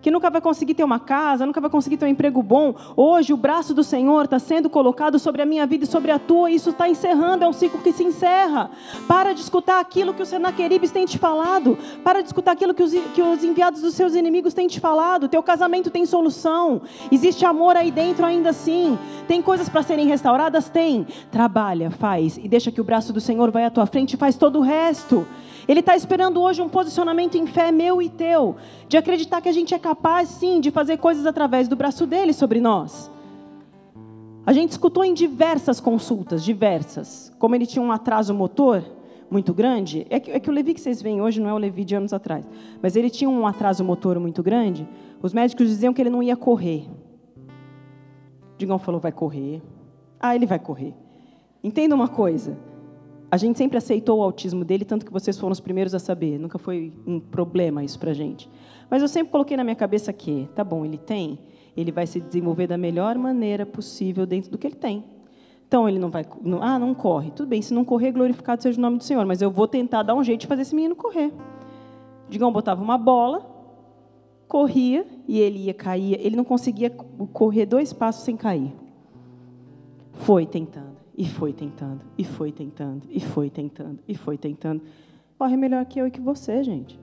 que 0.00 0.10
nunca 0.10 0.30
vai 0.30 0.40
conseguir 0.40 0.74
ter 0.74 0.84
uma 0.84 0.98
casa, 0.98 1.44
nunca 1.44 1.60
vai 1.60 1.70
conseguir 1.70 1.96
ter 1.96 2.04
um 2.06 2.08
emprego 2.08 2.42
bom. 2.42 2.74
Hoje 2.96 3.32
o 3.32 3.36
braço 3.36 3.74
do 3.74 3.82
Senhor 3.82 4.24
está 4.24 4.38
sendo 4.38 4.70
colocado 4.70 5.18
sobre 5.18 5.42
a 5.42 5.46
minha 5.46 5.66
vida 5.66 5.84
e 5.84 5.86
sobre 5.86 6.10
a 6.10 6.18
tua, 6.18 6.50
e 6.50 6.54
isso 6.54 6.70
está 6.70 6.88
encerrando, 6.88 7.44
é 7.44 7.48
um 7.48 7.52
ciclo 7.52 7.80
que 7.80 7.92
se 7.92 8.04
encerra. 8.04 8.70
Para 9.06 9.32
de 9.32 9.40
escutar 9.40 9.80
aquilo 9.80 10.14
que 10.14 10.22
os 10.22 10.28
Senaqueribes 10.28 10.90
têm 10.90 11.04
te 11.04 11.18
falado, 11.18 11.76
para 12.04 12.20
de 12.22 12.28
escutar 12.28 12.52
aquilo 12.52 12.74
que 12.74 12.82
os, 12.82 12.92
que 12.92 13.22
os 13.22 13.42
enviados 13.42 13.80
dos 13.80 13.94
seus 13.94 14.14
inimigos 14.14 14.54
têm 14.54 14.66
te 14.66 14.80
falado. 14.80 15.28
Teu 15.28 15.42
casamento 15.42 15.90
tem 15.90 16.06
solução, 16.06 16.82
existe 17.10 17.44
amor 17.44 17.76
aí 17.76 17.90
dentro 17.90 18.24
ainda 18.24 18.50
assim. 18.50 18.98
Tem 19.28 19.42
coisas 19.42 19.68
para 19.68 19.82
serem 19.82 20.06
restauradas? 20.06 20.70
Tem. 20.70 21.06
Trabalha, 21.30 21.90
faz, 21.90 22.38
e 22.38 22.48
deixa 22.48 22.72
que 22.72 22.80
o 22.80 22.84
braço 22.84 23.12
do 23.12 23.20
Senhor 23.20 23.50
vai 23.50 23.66
à 23.66 23.70
tua 23.70 23.84
frente 23.84 24.14
e 24.14 24.16
faz 24.16 24.36
todo 24.36 24.58
o 24.58 24.62
resto. 24.62 25.26
Ele 25.68 25.80
está 25.80 25.94
esperando 25.94 26.40
hoje 26.40 26.62
um 26.62 26.68
posicionamento 26.68 27.36
em 27.36 27.46
fé 27.46 27.70
meu 27.70 28.00
e 28.00 28.08
teu, 28.08 28.56
de 28.88 28.96
acreditar 28.96 29.42
que 29.42 29.48
a 29.50 29.52
gente 29.52 29.74
é 29.74 29.78
capaz, 29.78 30.30
sim, 30.30 30.62
de 30.62 30.70
fazer 30.70 30.96
coisas 30.96 31.26
através 31.26 31.68
do 31.68 31.76
braço 31.76 32.06
dele 32.06 32.32
sobre 32.32 32.58
nós. 32.58 33.10
A 34.46 34.52
gente 34.54 34.70
escutou 34.70 35.04
em 35.04 35.12
diversas 35.12 35.78
consultas, 35.78 36.42
diversas, 36.42 37.30
como 37.38 37.54
ele 37.54 37.66
tinha 37.66 37.82
um 37.82 37.92
atraso 37.92 38.32
motor 38.32 38.82
muito 39.30 39.52
grande. 39.52 40.06
É 40.08 40.18
que, 40.18 40.30
é 40.30 40.40
que 40.40 40.48
o 40.48 40.52
Levi 40.54 40.72
que 40.72 40.80
vocês 40.80 41.02
veem 41.02 41.20
hoje 41.20 41.38
não 41.38 41.50
é 41.50 41.52
o 41.52 41.58
Levi 41.58 41.84
de 41.84 41.94
anos 41.94 42.14
atrás, 42.14 42.48
mas 42.80 42.96
ele 42.96 43.10
tinha 43.10 43.28
um 43.28 43.46
atraso 43.46 43.84
motor 43.84 44.18
muito 44.18 44.42
grande. 44.42 44.88
Os 45.20 45.34
médicos 45.34 45.68
diziam 45.68 45.92
que 45.92 46.00
ele 46.00 46.08
não 46.08 46.22
ia 46.22 46.34
correr. 46.34 46.86
Digão 48.58 48.78
falou: 48.78 49.00
vai 49.00 49.12
correr. 49.12 49.62
Ah, 50.20 50.34
ele 50.34 50.44
vai 50.44 50.58
correr. 50.58 50.92
Entenda 51.62 51.94
uma 51.94 52.08
coisa: 52.08 52.58
a 53.30 53.36
gente 53.36 53.56
sempre 53.56 53.78
aceitou 53.78 54.18
o 54.18 54.22
autismo 54.22 54.64
dele, 54.64 54.84
tanto 54.84 55.06
que 55.06 55.12
vocês 55.12 55.38
foram 55.38 55.52
os 55.52 55.60
primeiros 55.60 55.94
a 55.94 55.98
saber. 55.98 56.38
Nunca 56.38 56.58
foi 56.58 56.92
um 57.06 57.20
problema 57.20 57.84
isso 57.84 57.98
para 57.98 58.12
gente. 58.12 58.50
Mas 58.90 59.00
eu 59.00 59.08
sempre 59.08 59.30
coloquei 59.30 59.56
na 59.56 59.64
minha 59.64 59.76
cabeça 59.76 60.12
que, 60.12 60.48
tá 60.54 60.64
bom, 60.64 60.84
ele 60.84 60.98
tem, 60.98 61.38
ele 61.76 61.92
vai 61.92 62.06
se 62.06 62.20
desenvolver 62.20 62.66
da 62.66 62.76
melhor 62.76 63.16
maneira 63.16 63.64
possível 63.64 64.26
dentro 64.26 64.50
do 64.50 64.58
que 64.58 64.66
ele 64.66 64.76
tem. 64.76 65.04
Então 65.66 65.86
ele 65.86 65.98
não 65.98 66.08
vai, 66.08 66.24
não, 66.42 66.62
ah, 66.62 66.78
não 66.78 66.94
corre. 66.94 67.30
Tudo 67.30 67.48
bem, 67.48 67.60
se 67.60 67.74
não 67.74 67.84
correr, 67.84 68.12
glorificado 68.12 68.62
seja 68.62 68.78
o 68.78 68.80
nome 68.80 68.96
do 68.96 69.04
Senhor. 69.04 69.24
Mas 69.26 69.42
eu 69.42 69.50
vou 69.50 69.68
tentar 69.68 70.02
dar 70.02 70.14
um 70.14 70.24
jeito 70.24 70.40
de 70.40 70.46
fazer 70.46 70.62
esse 70.62 70.74
menino 70.74 70.96
correr. 70.96 71.30
Digão 72.30 72.50
botava 72.50 72.82
uma 72.82 72.96
bola, 72.96 73.57
corria 74.48 75.06
e 75.28 75.38
ele 75.38 75.66
ia 75.66 75.74
cair. 75.74 76.18
Ele 76.20 76.34
não 76.34 76.44
conseguia 76.44 76.90
correr 76.90 77.66
dois 77.66 77.92
passos 77.92 78.24
sem 78.24 78.36
cair. 78.36 78.72
Foi 80.12 80.46
tentando. 80.46 80.98
E 81.18 81.26
foi 81.26 81.52
tentando, 81.52 82.00
e 82.16 82.22
foi 82.22 82.52
tentando, 82.52 83.02
e 83.10 83.18
foi 83.18 83.50
tentando, 83.50 83.98
e 84.06 84.14
foi 84.14 84.38
tentando. 84.38 84.82
Corre 85.36 85.56
melhor 85.56 85.84
que 85.84 86.00
eu 86.00 86.06
e 86.06 86.12
que 86.12 86.20
você, 86.20 86.62
gente. 86.62 86.96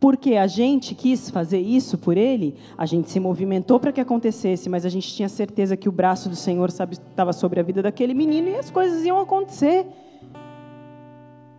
Porque 0.00 0.34
a 0.34 0.48
gente 0.48 0.92
quis 0.92 1.30
fazer 1.30 1.60
isso 1.60 1.96
por 1.96 2.16
ele, 2.16 2.56
a 2.76 2.84
gente 2.84 3.08
se 3.08 3.20
movimentou 3.20 3.78
para 3.78 3.92
que 3.92 4.00
acontecesse, 4.00 4.68
mas 4.68 4.84
a 4.84 4.88
gente 4.88 5.14
tinha 5.14 5.28
certeza 5.28 5.76
que 5.76 5.88
o 5.88 5.92
braço 5.92 6.28
do 6.28 6.34
Senhor 6.34 6.68
estava 6.68 7.32
sobre 7.32 7.60
a 7.60 7.62
vida 7.62 7.80
daquele 7.80 8.12
menino 8.12 8.48
e 8.48 8.56
as 8.56 8.72
coisas 8.72 9.04
iam 9.04 9.20
acontecer. 9.20 9.86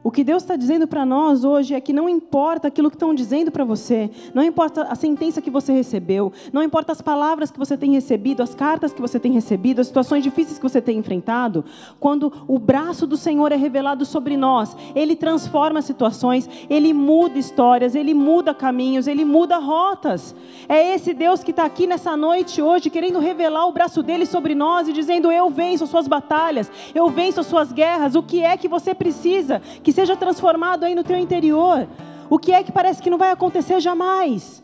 O 0.05 0.11
que 0.11 0.23
Deus 0.23 0.43
está 0.43 0.55
dizendo 0.55 0.87
para 0.87 1.03
nós 1.03 1.43
hoje 1.43 1.73
é 1.73 1.81
que 1.81 1.91
não 1.91 2.07
importa 2.07 2.67
aquilo 2.67 2.91
que 2.91 2.95
estão 2.95 3.11
dizendo 3.11 3.49
para 3.49 3.65
você, 3.65 4.07
não 4.35 4.43
importa 4.43 4.83
a 4.83 4.93
sentença 4.93 5.41
que 5.41 5.49
você 5.49 5.73
recebeu, 5.73 6.31
não 6.53 6.61
importa 6.61 6.91
as 6.91 7.01
palavras 7.01 7.49
que 7.49 7.57
você 7.57 7.75
tem 7.75 7.91
recebido, 7.93 8.43
as 8.43 8.53
cartas 8.53 8.93
que 8.93 9.01
você 9.01 9.19
tem 9.19 9.31
recebido, 9.31 9.81
as 9.81 9.87
situações 9.87 10.21
difíceis 10.21 10.59
que 10.59 10.63
você 10.63 10.79
tem 10.79 10.99
enfrentado, 10.99 11.65
quando 11.99 12.31
o 12.47 12.59
braço 12.59 13.07
do 13.07 13.17
Senhor 13.17 13.51
é 13.51 13.55
revelado 13.55 14.05
sobre 14.05 14.37
nós, 14.37 14.77
Ele 14.93 15.15
transforma 15.15 15.81
situações, 15.81 16.47
Ele 16.69 16.93
muda 16.93 17.39
histórias, 17.39 17.95
Ele 17.95 18.13
muda 18.13 18.53
caminhos, 18.53 19.07
Ele 19.07 19.25
muda 19.25 19.57
rotas. 19.57 20.35
É 20.69 20.93
esse 20.93 21.15
Deus 21.15 21.43
que 21.43 21.49
está 21.49 21.65
aqui 21.65 21.87
nessa 21.87 22.15
noite 22.15 22.61
hoje, 22.61 22.91
querendo 22.91 23.17
revelar 23.17 23.65
o 23.65 23.71
braço 23.71 24.03
dele 24.03 24.27
sobre 24.27 24.53
nós 24.53 24.87
e 24.87 24.93
dizendo: 24.93 25.31
Eu 25.31 25.49
venço 25.49 25.83
as 25.83 25.89
suas 25.89 26.07
batalhas, 26.07 26.71
eu 26.93 27.09
venço 27.09 27.39
as 27.39 27.47
suas 27.47 27.73
guerras, 27.73 28.13
o 28.13 28.21
que 28.21 28.43
é 28.43 28.55
que 28.55 28.67
você 28.67 28.93
precisa 28.93 29.63
que 29.81 29.94
seja 29.95 30.15
transformado 30.15 30.83
aí 30.83 30.93
no 30.93 31.03
teu 31.03 31.17
interior. 31.17 31.87
O 32.29 32.37
que 32.37 32.51
é 32.51 32.61
que 32.63 32.71
parece 32.71 33.01
que 33.01 33.09
não 33.09 33.17
vai 33.17 33.31
acontecer 33.31 33.79
jamais? 33.79 34.63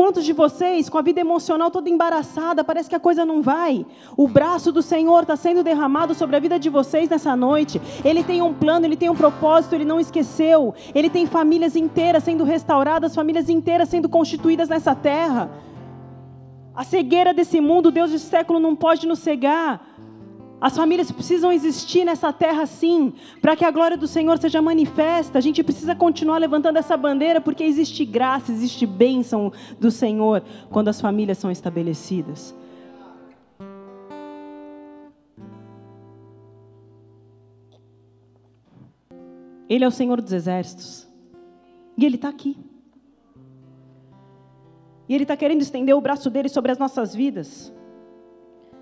Quantos 0.00 0.24
de 0.24 0.32
vocês, 0.32 0.88
com 0.88 0.96
a 0.96 1.02
vida 1.02 1.20
emocional 1.20 1.72
toda 1.72 1.90
embaraçada, 1.90 2.62
parece 2.62 2.88
que 2.88 2.94
a 2.94 3.00
coisa 3.00 3.26
não 3.26 3.42
vai? 3.42 3.84
O 4.16 4.28
braço 4.28 4.70
do 4.70 4.80
Senhor 4.80 5.22
está 5.22 5.34
sendo 5.34 5.64
derramado 5.64 6.14
sobre 6.14 6.36
a 6.36 6.38
vida 6.38 6.56
de 6.56 6.70
vocês 6.70 7.08
nessa 7.08 7.34
noite. 7.36 7.80
Ele 8.04 8.22
tem 8.22 8.40
um 8.40 8.54
plano, 8.54 8.86
ele 8.86 8.96
tem 8.96 9.10
um 9.10 9.16
propósito, 9.16 9.74
ele 9.74 9.84
não 9.84 9.98
esqueceu. 9.98 10.72
Ele 10.94 11.10
tem 11.10 11.26
famílias 11.26 11.74
inteiras 11.74 12.22
sendo 12.22 12.44
restauradas, 12.44 13.14
famílias 13.14 13.48
inteiras 13.48 13.88
sendo 13.88 14.08
constituídas 14.08 14.68
nessa 14.68 14.94
terra. 14.94 15.50
A 16.76 16.84
cegueira 16.84 17.34
desse 17.34 17.60
mundo, 17.60 17.90
Deus 17.90 18.12
desse 18.12 18.26
século 18.26 18.60
não 18.60 18.76
pode 18.76 19.04
nos 19.04 19.18
cegar. 19.18 19.84
As 20.60 20.76
famílias 20.76 21.12
precisam 21.12 21.52
existir 21.52 22.04
nessa 22.04 22.32
terra 22.32 22.66
sim, 22.66 23.12
para 23.40 23.54
que 23.54 23.64
a 23.64 23.70
glória 23.70 23.96
do 23.96 24.08
Senhor 24.08 24.38
seja 24.38 24.60
manifesta. 24.60 25.38
A 25.38 25.40
gente 25.40 25.62
precisa 25.62 25.94
continuar 25.94 26.38
levantando 26.38 26.78
essa 26.78 26.96
bandeira, 26.96 27.40
porque 27.40 27.62
existe 27.62 28.04
graça, 28.04 28.50
existe 28.50 28.84
bênção 28.84 29.52
do 29.78 29.90
Senhor 29.90 30.42
quando 30.68 30.88
as 30.88 31.00
famílias 31.00 31.38
são 31.38 31.50
estabelecidas. 31.50 32.54
Ele 39.68 39.84
é 39.84 39.88
o 39.88 39.92
Senhor 39.92 40.20
dos 40.20 40.32
exércitos. 40.32 41.06
E 41.96 42.04
Ele 42.04 42.16
está 42.16 42.28
aqui. 42.28 42.56
E 45.08 45.14
Ele 45.14 45.24
está 45.24 45.36
querendo 45.36 45.60
estender 45.60 45.94
o 45.94 46.00
braço 46.00 46.30
dele 46.30 46.48
sobre 46.48 46.72
as 46.72 46.78
nossas 46.78 47.14
vidas. 47.14 47.72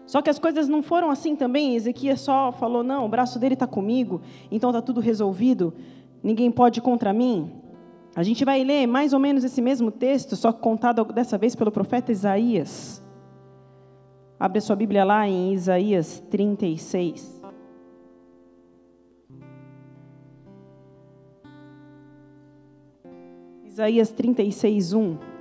Só 0.06 0.22
que 0.22 0.30
as 0.30 0.38
coisas 0.38 0.68
não 0.68 0.82
foram 0.82 1.10
assim 1.10 1.34
também. 1.34 1.74
Ezequias 1.74 2.20
só 2.20 2.52
falou: 2.52 2.82
não, 2.82 3.04
o 3.04 3.08
braço 3.08 3.38
dele 3.38 3.54
está 3.54 3.66
comigo, 3.66 4.22
então 4.50 4.70
está 4.70 4.80
tudo 4.80 5.00
resolvido, 5.00 5.74
ninguém 6.22 6.50
pode 6.50 6.80
contra 6.80 7.12
mim. 7.12 7.50
A 8.14 8.22
gente 8.22 8.44
vai 8.44 8.64
ler 8.64 8.86
mais 8.86 9.12
ou 9.12 9.18
menos 9.18 9.44
esse 9.44 9.60
mesmo 9.60 9.90
texto, 9.90 10.36
só 10.36 10.52
contado 10.52 11.04
dessa 11.04 11.36
vez 11.36 11.54
pelo 11.54 11.70
profeta 11.70 12.12
Isaías. 12.12 13.02
Abre 14.38 14.58
a 14.58 14.62
sua 14.62 14.76
Bíblia 14.76 15.04
lá 15.04 15.28
em 15.28 15.52
Isaías 15.52 16.22
36. 16.30 17.42
Isaías 23.66 24.10
36, 24.10 24.94
1. 24.94 25.35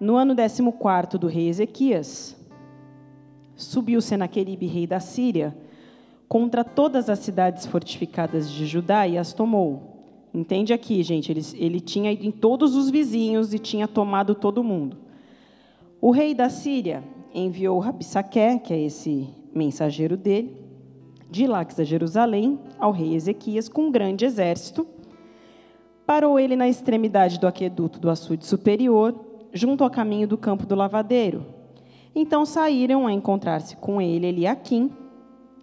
No 0.00 0.16
ano 0.16 0.34
14 0.34 1.18
do 1.18 1.26
rei 1.26 1.50
Ezequias, 1.50 2.34
subiu 3.54 4.00
Senaqueribe, 4.00 4.64
rei 4.64 4.86
da 4.86 4.98
Síria, 4.98 5.54
contra 6.26 6.64
todas 6.64 7.10
as 7.10 7.18
cidades 7.18 7.66
fortificadas 7.66 8.50
de 8.50 8.64
Judá 8.64 9.06
e 9.06 9.18
as 9.18 9.34
tomou. 9.34 10.00
Entende 10.32 10.72
aqui, 10.72 11.02
gente, 11.02 11.30
ele, 11.30 11.42
ele 11.54 11.80
tinha 11.80 12.10
ido 12.12 12.24
em 12.24 12.30
todos 12.30 12.74
os 12.76 12.88
vizinhos 12.88 13.52
e 13.52 13.58
tinha 13.58 13.86
tomado 13.86 14.34
todo 14.34 14.64
mundo. 14.64 14.96
O 16.00 16.10
rei 16.10 16.34
da 16.34 16.48
Síria 16.48 17.04
enviou 17.34 17.78
Rabissaqué, 17.78 18.58
que 18.58 18.72
é 18.72 18.80
esse 18.80 19.28
mensageiro 19.54 20.16
dele, 20.16 20.56
de 21.30 21.46
Lax 21.46 21.78
a 21.78 21.84
Jerusalém, 21.84 22.58
ao 22.78 22.90
rei 22.90 23.14
Ezequias, 23.14 23.68
com 23.68 23.88
um 23.88 23.90
grande 23.92 24.24
exército. 24.24 24.86
Parou 26.06 26.40
ele 26.40 26.56
na 26.56 26.68
extremidade 26.68 27.38
do 27.38 27.46
aqueduto 27.46 28.00
do 28.00 28.08
açude 28.08 28.46
superior, 28.46 29.28
junto 29.52 29.84
ao 29.84 29.90
caminho 29.90 30.26
do 30.26 30.38
campo 30.38 30.66
do 30.66 30.74
lavadeiro. 30.74 31.44
Então 32.14 32.44
saíram 32.44 33.06
a 33.06 33.12
encontrar-se 33.12 33.76
com 33.76 34.00
ele 34.00 34.26
Eliaquim, 34.26 34.90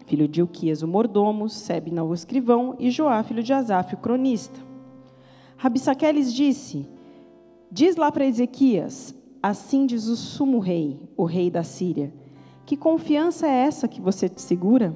filho 0.06 0.28
de 0.28 0.42
Uquias, 0.42 0.82
o 0.82 0.88
mordomo, 0.88 1.50
Sebna, 1.50 2.04
o 2.04 2.14
escrivão, 2.14 2.76
e 2.80 2.90
Joá, 2.90 3.22
filho 3.24 3.44
de 3.44 3.54
Asaf, 3.54 3.94
o 3.94 3.98
cronista. 3.98 4.60
Rabissaqué 5.58 6.12
lhes 6.12 6.34
disse, 6.34 6.88
diz 7.72 7.96
lá 7.96 8.12
para 8.12 8.26
Ezequias, 8.26 9.14
assim 9.42 9.86
diz 9.86 10.08
o 10.08 10.16
sumo 10.16 10.60
rei, 10.60 11.00
o 11.18 11.26
rei 11.26 11.50
da 11.50 11.64
Síria, 11.64 12.14
que 12.66 12.78
confiança 12.78 13.48
é 13.48 13.66
essa 13.66 13.88
que 13.88 14.00
você 14.00 14.30
te 14.30 14.42
segura? 14.42 14.96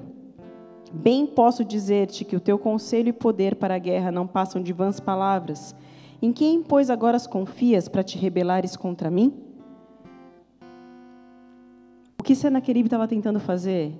Bem 0.94 1.26
posso 1.26 1.64
dizer-te 1.64 2.26
que 2.26 2.36
o 2.36 2.40
teu 2.40 2.60
conselho 2.60 3.10
e 3.10 3.14
poder 3.14 3.56
para 3.56 3.76
a 3.76 3.80
guerra 3.80 4.12
não 4.12 4.28
passam 4.28 4.62
de 4.62 4.74
vãs 4.74 5.00
palavras, 5.00 5.74
em 6.22 6.32
quem, 6.32 6.62
pois, 6.62 6.90
agora 6.90 7.20
confias 7.28 7.88
para 7.88 8.04
te 8.04 8.18
rebelares 8.18 8.76
contra 8.76 9.10
mim? 9.10 9.34
O 12.20 12.24
que 12.24 12.36
Senaqueribe 12.36 12.86
estava 12.86 13.08
tentando 13.08 13.40
fazer 13.40 13.94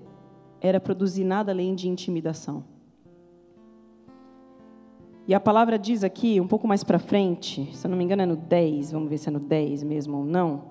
era 0.62 0.80
produzir 0.80 1.24
nada 1.24 1.52
além 1.52 1.74
de 1.74 1.90
intimidação. 1.90 2.64
E 5.28 5.34
a 5.34 5.40
palavra 5.40 5.80
diz 5.80 6.04
aqui, 6.04 6.40
um 6.40 6.48
pouco 6.48 6.68
mais 6.68 6.84
para 6.84 7.00
frente, 7.00 7.68
se 7.76 7.88
eu 7.88 7.90
não 7.90 7.98
me 7.98 8.04
engano 8.04 8.22
é 8.22 8.26
no 8.28 8.36
10, 8.36 8.92
vamos 8.92 9.10
ver 9.10 9.18
se 9.18 9.30
é 9.30 9.32
no 9.32 9.40
10 9.40 9.82
mesmo 9.82 10.18
ou 10.18 10.26
não. 10.26 10.66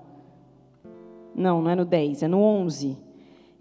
Não, 1.35 1.61
não 1.61 1.69
é 1.71 1.75
no 1.75 1.83
10, 1.83 2.23
é 2.23 2.27
no 2.29 2.39
11. 2.39 2.97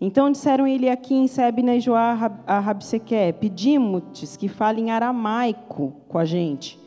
Então 0.00 0.30
disseram 0.30 0.66
ele 0.66 0.88
aqui 0.88 1.14
em 1.14 1.26
Sebna 1.26 1.74
e 1.74 1.80
Joá 1.80 2.32
a 2.46 2.60
Rabsequé, 2.60 3.32
pedimos-te 3.32 4.38
que 4.38 4.46
falem 4.46 4.92
aramaico 4.92 5.92
com 6.08 6.18
a 6.18 6.24
gente 6.24 6.78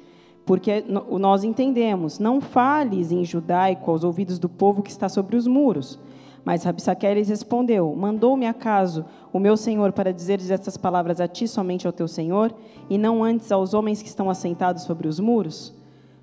porque 0.46 0.84
nós 0.88 1.44
entendemos, 1.44 2.20
não 2.20 2.42
fales 2.42 3.12
em 3.12 3.24
judaico 3.24 3.90
aos 3.90 4.04
ouvidos 4.04 4.38
do 4.38 4.50
povo 4.50 4.84
que 4.84 4.92
está 4.92 5.08
sobre 5.08 5.38
os 5.38 5.48
muros. 5.48 6.00
Mas 6.44 6.64
Rabsaque 6.64 7.14
lhes 7.14 7.30
respondeu: 7.30 7.96
Mandou-me 7.96 8.46
acaso 8.46 9.06
o 9.32 9.40
meu 9.40 9.56
senhor 9.56 9.94
para 9.94 10.12
dizeres 10.12 10.52
estas 10.52 10.76
palavras 10.76 11.22
a 11.22 11.28
ti 11.28 11.48
somente 11.48 11.88
ao 11.88 11.94
teu 11.94 12.08
senhor, 12.08 12.54
e 12.90 12.98
não 12.98 13.24
antes 13.24 13.52
aos 13.52 13.74
homens 13.74 14.02
que 14.02 14.10
estão 14.10 14.30
assentados 14.30 14.84
sobre 14.84 15.08
os 15.08 15.20
muros? 15.20 15.70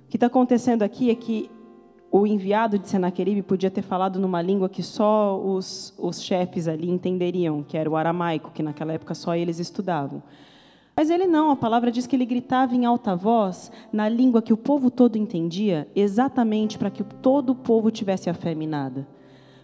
O 0.05 0.09
que 0.09 0.17
está 0.17 0.27
acontecendo 0.27 0.83
aqui 0.83 1.09
é 1.09 1.15
que 1.15 1.49
o 2.11 2.27
enviado 2.27 2.77
de 2.77 2.87
Senaqueribe 2.89 3.41
podia 3.41 3.71
ter 3.71 3.81
falado 3.81 4.19
numa 4.19 4.41
língua 4.41 4.67
que 4.67 4.83
só 4.83 5.39
os, 5.39 5.93
os 5.97 6.21
chefes 6.21 6.67
ali 6.67 6.89
entenderiam, 6.89 7.63
que 7.63 7.77
era 7.77 7.89
o 7.89 7.95
aramaico, 7.95 8.51
que 8.51 8.61
naquela 8.61 8.91
época 8.93 9.15
só 9.15 9.33
eles 9.33 9.59
estudavam. 9.59 10.21
Mas 10.95 11.09
ele 11.09 11.25
não, 11.25 11.51
a 11.51 11.55
palavra 11.55 11.91
diz 11.91 12.05
que 12.05 12.15
ele 12.15 12.25
gritava 12.25 12.75
em 12.75 12.85
alta 12.85 13.15
voz, 13.15 13.71
na 13.91 14.09
língua 14.09 14.41
que 14.41 14.53
o 14.53 14.57
povo 14.57 14.91
todo 14.91 15.17
entendia, 15.17 15.87
exatamente 15.95 16.77
para 16.77 16.91
que 16.91 17.03
todo 17.03 17.51
o 17.51 17.55
povo 17.55 17.89
tivesse 17.89 18.29
a 18.29 18.33
fé 18.33 18.53
minada. 18.53 19.07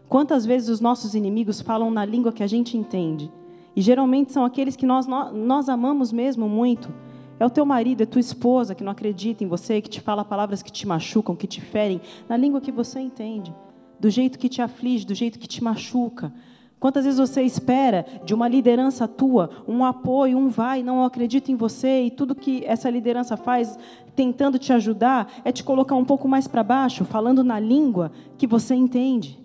Quantas 0.08 0.46
vezes 0.46 0.70
os 0.70 0.80
nossos 0.80 1.14
inimigos 1.16 1.60
falam 1.60 1.92
na 1.92 2.06
língua 2.06 2.32
que 2.32 2.44
a 2.44 2.48
gente 2.48 2.78
entende? 2.78 3.30
E 3.76 3.82
geralmente 3.82 4.32
são 4.32 4.46
aqueles 4.46 4.76
que 4.76 4.86
nós, 4.86 5.06
nós 5.06 5.68
amamos 5.68 6.12
mesmo 6.12 6.48
muito. 6.48 6.92
É 7.40 7.46
o 7.46 7.50
teu 7.50 7.66
marido, 7.66 8.02
é 8.02 8.06
tua 8.06 8.22
esposa 8.22 8.74
que 8.74 8.84
não 8.84 8.92
acredita 8.92 9.44
em 9.44 9.48
você, 9.48 9.82
que 9.82 9.90
te 9.90 10.02
fala 10.02 10.26
palavras 10.26 10.64
que 10.64 10.72
te 10.72 10.88
machucam, 10.88 11.36
que 11.36 11.46
te 11.46 11.62
ferem, 11.62 12.02
na 12.28 12.36
língua 12.36 12.62
que 12.62 12.72
você 12.72 13.00
entende, 13.00 13.54
do 14.00 14.10
jeito 14.10 14.40
que 14.40 14.50
te 14.50 14.62
aflige, 14.62 15.06
do 15.06 15.14
jeito 15.14 15.38
que 15.38 15.48
te 15.48 15.64
machuca. 15.64 16.34
Quantas 16.80 17.06
vezes 17.06 17.20
você 17.20 17.42
espera 17.42 18.06
de 18.24 18.36
uma 18.36 18.48
liderança 18.48 19.08
tua 19.08 19.50
um 19.68 19.84
apoio, 19.84 20.38
um 20.38 20.48
vai, 20.48 20.84
não 20.84 21.04
acredito 21.04 21.52
em 21.52 21.56
você 21.56 22.04
e 22.04 22.12
tudo 22.12 22.36
que 22.36 22.64
essa 22.66 22.90
liderança 22.90 23.36
faz 23.36 23.78
tentando 24.16 24.60
te 24.60 24.72
ajudar 24.72 25.32
é 25.44 25.52
te 25.52 25.64
colocar 25.64 25.96
um 25.96 26.06
pouco 26.06 26.28
mais 26.28 26.48
para 26.48 26.64
baixo, 26.64 27.04
falando 27.04 27.44
na 27.44 27.60
língua 27.60 28.12
que 28.38 28.46
você 28.46 28.76
entende. 28.76 29.40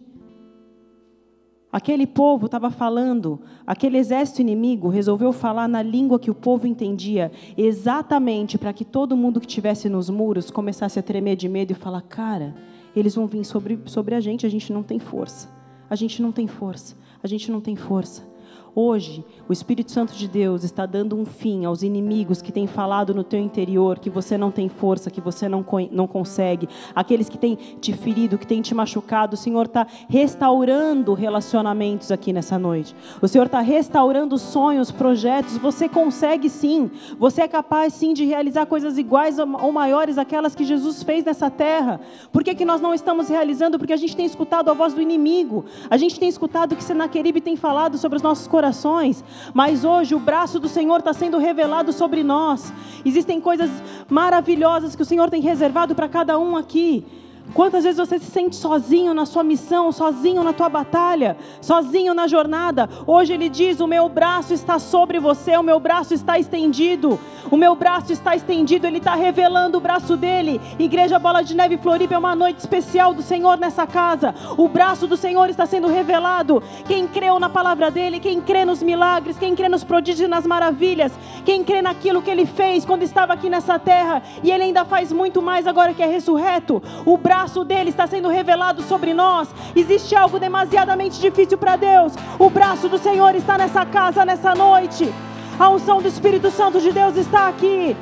Aquele 1.73 2.07
povo 2.07 2.45
estava 2.45 2.71
falando, 2.71 3.41
aquele 3.67 3.97
exército 3.97 4.43
inimigo 4.43 4.91
resolveu 4.91 5.33
falar 5.33 5.67
na 5.67 5.81
língua 5.81 6.19
que 6.19 6.31
o 6.31 6.35
povo 6.35 6.67
entendia, 6.67 7.33
exatamente 7.57 8.59
para 8.59 8.75
que 8.75 8.85
todo 8.85 9.17
mundo 9.17 9.41
que 9.41 9.47
estivesse 9.47 9.89
nos 9.89 10.11
muros 10.11 10.51
começasse 10.51 10.99
a 10.99 11.03
tremer 11.03 11.35
de 11.35 11.49
medo 11.49 11.71
e 11.71 11.75
falar: 11.75 12.03
cara, 12.03 12.55
eles 12.95 13.15
vão 13.15 13.27
vir 13.27 13.43
sobre, 13.43 13.81
sobre 13.87 14.15
a 14.15 14.21
gente, 14.21 14.45
a 14.45 14.51
gente 14.51 14.71
não 14.71 14.83
tem 14.83 14.99
força. 14.99 15.49
A 15.89 15.97
gente 15.97 16.21
não 16.21 16.31
tem 16.31 16.47
força 16.47 16.95
a 17.23 17.27
gente 17.29 17.51
não 17.51 17.61
tem 17.61 17.77
força. 17.77 18.32
Hoje, 18.75 19.23
o 19.47 19.53
Espírito 19.53 19.93
Santo 19.93 20.15
de 20.15 20.27
Deus 20.27 20.65
está 20.65 20.87
dando 20.87 21.15
um 21.15 21.27
fim 21.27 21.67
aos 21.67 21.83
inimigos 21.83 22.41
que 22.41 22.51
têm 22.51 22.67
falado 22.67 23.13
no 23.13 23.23
teu 23.23 23.39
interior 23.39 23.99
que 23.99 24.09
você 24.09 24.39
não 24.39 24.51
tem 24.51 24.67
força, 24.71 25.11
que 25.11 25.21
você 25.21 25.47
não, 25.47 25.63
não 25.91 26.07
consegue, 26.07 26.67
aqueles 26.95 27.29
que 27.29 27.37
têm 27.37 27.55
te 27.55 27.93
ferido, 27.93 28.39
que 28.39 28.47
têm 28.47 28.63
te 28.63 28.75
machucado. 28.75 29.35
O 29.35 29.37
Senhor 29.37 29.67
está 29.67 29.87
restaurando 30.09 31.13
relacionamentos 31.13 32.11
aqui 32.11 32.33
nessa 32.33 32.59
noite. 32.59 32.97
O 33.21 33.29
Senhor 33.29 33.45
está 33.45 33.61
restaurando 33.61 34.39
sonhos, 34.39 34.91
projetos. 34.91 35.59
Você 35.59 35.87
consegue 35.87 36.49
sim. 36.49 36.91
Você 37.19 37.43
é 37.43 37.49
capaz 37.49 37.93
sim 37.93 38.15
de 38.15 38.25
realizar 38.25 38.65
coisas 38.65 38.97
iguais 38.97 39.39
ou 39.39 39.71
maiores 39.71 40.17
àquelas 40.17 40.55
que 40.55 40.65
Jesus 40.65 41.03
fez 41.03 41.27
nessa 41.27 41.51
terra. 41.51 42.01
Por 42.33 42.43
que, 42.43 42.55
que 42.55 42.65
nós 42.65 42.81
não 42.81 42.95
estamos 42.95 43.29
realizando? 43.29 43.79
Porque 43.79 43.93
a 43.93 43.99
gente 43.99 44.17
tem 44.17 44.25
escutado 44.25 44.71
a 44.71 44.73
voz 44.73 44.95
do 44.95 45.03
inimigo. 45.03 45.67
A 45.91 45.99
gente 45.99 46.19
tem 46.19 46.31
escutado 46.31 46.73
o 46.73 46.77
que 46.77 46.83
Senaqueribe 46.83 47.43
tem 47.43 47.55
falado 47.55 47.99
sobre 47.99 48.17
os 48.17 48.23
nossos 48.23 48.47
corações 48.47 48.62
corações, 48.63 49.25
mas 49.53 49.85
hoje 49.85 50.15
o 50.15 50.21
braço 50.21 50.61
do 50.61 50.69
Senhor 50.69 51.01
está 51.01 51.13
sendo 51.13 51.37
revelado 51.37 51.93
sobre 51.93 52.23
nós. 52.23 52.73
Existem 53.05 53.41
coisas 53.41 53.69
maravilhosas 54.09 54.95
que 54.95 55.03
o 55.03 55.05
Senhor 55.05 55.29
tem 55.29 55.43
reservado 55.43 55.97
para 55.97 56.09
cada 56.09 56.39
um 56.39 56.57
aqui. 56.57 57.05
Quantas 57.55 57.85
vezes 57.85 57.99
você 57.99 58.19
se 58.19 58.31
sente 58.31 58.57
sozinho 58.57 59.13
na 59.13 59.27
sua 59.27 59.45
missão, 59.45 59.93
sozinho 59.93 60.43
na 60.43 60.53
tua 60.53 60.69
batalha, 60.69 61.37
sozinho 61.61 62.15
na 62.15 62.27
jornada? 62.27 62.89
Hoje 63.07 63.35
ele 63.35 63.49
diz: 63.49 63.79
O 63.81 63.87
meu 63.87 64.09
braço 64.09 64.55
está 64.55 64.79
sobre 64.79 65.19
você, 65.19 65.57
o 65.57 65.63
meu 65.63 65.79
braço 65.79 66.15
está 66.15 66.39
estendido, 66.39 67.21
o 67.51 67.57
meu 67.57 67.75
braço 67.75 68.13
está 68.13 68.35
estendido, 68.35 68.87
ele 68.87 68.99
está 68.99 69.15
revelando 69.15 69.77
o 69.77 69.81
braço 69.81 70.17
dele. 70.17 70.61
Igreja 70.79 71.19
Bola 71.19 71.43
de 71.43 71.55
Neve 71.55 71.77
Floripa 71.77 72.15
é 72.15 72.19
uma 72.19 72.35
noite 72.35 72.61
especial 72.61 73.13
do 73.13 73.21
Senhor 73.21 73.59
nessa 73.59 73.87
casa. 73.87 74.35
O 74.57 74.67
braço 74.67 75.07
do 75.07 75.17
Senhor 75.17 75.51
está 75.51 75.67
sendo 75.67 75.89
revelado. 75.89 76.63
Quem 76.87 77.07
creu 77.07 77.39
na 77.39 77.51
palavra 77.51 77.91
dele, 77.91 78.19
quem 78.19 78.41
crê 78.41 78.65
nos 78.65 78.83
milagres, 78.83 79.39
quem 79.39 79.55
crê 79.55 79.69
nos 79.69 79.85
prodígios 79.85 80.27
e 80.27 80.31
nas 80.31 80.47
maravilhas, 80.47 81.13
quem 81.45 81.63
crê 81.63 81.83
naquilo 81.83 82.23
que 82.23 82.31
ele 82.31 82.47
fez 82.47 82.85
quando 82.87 83.03
estava 83.03 83.35
aqui 83.35 83.51
nessa 83.51 83.79
terra, 83.79 84.23
e 84.43 84.51
ele 84.51 84.65
ainda 84.65 84.85
faz 84.85 85.13
muito 85.13 85.43
mais 85.43 85.67
agora 85.67 85.93
que 85.93 86.03
é 86.03 86.07
ressurreto. 86.07 86.83
O 87.05 87.19
braço 87.19 87.42
braço 87.43 87.65
dele 87.65 87.91
está 87.91 88.07
sendo 88.07 88.29
revelado 88.29 88.83
sobre 88.83 89.13
nós. 89.13 89.49
Existe 89.75 90.15
algo 90.15 90.39
demasiadamente 90.39 91.21
difícil 91.21 91.59
para 91.59 91.75
Deus. 91.75 92.13
O 92.39 92.49
braço 92.49 92.89
do 92.89 92.99
Senhor 92.99 93.35
está 93.35 93.59
nessa 93.59 93.85
casa 93.85 94.25
nessa 94.25 94.55
noite. 94.55 95.13
A 95.59 95.69
unção 95.69 96.01
do 96.01 96.07
Espírito 96.07 96.53
Santo 96.53 96.81
de 96.81 96.93
Deus 96.93 97.17
está 97.17 97.49
aqui. 97.49 97.97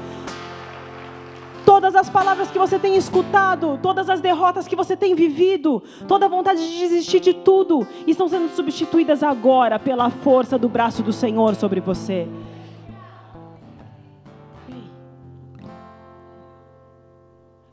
Todas 1.64 1.96
as 1.96 2.10
palavras 2.10 2.50
que 2.50 2.58
você 2.58 2.78
tem 2.78 2.96
escutado, 2.96 3.78
todas 3.82 4.10
as 4.10 4.20
derrotas 4.20 4.68
que 4.68 4.76
você 4.76 4.94
tem 4.94 5.14
vivido, 5.14 5.82
toda 6.06 6.26
a 6.26 6.28
vontade 6.28 6.60
de 6.60 6.78
desistir 6.78 7.20
de 7.20 7.32
tudo, 7.32 7.86
estão 8.06 8.28
sendo 8.28 8.54
substituídas 8.54 9.22
agora 9.22 9.78
pela 9.78 10.10
força 10.10 10.58
do 10.58 10.68
braço 10.68 11.02
do 11.02 11.14
Senhor 11.14 11.54
sobre 11.54 11.80
você. 11.80 12.28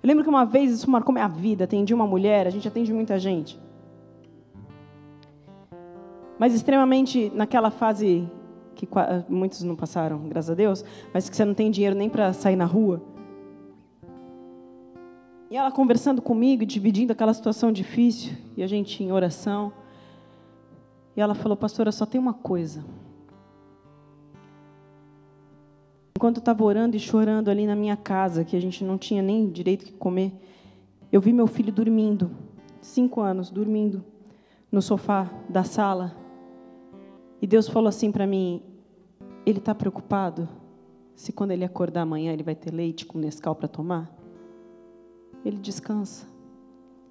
Eu 0.07 0.09
lembro 0.09 0.23
que 0.23 0.29
uma 0.29 0.45
vez 0.45 0.71
isso 0.71 0.89
marcou 0.89 1.11
minha 1.11 1.27
vida. 1.27 1.65
Atendi 1.65 1.93
uma 1.93 2.07
mulher, 2.07 2.47
a 2.47 2.49
gente 2.49 2.65
atende 2.65 2.93
muita 2.93 3.19
gente. 3.19 3.59
Mas 6.39 6.53
extremamente 6.53 7.29
naquela 7.35 7.69
fase 7.69 8.25
que 8.73 8.87
muitos 9.27 9.63
não 9.63 9.75
passaram, 9.75 10.29
graças 10.29 10.49
a 10.49 10.53
Deus, 10.53 10.85
mas 11.13 11.29
que 11.29 11.35
você 11.35 11.43
não 11.43 11.53
tem 11.53 11.69
dinheiro 11.69 11.93
nem 11.93 12.07
para 12.07 12.31
sair 12.31 12.55
na 12.55 12.63
rua. 12.63 13.01
E 15.51 15.57
ela 15.57 15.73
conversando 15.73 16.21
comigo, 16.21 16.65
dividindo 16.65 17.11
aquela 17.11 17.33
situação 17.33 17.69
difícil, 17.69 18.33
e 18.55 18.63
a 18.63 18.67
gente 18.67 19.03
em 19.03 19.11
oração. 19.11 19.73
E 21.17 21.19
ela 21.19 21.35
falou, 21.35 21.57
pastora, 21.57 21.91
só 21.91 22.05
tem 22.05 22.17
uma 22.17 22.33
coisa. 22.33 22.81
Enquanto 26.17 26.37
eu 26.37 26.41
estava 26.41 26.63
orando 26.63 26.97
e 26.97 26.99
chorando 26.99 27.47
ali 27.47 27.67
na 27.67 27.75
minha 27.75 27.95
casa, 27.95 28.43
que 28.43 28.55
a 28.55 28.59
gente 28.59 28.83
não 28.83 28.97
tinha 28.97 29.21
nem 29.21 29.51
direito 29.51 29.85
que 29.85 29.91
comer, 29.91 30.33
eu 31.11 31.21
vi 31.21 31.31
meu 31.31 31.45
filho 31.45 31.71
dormindo, 31.71 32.31
cinco 32.81 33.21
anos, 33.21 33.51
dormindo 33.51 34.03
no 34.71 34.81
sofá 34.81 35.29
da 35.47 35.63
sala. 35.63 36.17
E 37.39 37.45
Deus 37.45 37.67
falou 37.67 37.87
assim 37.87 38.11
para 38.11 38.25
mim: 38.25 38.63
Ele 39.45 39.59
está 39.59 39.75
preocupado 39.75 40.49
se 41.13 41.31
quando 41.31 41.51
ele 41.51 41.63
acordar 41.63 42.01
amanhã 42.01 42.33
ele 42.33 42.41
vai 42.41 42.55
ter 42.55 42.73
leite 42.73 43.05
com 43.05 43.19
Nescau 43.19 43.53
para 43.53 43.67
tomar? 43.67 44.11
Ele 45.45 45.57
descansa. 45.59 46.25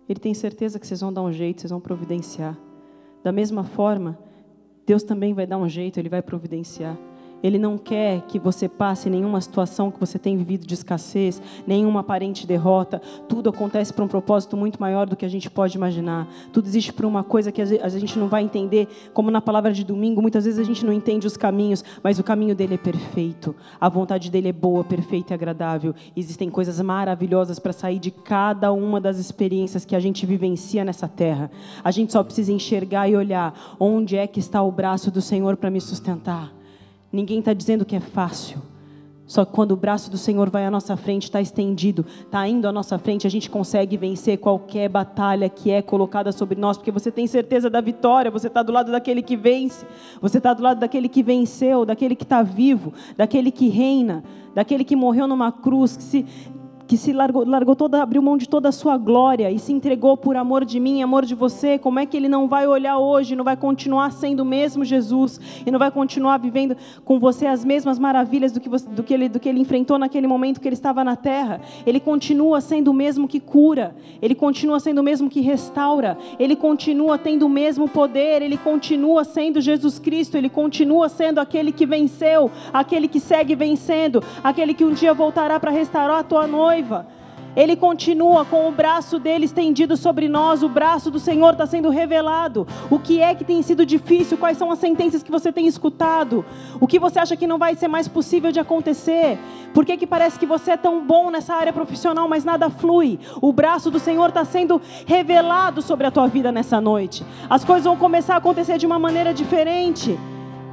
Ele 0.09 0.19
tem 0.19 0.35
certeza 0.35 0.81
que 0.81 0.87
vocês 0.87 1.01
vão 1.01 1.13
dar 1.13 1.23
um 1.23 1.31
jeito, 1.31 1.61
vocês 1.61 1.71
vão 1.71 1.81
providenciar. 1.81 2.59
Da 3.23 3.31
mesma 3.31 3.63
forma, 3.63 4.19
Deus 4.85 5.05
também 5.05 5.33
vai 5.33 5.47
dar 5.47 5.59
um 5.59 5.69
jeito, 5.69 5.97
Ele 5.97 6.09
vai 6.09 6.23
providenciar. 6.23 6.99
Ele 7.47 7.59
não 7.61 7.79
quer 7.79 8.23
que 8.23 8.41
você 8.41 8.69
passe 8.69 9.09
nenhuma 9.09 9.41
situação 9.41 9.89
que 9.89 10.01
você 10.01 10.19
tem 10.19 10.37
vivido 10.37 10.67
de 10.67 10.75
escassez, 10.75 11.41
nenhuma 11.65 12.01
aparente 12.01 12.45
derrota. 12.45 13.01
Tudo 13.29 13.51
acontece 13.51 13.93
para 13.93 14.05
um 14.05 14.09
propósito 14.09 14.57
muito 14.57 14.81
maior 14.81 15.07
do 15.07 15.15
que 15.15 15.25
a 15.25 15.29
gente 15.29 15.49
pode 15.49 15.77
imaginar. 15.77 16.27
Tudo 16.53 16.67
existe 16.67 16.93
por 16.93 17.05
uma 17.05 17.23
coisa 17.23 17.53
que 17.53 17.63
a 17.63 17.89
gente 17.89 18.19
não 18.19 18.27
vai 18.27 18.43
entender, 18.43 18.89
como 19.15 19.31
na 19.31 19.41
palavra 19.41 19.73
de 19.73 19.85
domingo, 19.85 20.21
muitas 20.21 20.45
vezes 20.45 20.59
a 20.59 20.65
gente 20.65 20.85
não 20.85 20.93
entende 20.93 21.25
os 21.25 21.37
caminhos, 21.37 21.85
mas 22.03 22.19
o 22.19 22.25
caminho 22.25 22.53
dele 22.53 22.75
é 22.75 22.79
perfeito. 22.79 23.55
A 23.81 23.89
vontade 23.89 24.29
dele 24.29 24.49
é 24.49 24.53
boa, 24.53 24.83
perfeita 24.83 25.33
e 25.33 25.35
agradável. 25.35 25.95
Existem 26.17 26.51
coisas 26.51 26.81
maravilhosas 26.81 27.61
para 27.61 27.73
sair 27.73 28.01
de 28.01 28.11
cada 28.11 28.73
uma 28.73 29.01
das 29.01 29.19
experiências 29.19 29.85
que 29.85 29.95
a 29.95 30.01
gente 30.01 30.27
vivencia 30.27 30.85
nessa 30.85 31.07
terra. 31.07 31.49
A 31.85 31.93
gente 31.93 32.13
só 32.13 32.25
precisa 32.25 32.51
enxergar 32.51 33.09
e 33.09 33.15
olhar 33.15 33.77
onde 33.79 34.17
é 34.17 34.27
que 34.27 34.41
está 34.41 34.61
o 34.65 34.73
braço 34.73 35.13
do 35.13 35.23
Senhor 35.23 35.57
para 35.57 35.71
me 35.71 35.81
sustentar. 35.81 36.56
Ninguém 37.13 37.39
está 37.39 37.53
dizendo 37.53 37.85
que 37.85 37.97
é 37.97 38.01
fácil. 38.01 38.61
Só 39.27 39.45
que 39.45 39.53
quando 39.53 39.73
o 39.73 39.77
braço 39.77 40.09
do 40.09 40.17
Senhor 40.17 40.49
vai 40.49 40.65
à 40.65 40.71
nossa 40.71 40.97
frente, 40.97 41.25
está 41.25 41.41
estendido, 41.41 42.07
está 42.21 42.47
indo 42.47 42.69
à 42.69 42.73
nossa 42.73 42.97
frente, 42.97 43.27
a 43.27 43.31
gente 43.31 43.51
consegue 43.51 43.97
vencer 43.97 44.39
qualquer 44.39 44.89
batalha 44.89 45.49
que 45.49 45.71
é 45.71 45.83
colocada 45.83 46.31
sobre 46.31 46.59
nós, 46.61 46.77
porque 46.77 46.93
você 46.93 47.11
tem 47.11 47.27
certeza 47.27 47.69
da 47.69 47.81
vitória, 47.81 48.31
você 48.31 48.47
está 48.47 48.63
do 48.63 48.71
lado 48.71 48.93
daquele 48.93 49.23
que 49.23 49.37
vence, 49.37 49.85
você 50.21 50.39
está 50.39 50.55
do 50.55 50.63
lado 50.63 50.79
daquele 50.79 51.09
que 51.09 51.25
venceu, 51.25 51.85
daquele 51.85 52.15
que 52.15 52.23
está 52.23 52.41
vivo, 52.43 52.93
daquele 53.17 53.51
que 53.51 53.69
reina, 53.69 54.23
daquele 54.55 54.85
que 54.85 54.95
morreu 54.95 55.27
numa 55.27 55.51
cruz, 55.51 55.97
que 55.97 56.05
se 56.05 56.27
que 56.87 56.97
se 56.97 57.13
largou, 57.13 57.45
largou 57.45 57.75
toda, 57.75 58.03
abriu 58.03 58.23
mão 58.23 58.37
de 58.37 58.49
toda 58.49 58.69
a 58.69 58.73
sua 58.73 58.97
glória 58.97 59.51
e 59.51 59.59
se 59.59 59.73
entregou 59.73 60.17
por 60.17 60.37
amor 60.37 60.65
de 60.65 60.79
mim, 60.79 61.03
amor 61.03 61.25
de 61.25 61.35
você, 61.35 61.79
como 61.79 61.99
é 61.99 62.07
que 62.07 62.17
ele 62.17 62.29
não 62.29 62.47
vai 62.47 62.67
olhar 62.67 62.99
hoje, 62.99 63.35
não 63.35 63.45
vai 63.45 63.57
continuar 63.57 64.13
sendo 64.13 64.41
o 64.41 64.45
mesmo 64.45 64.85
Jesus 64.85 65.41
e 65.67 65.71
não 65.71 65.79
vai 65.79 65.91
continuar 65.91 66.39
vivendo 66.39 66.77
com 67.05 67.19
você 67.19 67.47
as 67.47 67.65
mesmas 67.65 67.99
maravilhas 67.99 68.53
do 68.53 68.61
que, 68.61 68.69
você, 68.69 68.89
do 68.89 69.03
que, 69.03 69.13
ele, 69.13 69.29
do 69.29 69.41
que 69.41 69.49
ele 69.49 69.61
enfrentou 69.61 69.99
naquele 69.99 70.27
momento 70.27 70.61
que 70.61 70.69
ele 70.69 70.75
estava 70.75 71.03
na 71.03 71.17
terra? 71.17 71.61
Ele 71.85 71.99
continua 71.99 72.61
sendo 72.61 72.89
o 72.89 72.95
mesmo 72.95 73.27
que 73.27 73.41
cura, 73.41 73.97
ele 74.23 74.35
continua 74.35 74.79
sendo 74.79 75.01
o 75.01 75.05
mesmo 75.05 75.29
que 75.29 75.41
restaura, 75.41 76.17
ele 76.39 76.55
continua 76.55 77.19
tendo 77.19 77.47
o 77.47 77.49
mesmo 77.49 77.89
poder, 77.89 78.43
ele 78.43 78.57
continua 78.57 79.25
sendo 79.25 79.61
Jesus 79.61 79.99
Cristo, 79.99 80.37
ele 80.37 80.49
continua 80.49 81.09
sendo 81.09 81.41
aquele 81.41 81.73
que 81.73 81.85
venceu, 81.85 82.51
aquele 82.73 83.09
que 83.09 83.19
segue 83.19 83.57
vencendo, 83.57 84.23
aquele 84.45 84.73
que 84.73 84.85
um 84.85 84.93
dia 84.93 85.13
voltará 85.13 85.59
para 85.59 85.71
restaurar 85.73 86.21
a 86.21 86.23
tua 86.23 86.47
noite 86.47 86.76
noiva. 86.77 87.07
Ele 87.55 87.75
continua 87.75 88.45
com 88.45 88.69
o 88.69 88.71
braço 88.71 89.19
dele 89.19 89.47
estendido 89.47 89.97
sobre 89.97 90.29
nós, 90.29 90.63
o 90.63 90.69
braço 90.69 91.11
do 91.11 91.19
Senhor 91.19 91.53
está 91.53 91.65
sendo 91.65 91.89
revelado. 91.89 92.67
O 92.91 92.99
que 92.99 93.23
é 93.23 93.35
que 93.35 93.45
tem 93.45 93.63
sido 93.63 93.87
difícil? 93.87 94.37
Quais 94.37 94.59
são 94.59 94.71
as 94.71 94.79
sentenças 94.79 95.23
que 95.23 95.31
você 95.31 95.51
tem 95.51 95.67
escutado? 95.67 96.45
O 96.79 96.87
que 96.87 96.99
você 96.99 97.19
acha 97.19 97.35
que 97.35 97.47
não 97.47 97.57
vai 97.57 97.75
ser 97.75 97.89
mais 97.89 98.09
possível 98.09 98.53
de 98.53 98.61
acontecer? 98.61 99.39
Por 99.73 99.87
que, 99.87 99.97
que 99.97 100.07
parece 100.07 100.39
que 100.39 100.45
você 100.45 100.73
é 100.73 100.77
tão 100.77 101.03
bom 101.07 101.31
nessa 101.31 101.55
área 101.55 101.73
profissional, 101.73 102.29
mas 102.29 102.45
nada 102.45 102.69
flui? 102.69 103.19
O 103.41 103.51
braço 103.55 103.91
do 103.91 103.99
Senhor 103.99 104.29
está 104.29 104.45
sendo 104.45 104.79
revelado 105.07 105.81
sobre 105.81 106.07
a 106.07 106.11
tua 106.11 106.29
vida 106.29 106.53
nessa 106.53 106.79
noite. 106.79 107.25
As 107.49 107.65
coisas 107.65 107.85
vão 107.85 107.97
começar 107.97 108.35
a 108.35 108.39
acontecer 108.39 108.77
de 108.77 108.85
uma 108.85 108.99
maneira 108.99 109.33
diferente. 109.33 110.19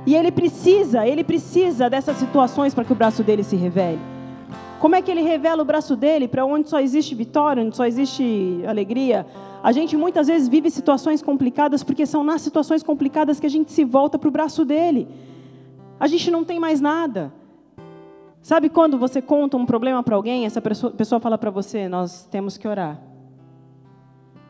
E 0.05 0.15
ele 0.15 0.33
precisa, 0.33 1.07
ele 1.07 1.23
precisa 1.23 1.89
dessas 1.89 2.17
situações 2.17 2.73
para 2.73 2.83
que 2.83 2.91
o 2.91 2.95
braço 2.95 3.23
dele 3.23 3.41
se 3.41 3.55
revele. 3.55 4.12
Como 4.83 4.97
é 4.97 5.01
que 5.01 5.09
ele 5.09 5.21
revela 5.21 5.61
o 5.61 5.65
braço 5.65 5.95
dele 5.95 6.27
para 6.27 6.45
onde 6.45 6.69
só 6.69 6.77
existe 6.77 7.15
vitória, 7.15 7.63
onde 7.63 7.73
só 7.73 7.85
existe 7.85 8.61
alegria? 8.67 9.25
A 9.63 9.71
gente 9.71 9.95
muitas 9.95 10.27
vezes 10.27 10.49
vive 10.49 10.69
situações 10.69 11.21
complicadas 11.21 11.81
porque 11.81 12.05
são 12.05 12.21
nas 12.21 12.41
situações 12.41 12.83
complicadas 12.83 13.39
que 13.39 13.45
a 13.45 13.49
gente 13.49 13.71
se 13.71 13.85
volta 13.85 14.19
para 14.19 14.27
o 14.27 14.31
braço 14.31 14.65
dele. 14.65 15.07
A 15.97 16.05
gente 16.05 16.29
não 16.29 16.43
tem 16.43 16.59
mais 16.59 16.81
nada. 16.81 17.31
Sabe 18.41 18.67
quando 18.67 18.97
você 18.97 19.21
conta 19.21 19.55
um 19.55 19.65
problema 19.65 20.03
para 20.03 20.17
alguém, 20.17 20.45
essa 20.45 20.61
pessoa, 20.61 21.21
fala 21.21 21.37
para 21.37 21.49
você, 21.49 21.87
nós 21.87 22.25
temos 22.25 22.57
que 22.57 22.67
orar. 22.67 22.99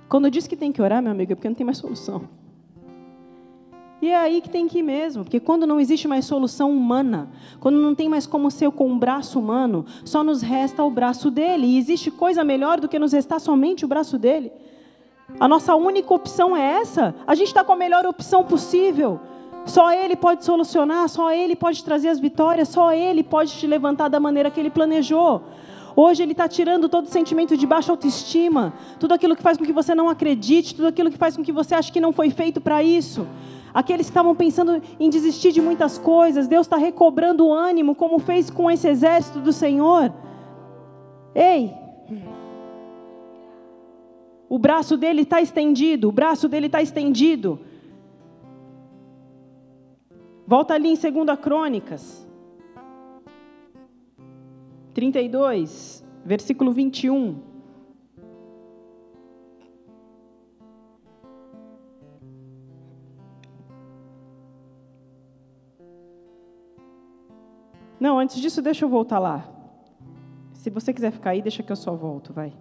Quando 0.10 0.32
diz 0.32 0.48
que 0.48 0.56
tem 0.56 0.72
que 0.72 0.82
orar, 0.82 1.00
meu 1.00 1.12
amigo, 1.12 1.34
é 1.34 1.36
porque 1.36 1.48
não 1.48 1.56
tem 1.56 1.64
mais 1.64 1.78
solução. 1.78 2.24
E 4.04 4.10
é 4.10 4.18
aí 4.18 4.42
que 4.42 4.50
tem 4.50 4.68
que 4.68 4.80
ir 4.80 4.84
mesmo, 4.84 5.24
porque 5.24 5.40
quando 5.40 5.66
não 5.66 5.80
existe 5.80 6.10
mais 6.10 6.26
solução 6.26 6.70
humana, 6.70 7.30
quando 7.62 7.78
não 7.78 7.96
tem 7.96 8.10
mais 8.10 8.28
como 8.28 8.52
ser 8.52 8.70
com 8.70 8.86
um 8.86 9.00
braço 9.00 9.40
humano, 9.40 9.86
só 10.04 10.22
nos 10.26 10.42
resta 10.42 10.84
o 10.84 10.90
braço 10.90 11.32
dele. 11.32 11.66
E 11.68 11.78
existe 11.78 12.12
coisa 12.12 12.44
melhor 12.44 12.82
do 12.82 12.90
que 12.90 13.00
nos 13.00 13.14
restar 13.14 13.40
somente 13.40 13.86
o 13.86 13.88
braço 13.88 14.18
dele. 14.18 14.52
A 15.40 15.48
nossa 15.48 15.74
única 15.74 16.14
opção 16.14 16.54
é 16.54 16.82
essa. 16.82 17.16
A 17.26 17.34
gente 17.34 17.48
está 17.48 17.64
com 17.64 17.72
a 17.72 17.78
melhor 17.78 18.06
opção 18.06 18.44
possível. 18.44 19.22
Só 19.66 19.94
Ele 19.94 20.18
pode 20.18 20.44
solucionar, 20.44 21.08
só 21.08 21.32
Ele 21.32 21.56
pode 21.56 21.82
trazer 21.82 22.10
as 22.10 22.20
vitórias, 22.20 22.68
só 22.68 22.92
Ele 22.92 23.24
pode 23.24 23.54
te 23.54 23.66
levantar 23.66 24.10
da 24.10 24.20
maneira 24.20 24.52
que 24.52 24.60
Ele 24.60 24.70
planejou. 24.70 25.44
Hoje 25.96 26.22
Ele 26.24 26.34
está 26.34 26.46
tirando 26.46 26.90
todo 26.90 27.06
o 27.06 27.10
sentimento 27.10 27.56
de 27.56 27.66
baixa 27.66 27.90
autoestima, 27.90 28.74
tudo 29.00 29.14
aquilo 29.14 29.34
que 29.34 29.42
faz 29.42 29.58
com 29.58 29.64
que 29.64 29.72
você 29.72 29.96
não 29.96 30.10
acredite, 30.10 30.76
tudo 30.76 30.90
aquilo 30.90 31.10
que 31.10 31.18
faz 31.18 31.38
com 31.38 31.42
que 31.42 31.54
você 31.54 31.74
ache 31.74 31.90
que 31.90 32.02
não 32.02 32.12
foi 32.12 32.32
feito 32.32 32.60
para 32.60 32.84
isso. 32.84 33.26
Aqueles 33.74 34.06
que 34.06 34.12
estavam 34.12 34.36
pensando 34.36 34.82
em 35.00 35.10
desistir 35.10 35.52
de 35.52 35.62
muitas 35.62 35.98
coisas, 35.98 36.48
Deus 36.48 36.68
está 36.68 36.78
recobrando 36.78 37.48
o 37.48 37.54
ânimo, 37.54 37.96
como 37.96 38.20
fez 38.20 38.50
com 38.50 38.70
esse 38.70 38.88
exército 38.88 39.40
do 39.40 39.52
Senhor. 39.52 40.14
Ei! 41.34 41.74
O 44.48 44.60
braço 44.60 44.96
dele 44.96 45.24
está 45.24 45.42
estendido, 45.42 46.10
o 46.10 46.12
braço 46.12 46.48
dele 46.48 46.68
está 46.68 46.82
estendido. 46.82 47.60
Volta 50.46 50.76
ali 50.76 50.90
em 50.90 50.96
2 50.96 51.40
Crônicas, 51.40 52.28
32, 54.94 56.06
versículo 56.24 56.72
21. 56.72 57.53
Não, 68.04 68.20
antes 68.20 68.42
disso, 68.42 68.62
deixa 68.62 68.84
eu 68.84 68.90
voltar 68.90 69.18
lá. 69.18 69.50
Se 70.52 70.70
você 70.70 70.92
quiser 70.92 71.10
ficar 71.10 71.30
aí, 71.30 71.42
deixa 71.42 71.64
que 71.64 71.72
eu 71.72 71.76
só 71.78 71.96
volto, 71.96 72.34
vai. 72.34 72.52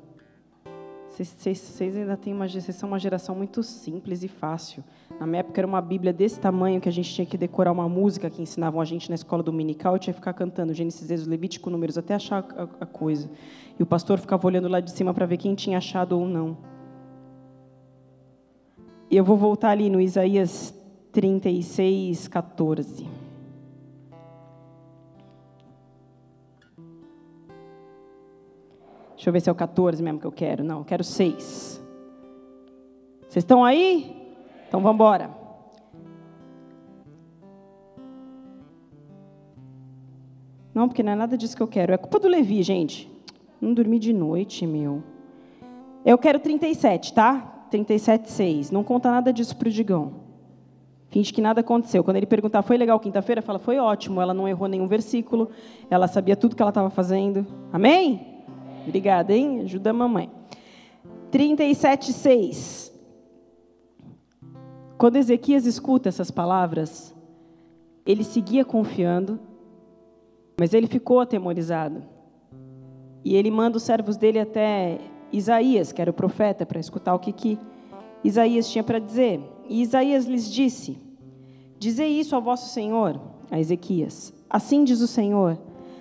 Vocês 1.08 1.80
ainda 1.80 2.16
têm 2.16 2.32
uma, 2.32 2.46
vocês 2.46 2.76
são 2.76 2.88
uma 2.88 2.98
geração 3.00 3.34
muito 3.34 3.60
simples 3.60 4.22
e 4.22 4.28
fácil. 4.28 4.84
Na 5.18 5.26
minha 5.26 5.40
época 5.40 5.60
era 5.60 5.66
uma 5.66 5.80
Bíblia 5.80 6.12
desse 6.12 6.38
tamanho 6.38 6.80
que 6.80 6.88
a 6.88 6.92
gente 6.92 7.12
tinha 7.12 7.26
que 7.26 7.36
decorar 7.36 7.72
uma 7.72 7.88
música 7.88 8.30
que 8.30 8.40
ensinavam 8.40 8.80
a 8.80 8.84
gente 8.84 9.08
na 9.08 9.16
escola 9.16 9.42
dominical. 9.42 9.96
Eu 9.96 9.98
tinha 9.98 10.14
que 10.14 10.20
ficar 10.20 10.32
cantando 10.32 10.72
Gênesis, 10.72 11.10
Êxodo, 11.10 11.30
Levítico, 11.30 11.68
Números, 11.70 11.98
até 11.98 12.14
achar 12.14 12.46
a, 12.56 12.84
a 12.84 12.86
coisa. 12.86 13.28
E 13.76 13.82
o 13.82 13.86
pastor 13.86 14.20
ficava 14.20 14.46
olhando 14.46 14.68
lá 14.68 14.78
de 14.78 14.92
cima 14.92 15.12
para 15.12 15.26
ver 15.26 15.38
quem 15.38 15.56
tinha 15.56 15.78
achado 15.78 16.12
ou 16.12 16.24
não. 16.24 16.56
E 19.10 19.16
eu 19.16 19.24
vou 19.24 19.36
voltar 19.36 19.70
ali 19.70 19.90
no 19.90 20.00
Isaías 20.00 20.72
36, 21.10 22.28
14. 22.28 23.21
Deixa 29.22 29.30
eu 29.30 29.32
ver 29.34 29.40
se 29.40 29.48
é 29.48 29.52
o 29.52 29.54
14 29.54 30.02
mesmo 30.02 30.18
que 30.18 30.26
eu 30.26 30.32
quero. 30.32 30.64
Não, 30.64 30.78
eu 30.78 30.84
quero 30.84 31.04
6. 31.04 31.80
Vocês 33.28 33.44
estão 33.44 33.64
aí? 33.64 34.34
Então 34.66 34.80
vamos 34.80 34.96
embora. 34.96 35.30
Não, 40.74 40.88
porque 40.88 41.04
não 41.04 41.12
é 41.12 41.14
nada 41.14 41.38
disso 41.38 41.56
que 41.56 41.62
eu 41.62 41.68
quero. 41.68 41.92
É 41.92 41.96
culpa 41.96 42.18
do 42.18 42.26
Levi, 42.26 42.64
gente. 42.64 43.08
Não 43.60 43.72
dormi 43.72 44.00
de 44.00 44.12
noite, 44.12 44.66
meu. 44.66 45.04
Eu 46.04 46.18
quero 46.18 46.40
37, 46.40 47.14
tá? 47.14 47.66
37, 47.70 48.28
6. 48.28 48.70
Não 48.72 48.82
conta 48.82 49.08
nada 49.08 49.32
disso 49.32 49.56
para 49.56 49.68
o 49.68 49.70
Digão. 49.70 50.14
Finge 51.10 51.32
que 51.32 51.40
nada 51.40 51.60
aconteceu. 51.60 52.02
Quando 52.02 52.16
ele 52.16 52.26
perguntar, 52.26 52.62
foi 52.62 52.76
legal 52.76 52.98
quinta-feira? 52.98 53.40
Fala, 53.40 53.60
foi 53.60 53.78
ótimo. 53.78 54.20
Ela 54.20 54.34
não 54.34 54.48
errou 54.48 54.66
nenhum 54.66 54.88
versículo. 54.88 55.48
Ela 55.88 56.08
sabia 56.08 56.34
tudo 56.34 56.56
que 56.56 56.62
ela 56.62 56.70
estava 56.70 56.90
fazendo. 56.90 57.46
Amém? 57.72 58.31
Obrigada, 58.86 59.32
hein? 59.32 59.60
Ajuda 59.62 59.90
a 59.90 59.92
mamãe. 59.92 60.30
37,6. 61.30 62.92
Quando 64.98 65.16
Ezequias 65.16 65.66
escuta 65.66 66.08
essas 66.08 66.30
palavras, 66.30 67.14
ele 68.06 68.22
seguia 68.22 68.64
confiando, 68.64 69.40
Mas 70.58 70.74
ele 70.74 70.86
ficou 70.86 71.18
atemorizado. 71.18 72.02
E 73.24 73.34
ele 73.34 73.50
manda 73.50 73.78
os 73.78 73.82
servos 73.82 74.16
dele 74.16 74.38
até 74.38 75.00
Isaías, 75.32 75.90
que 75.90 76.00
era 76.00 76.10
o 76.10 76.14
profeta, 76.14 76.66
para 76.66 76.78
escutar 76.78 77.14
o 77.14 77.18
que, 77.18 77.32
que 77.32 77.58
Isaías 78.22 78.70
tinha 78.70 78.84
para 78.84 78.98
dizer. 78.98 79.40
E 79.68 79.80
Isaías 79.80 80.26
lhes 80.26 80.48
disse: 80.48 80.98
Dizei 81.78 82.20
isso 82.20 82.36
ao 82.36 82.42
vosso 82.42 82.68
Senhor, 82.68 83.18
a 83.50 83.58
Ezequias. 83.58 84.32
Assim 84.48 84.84
diz 84.84 85.00
o 85.00 85.06
Senhor: 85.06 85.58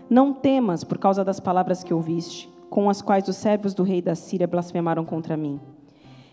Não 0.10 0.34
temas 0.34 0.84
por 0.84 0.98
causa 0.98 1.24
das 1.24 1.40
palavras 1.40 1.84
que 1.84 1.94
ouviste, 1.94 2.51
com 2.72 2.90
as 2.90 3.02
quais 3.02 3.28
os 3.28 3.36
servos 3.36 3.74
do 3.74 3.84
rei 3.84 4.02
da 4.02 4.16
Síria 4.16 4.48
blasfemaram 4.48 5.04
contra 5.04 5.36
mim. 5.36 5.60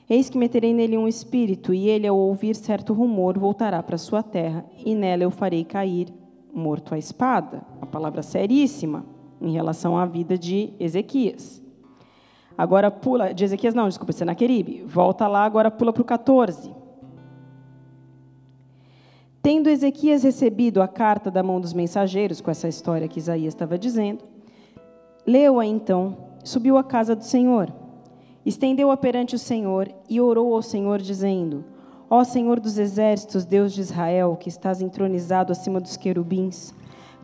Eis 0.08 0.30
que 0.30 0.38
meterei 0.38 0.72
nele 0.72 0.96
um 0.96 1.08
espírito, 1.08 1.74
e 1.74 1.88
ele, 1.88 2.06
ao 2.06 2.16
ouvir 2.16 2.54
certo 2.54 2.92
rumor, 2.94 3.36
voltará 3.36 3.82
para 3.82 3.98
sua 3.98 4.22
terra, 4.22 4.64
e 4.86 4.94
nela 4.94 5.24
eu 5.24 5.32
farei 5.32 5.64
cair 5.64 6.14
morto 6.54 6.94
a 6.94 6.98
espada. 6.98 7.62
Uma 7.76 7.88
palavra 7.88 8.22
seríssima 8.22 9.04
em 9.40 9.50
relação 9.50 9.98
à 9.98 10.06
vida 10.06 10.38
de 10.38 10.72
Ezequias. 10.78 11.60
Agora 12.56 12.88
pula, 12.88 13.34
de 13.34 13.42
Ezequias 13.42 13.74
não, 13.74 13.88
desculpa, 13.88 14.12
Senaqueribe. 14.12 14.84
Volta 14.86 15.26
lá, 15.26 15.44
agora 15.44 15.72
pula 15.72 15.92
para 15.92 16.02
o 16.02 16.04
14. 16.04 16.70
Tendo 19.42 19.68
Ezequias 19.68 20.22
recebido 20.22 20.80
a 20.80 20.86
carta 20.86 21.32
da 21.32 21.42
mão 21.42 21.60
dos 21.60 21.72
mensageiros, 21.72 22.40
com 22.40 22.48
essa 22.48 22.68
história 22.68 23.08
que 23.08 23.18
Isaías 23.18 23.54
estava 23.54 23.76
dizendo, 23.76 24.22
leu-a 25.26 25.66
então, 25.66 26.27
subiu 26.48 26.78
à 26.78 26.82
casa 26.82 27.14
do 27.14 27.24
Senhor, 27.24 27.72
estendeu-a 28.44 28.96
perante 28.96 29.34
o 29.34 29.38
Senhor 29.38 29.88
e 30.08 30.20
orou 30.20 30.54
ao 30.54 30.62
Senhor, 30.62 30.98
dizendo: 30.98 31.64
Ó 32.08 32.24
Senhor 32.24 32.58
dos 32.58 32.78
exércitos, 32.78 33.44
Deus 33.44 33.72
de 33.72 33.82
Israel, 33.82 34.36
que 34.40 34.48
estás 34.48 34.80
entronizado 34.80 35.52
acima 35.52 35.78
dos 35.78 35.96
querubins, 35.96 36.74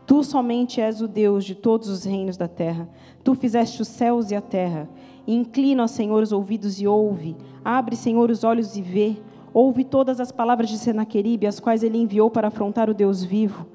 tu 0.05 0.23
somente 0.23 0.79
és 0.79 1.01
o 1.01 1.07
Deus 1.07 1.43
de 1.43 1.55
todos 1.55 1.89
os 1.89 2.03
reinos 2.03 2.37
da 2.37 2.47
terra. 2.47 2.87
Tu 3.23 3.33
fizeste 3.33 3.81
os 3.81 3.87
céus 3.87 4.29
e 4.29 4.35
a 4.35 4.41
terra. 4.41 4.87
Inclina, 5.27 5.83
ó 5.83 5.87
Senhor, 5.87 6.21
os 6.21 6.31
ouvidos 6.31 6.79
e 6.79 6.85
ouve. 6.85 7.35
Abre, 7.63 7.95
Senhor, 7.95 8.29
os 8.29 8.43
olhos 8.43 8.77
e 8.77 8.81
vê. 8.83 9.17
Ouve 9.51 9.83
todas 9.83 10.19
as 10.19 10.31
palavras 10.31 10.69
de 10.69 10.77
Senaqueribe, 10.77 11.47
as 11.47 11.59
quais 11.59 11.81
ele 11.81 11.97
enviou 11.97 12.29
para 12.29 12.49
afrontar 12.49 12.89
o 12.91 12.93
Deus 12.93 13.23
vivo. 13.23 13.65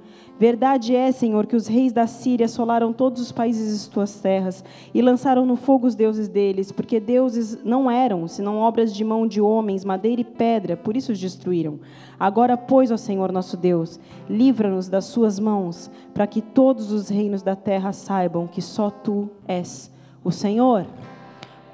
Verdade 0.41 0.97
é, 0.97 1.13
Senhor, 1.13 1.47
que 1.47 1.55
os 1.55 1.67
reis 1.67 1.93
da 1.93 2.07
Síria 2.07 2.47
assolaram 2.47 2.95
todos 2.95 3.21
os 3.21 3.31
países 3.31 3.85
de 3.85 3.91
tuas 3.91 4.21
terras 4.21 4.65
e 4.95 5.03
lançaram 5.03 5.45
no 5.45 5.55
fogo 5.55 5.87
os 5.87 5.95
deuses 5.95 6.29
deles, 6.29 6.73
porque 6.73 6.99
deuses 6.99 7.63
não 7.63 7.91
eram, 7.91 8.27
senão 8.27 8.57
obras 8.57 8.95
de 8.95 9.05
mão 9.05 9.27
de 9.27 9.39
homens, 9.39 9.85
madeira 9.85 10.23
e 10.23 10.25
pedra, 10.25 10.79
por 10.79 10.97
isso 10.97 11.13
os 11.13 11.21
destruíram. 11.21 11.79
Agora, 12.19 12.57
pois, 12.57 12.91
ó 12.91 12.97
Senhor 12.97 13.31
nosso 13.31 13.55
Deus, 13.55 14.01
livra-nos 14.31 14.89
das 14.89 15.05
suas 15.05 15.39
mãos, 15.39 15.91
para 16.15 16.27
que 16.27 16.41
todos 16.41 16.91
os 16.91 17.11
reinos 17.11 17.43
da 17.43 17.55
terra 17.55 17.93
saibam 17.93 18.47
que 18.47 18.63
só 18.63 18.89
tu 18.89 19.29
és 19.47 19.93
o 20.25 20.31
Senhor. 20.31 20.87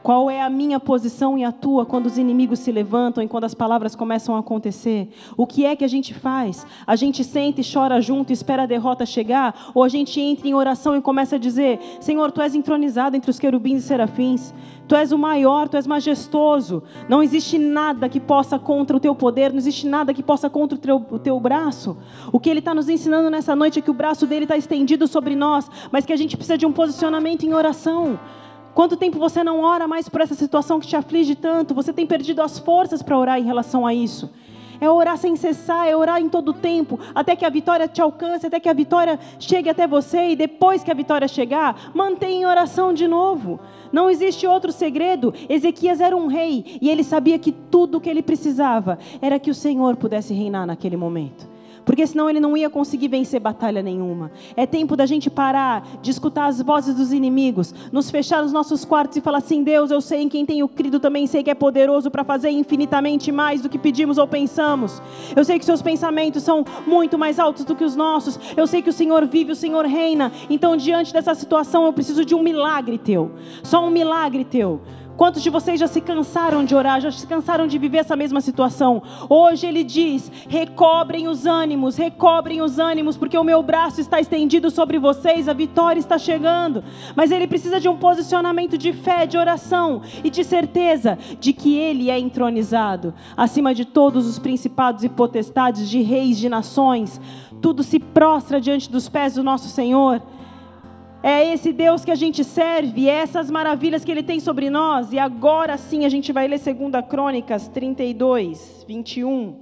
Qual 0.06 0.30
é 0.30 0.40
a 0.40 0.48
minha 0.48 0.78
posição 0.78 1.36
e 1.36 1.42
a 1.42 1.50
tua 1.50 1.84
quando 1.84 2.06
os 2.06 2.16
inimigos 2.16 2.60
se 2.60 2.70
levantam 2.70 3.24
e 3.24 3.26
quando 3.26 3.42
as 3.42 3.54
palavras 3.54 3.96
começam 3.96 4.36
a 4.36 4.38
acontecer? 4.38 5.08
O 5.36 5.44
que 5.44 5.66
é 5.66 5.74
que 5.74 5.82
a 5.82 5.88
gente 5.88 6.14
faz? 6.14 6.64
A 6.86 6.94
gente 6.94 7.24
senta 7.24 7.60
e 7.60 7.64
chora 7.64 8.00
junto, 8.00 8.32
espera 8.32 8.62
a 8.62 8.66
derrota 8.66 9.04
chegar? 9.04 9.72
Ou 9.74 9.82
a 9.82 9.88
gente 9.88 10.20
entra 10.20 10.46
em 10.46 10.54
oração 10.54 10.96
e 10.96 11.02
começa 11.02 11.34
a 11.34 11.38
dizer: 11.40 11.80
Senhor, 11.98 12.30
tu 12.30 12.40
és 12.40 12.54
entronizado 12.54 13.16
entre 13.16 13.28
os 13.28 13.40
querubins 13.40 13.82
e 13.82 13.86
serafins. 13.88 14.54
Tu 14.86 14.94
és 14.94 15.10
o 15.10 15.18
maior, 15.18 15.68
tu 15.68 15.76
és 15.76 15.88
majestoso. 15.88 16.84
Não 17.08 17.20
existe 17.20 17.58
nada 17.58 18.08
que 18.08 18.20
possa 18.20 18.60
contra 18.60 18.96
o 18.96 19.00
teu 19.00 19.12
poder, 19.12 19.50
não 19.50 19.58
existe 19.58 19.88
nada 19.88 20.14
que 20.14 20.22
possa 20.22 20.48
contra 20.48 20.76
o 20.76 20.80
teu, 20.80 21.04
o 21.10 21.18
teu 21.18 21.40
braço. 21.40 21.96
O 22.30 22.38
que 22.38 22.48
ele 22.48 22.60
está 22.60 22.72
nos 22.72 22.88
ensinando 22.88 23.28
nessa 23.28 23.56
noite 23.56 23.80
é 23.80 23.82
que 23.82 23.90
o 23.90 23.94
braço 23.94 24.24
dele 24.24 24.44
está 24.44 24.56
estendido 24.56 25.08
sobre 25.08 25.34
nós, 25.34 25.68
mas 25.90 26.06
que 26.06 26.12
a 26.12 26.16
gente 26.16 26.36
precisa 26.36 26.56
de 26.56 26.64
um 26.64 26.70
posicionamento 26.70 27.42
em 27.42 27.52
oração. 27.52 28.20
Quanto 28.76 28.94
tempo 28.94 29.18
você 29.18 29.42
não 29.42 29.60
ora 29.60 29.88
mais 29.88 30.06
por 30.06 30.20
essa 30.20 30.34
situação 30.34 30.78
que 30.78 30.86
te 30.86 30.94
aflige 30.94 31.34
tanto? 31.34 31.74
Você 31.74 31.94
tem 31.94 32.06
perdido 32.06 32.42
as 32.42 32.58
forças 32.58 33.02
para 33.02 33.18
orar 33.18 33.38
em 33.38 33.44
relação 33.44 33.86
a 33.86 33.94
isso. 33.94 34.30
É 34.78 34.90
orar 34.90 35.16
sem 35.16 35.34
cessar, 35.34 35.88
é 35.88 35.96
orar 35.96 36.20
em 36.20 36.28
todo 36.28 36.50
o 36.50 36.52
tempo, 36.52 37.00
até 37.14 37.34
que 37.34 37.46
a 37.46 37.48
vitória 37.48 37.88
te 37.88 38.02
alcance, 38.02 38.46
até 38.46 38.60
que 38.60 38.68
a 38.68 38.74
vitória 38.74 39.18
chegue 39.40 39.70
até 39.70 39.86
você 39.86 40.28
e 40.28 40.36
depois 40.36 40.84
que 40.84 40.90
a 40.90 40.94
vitória 40.94 41.26
chegar, 41.26 41.90
mantenha 41.94 42.42
em 42.42 42.44
oração 42.44 42.92
de 42.92 43.08
novo. 43.08 43.58
Não 43.90 44.10
existe 44.10 44.46
outro 44.46 44.70
segredo. 44.70 45.32
Ezequias 45.48 45.98
era 45.98 46.14
um 46.14 46.26
rei 46.26 46.78
e 46.78 46.90
ele 46.90 47.02
sabia 47.02 47.38
que 47.38 47.52
tudo 47.52 47.96
o 47.96 48.00
que 48.00 48.10
ele 48.10 48.22
precisava 48.22 48.98
era 49.22 49.38
que 49.38 49.50
o 49.50 49.54
Senhor 49.54 49.96
pudesse 49.96 50.34
reinar 50.34 50.66
naquele 50.66 50.98
momento 50.98 51.55
porque 51.86 52.04
senão 52.04 52.28
ele 52.28 52.40
não 52.40 52.56
ia 52.56 52.68
conseguir 52.68 53.06
vencer 53.06 53.38
batalha 53.38 53.80
nenhuma. 53.80 54.32
É 54.56 54.66
tempo 54.66 54.96
da 54.96 55.06
gente 55.06 55.30
parar 55.30 55.86
de 56.02 56.10
escutar 56.10 56.46
as 56.46 56.60
vozes 56.60 56.96
dos 56.96 57.12
inimigos, 57.12 57.72
nos 57.92 58.10
fechar 58.10 58.42
nos 58.42 58.52
nossos 58.52 58.84
quartos 58.84 59.16
e 59.16 59.20
falar 59.20 59.38
assim: 59.38 59.62
Deus, 59.62 59.92
eu 59.92 60.00
sei 60.00 60.22
em 60.22 60.28
quem 60.28 60.44
tenho 60.44 60.68
crido, 60.68 60.98
também 60.98 61.28
sei 61.28 61.44
que 61.44 61.50
é 61.50 61.54
poderoso 61.54 62.10
para 62.10 62.24
fazer 62.24 62.50
infinitamente 62.50 63.30
mais 63.30 63.62
do 63.62 63.68
que 63.68 63.78
pedimos 63.78 64.18
ou 64.18 64.26
pensamos. 64.26 65.00
Eu 65.34 65.44
sei 65.44 65.60
que 65.60 65.64
seus 65.64 65.80
pensamentos 65.80 66.42
são 66.42 66.64
muito 66.84 67.16
mais 67.16 67.38
altos 67.38 67.64
do 67.64 67.76
que 67.76 67.84
os 67.84 67.94
nossos. 67.94 68.38
Eu 68.56 68.66
sei 68.66 68.82
que 68.82 68.90
o 68.90 68.92
Senhor 68.92 69.24
vive, 69.24 69.52
o 69.52 69.56
Senhor 69.56 69.86
reina. 69.86 70.32
Então, 70.50 70.76
diante 70.76 71.12
dessa 71.12 71.36
situação, 71.36 71.86
eu 71.86 71.92
preciso 71.92 72.24
de 72.24 72.34
um 72.34 72.42
milagre 72.42 72.98
teu. 72.98 73.30
Só 73.62 73.86
um 73.86 73.90
milagre 73.90 74.44
teu. 74.44 74.80
Quantos 75.16 75.42
de 75.42 75.48
vocês 75.48 75.80
já 75.80 75.86
se 75.86 76.00
cansaram 76.02 76.62
de 76.62 76.74
orar, 76.74 77.00
já 77.00 77.10
se 77.10 77.26
cansaram 77.26 77.66
de 77.66 77.78
viver 77.78 77.98
essa 77.98 78.14
mesma 78.14 78.42
situação? 78.42 79.02
Hoje 79.30 79.66
ele 79.66 79.82
diz: 79.82 80.30
recobrem 80.46 81.26
os 81.26 81.46
ânimos, 81.46 81.96
recobrem 81.96 82.60
os 82.60 82.78
ânimos, 82.78 83.16
porque 83.16 83.38
o 83.38 83.44
meu 83.44 83.62
braço 83.62 83.98
está 83.98 84.20
estendido 84.20 84.70
sobre 84.70 84.98
vocês, 84.98 85.48
a 85.48 85.54
vitória 85.54 85.98
está 85.98 86.18
chegando. 86.18 86.84
Mas 87.14 87.30
ele 87.30 87.46
precisa 87.46 87.80
de 87.80 87.88
um 87.88 87.96
posicionamento 87.96 88.76
de 88.76 88.92
fé, 88.92 89.26
de 89.26 89.38
oração 89.38 90.02
e 90.22 90.28
de 90.28 90.44
certeza 90.44 91.18
de 91.40 91.54
que 91.54 91.78
ele 91.78 92.10
é 92.10 92.18
entronizado 92.18 93.14
acima 93.34 93.74
de 93.74 93.86
todos 93.86 94.26
os 94.26 94.38
principados 94.38 95.02
e 95.02 95.08
potestades, 95.08 95.88
de 95.88 96.02
reis, 96.02 96.36
de 96.36 96.50
nações. 96.50 97.18
Tudo 97.62 97.82
se 97.82 97.98
prostra 97.98 98.60
diante 98.60 98.90
dos 98.90 99.08
pés 99.08 99.34
do 99.34 99.42
nosso 99.42 99.68
Senhor. 99.68 100.20
É 101.22 101.52
esse 101.52 101.72
Deus 101.72 102.04
que 102.04 102.10
a 102.10 102.14
gente 102.14 102.44
serve, 102.44 103.08
é 103.08 103.14
essas 103.14 103.50
maravilhas 103.50 104.04
que 104.04 104.10
Ele 104.10 104.22
tem 104.22 104.38
sobre 104.38 104.70
nós. 104.70 105.12
E 105.12 105.18
agora 105.18 105.76
sim 105.76 106.04
a 106.04 106.08
gente 106.08 106.32
vai 106.32 106.46
ler 106.46 106.60
2 106.60 106.76
Crônicas 107.08 107.68
32, 107.68 108.84
21. 108.86 109.56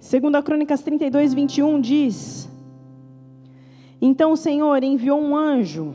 Segunda 0.00 0.42
Crônicas 0.42 0.82
32, 0.82 1.34
21 1.34 1.80
diz: 1.80 2.50
Então 4.00 4.32
o 4.32 4.36
Senhor 4.36 4.82
enviou 4.82 5.20
um 5.20 5.36
anjo 5.36 5.94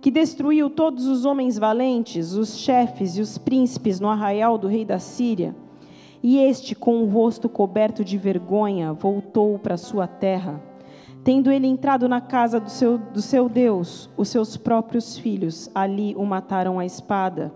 que 0.00 0.10
destruiu 0.10 0.68
todos 0.68 1.06
os 1.06 1.24
homens 1.24 1.56
valentes, 1.56 2.32
os 2.32 2.58
chefes 2.58 3.16
e 3.16 3.20
os 3.20 3.38
príncipes 3.38 4.00
no 4.00 4.08
arraial 4.08 4.58
do 4.58 4.66
rei 4.66 4.84
da 4.84 4.98
Síria 4.98 5.54
e 6.22 6.38
este, 6.38 6.74
com 6.74 7.02
o 7.02 7.08
rosto 7.08 7.48
coberto 7.48 8.04
de 8.04 8.16
vergonha, 8.16 8.92
voltou 8.92 9.58
para 9.58 9.76
sua 9.76 10.06
terra. 10.06 10.62
Tendo 11.24 11.50
ele 11.50 11.66
entrado 11.66 12.08
na 12.08 12.20
casa 12.20 12.60
do 12.60 12.70
seu, 12.70 12.98
do 12.98 13.22
seu 13.22 13.48
Deus, 13.48 14.10
os 14.16 14.28
seus 14.28 14.56
próprios 14.56 15.16
filhos 15.16 15.70
ali 15.74 16.14
o 16.16 16.24
mataram 16.24 16.78
à 16.78 16.86
espada. 16.86 17.52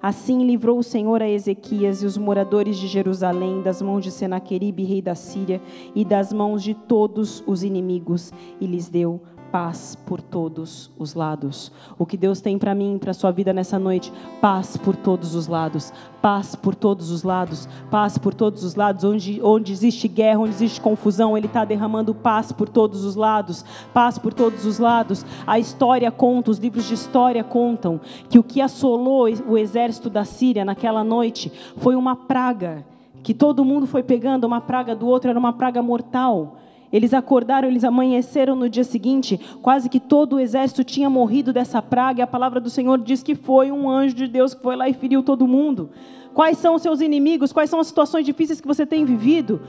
Assim 0.00 0.44
livrou 0.44 0.78
o 0.78 0.82
Senhor 0.82 1.22
a 1.22 1.28
Ezequias 1.28 2.02
e 2.02 2.06
os 2.06 2.18
moradores 2.18 2.76
de 2.76 2.86
Jerusalém 2.86 3.62
das 3.62 3.80
mãos 3.80 4.04
de 4.04 4.10
Senaqueribe, 4.10 4.84
rei 4.84 5.00
da 5.00 5.14
Síria, 5.14 5.60
e 5.94 6.04
das 6.04 6.32
mãos 6.32 6.62
de 6.62 6.74
todos 6.74 7.42
os 7.46 7.62
inimigos, 7.62 8.32
e 8.60 8.66
lhes 8.66 8.88
deu 8.88 9.20
paz 9.50 9.96
por 10.06 10.20
todos 10.20 10.90
os 10.98 11.14
lados. 11.14 11.72
O 11.98 12.04
que 12.04 12.16
Deus 12.16 12.40
tem 12.40 12.58
para 12.58 12.74
mim, 12.74 12.98
para 12.98 13.14
sua 13.14 13.30
vida 13.30 13.52
nessa 13.52 13.78
noite, 13.78 14.12
paz 14.40 14.76
por 14.76 14.94
todos 14.94 15.34
os 15.34 15.46
lados, 15.46 15.92
paz 16.20 16.54
por 16.54 16.74
todos 16.74 17.10
os 17.10 17.22
lados, 17.22 17.68
paz 17.90 18.18
por 18.18 18.34
todos 18.34 18.64
os 18.64 18.74
lados. 18.74 19.04
Onde, 19.04 19.40
onde 19.42 19.72
existe 19.72 20.08
guerra, 20.08 20.40
onde 20.40 20.50
existe 20.50 20.80
confusão, 20.80 21.36
Ele 21.36 21.46
está 21.46 21.64
derramando 21.64 22.14
paz 22.14 22.52
por 22.52 22.68
todos 22.68 23.04
os 23.04 23.16
lados, 23.16 23.64
paz 23.94 24.18
por 24.18 24.34
todos 24.34 24.64
os 24.64 24.78
lados. 24.78 25.24
A 25.46 25.58
história 25.58 26.10
conta, 26.10 26.50
os 26.50 26.58
livros 26.58 26.84
de 26.86 26.94
história 26.94 27.42
contam 27.42 28.00
que 28.28 28.38
o 28.38 28.42
que 28.42 28.60
assolou 28.60 29.26
o 29.48 29.56
exército 29.56 30.10
da 30.10 30.24
Síria 30.24 30.64
naquela 30.64 31.02
noite 31.02 31.52
foi 31.76 31.96
uma 31.96 32.14
praga 32.14 32.84
que 33.26 33.34
todo 33.34 33.64
mundo 33.64 33.88
foi 33.88 34.04
pegando, 34.04 34.44
uma 34.44 34.60
praga 34.60 34.94
do 34.94 35.08
outro, 35.08 35.28
era 35.28 35.36
uma 35.36 35.52
praga 35.52 35.82
mortal. 35.82 36.58
Eles 36.92 37.12
acordaram, 37.12 37.68
eles 37.68 37.84
amanheceram 37.84 38.54
no 38.54 38.68
dia 38.68 38.84
seguinte, 38.84 39.40
quase 39.60 39.88
que 39.88 40.00
todo 40.00 40.36
o 40.36 40.40
exército 40.40 40.84
tinha 40.84 41.10
morrido 41.10 41.52
dessa 41.52 41.82
praga, 41.82 42.20
e 42.20 42.22
a 42.22 42.26
palavra 42.26 42.60
do 42.60 42.70
Senhor 42.70 42.98
diz 42.98 43.22
que 43.22 43.34
foi 43.34 43.72
um 43.72 43.88
anjo 43.88 44.14
de 44.14 44.26
Deus 44.26 44.54
que 44.54 44.62
foi 44.62 44.76
lá 44.76 44.88
e 44.88 44.94
feriu 44.94 45.22
todo 45.22 45.46
mundo. 45.46 45.90
Quais 46.32 46.58
são 46.58 46.74
os 46.74 46.82
seus 46.82 47.00
inimigos? 47.00 47.52
Quais 47.52 47.70
são 47.70 47.80
as 47.80 47.86
situações 47.86 48.26
difíceis 48.26 48.60
que 48.60 48.66
você 48.66 48.84
tem 48.84 49.04
vivido? 49.04 49.60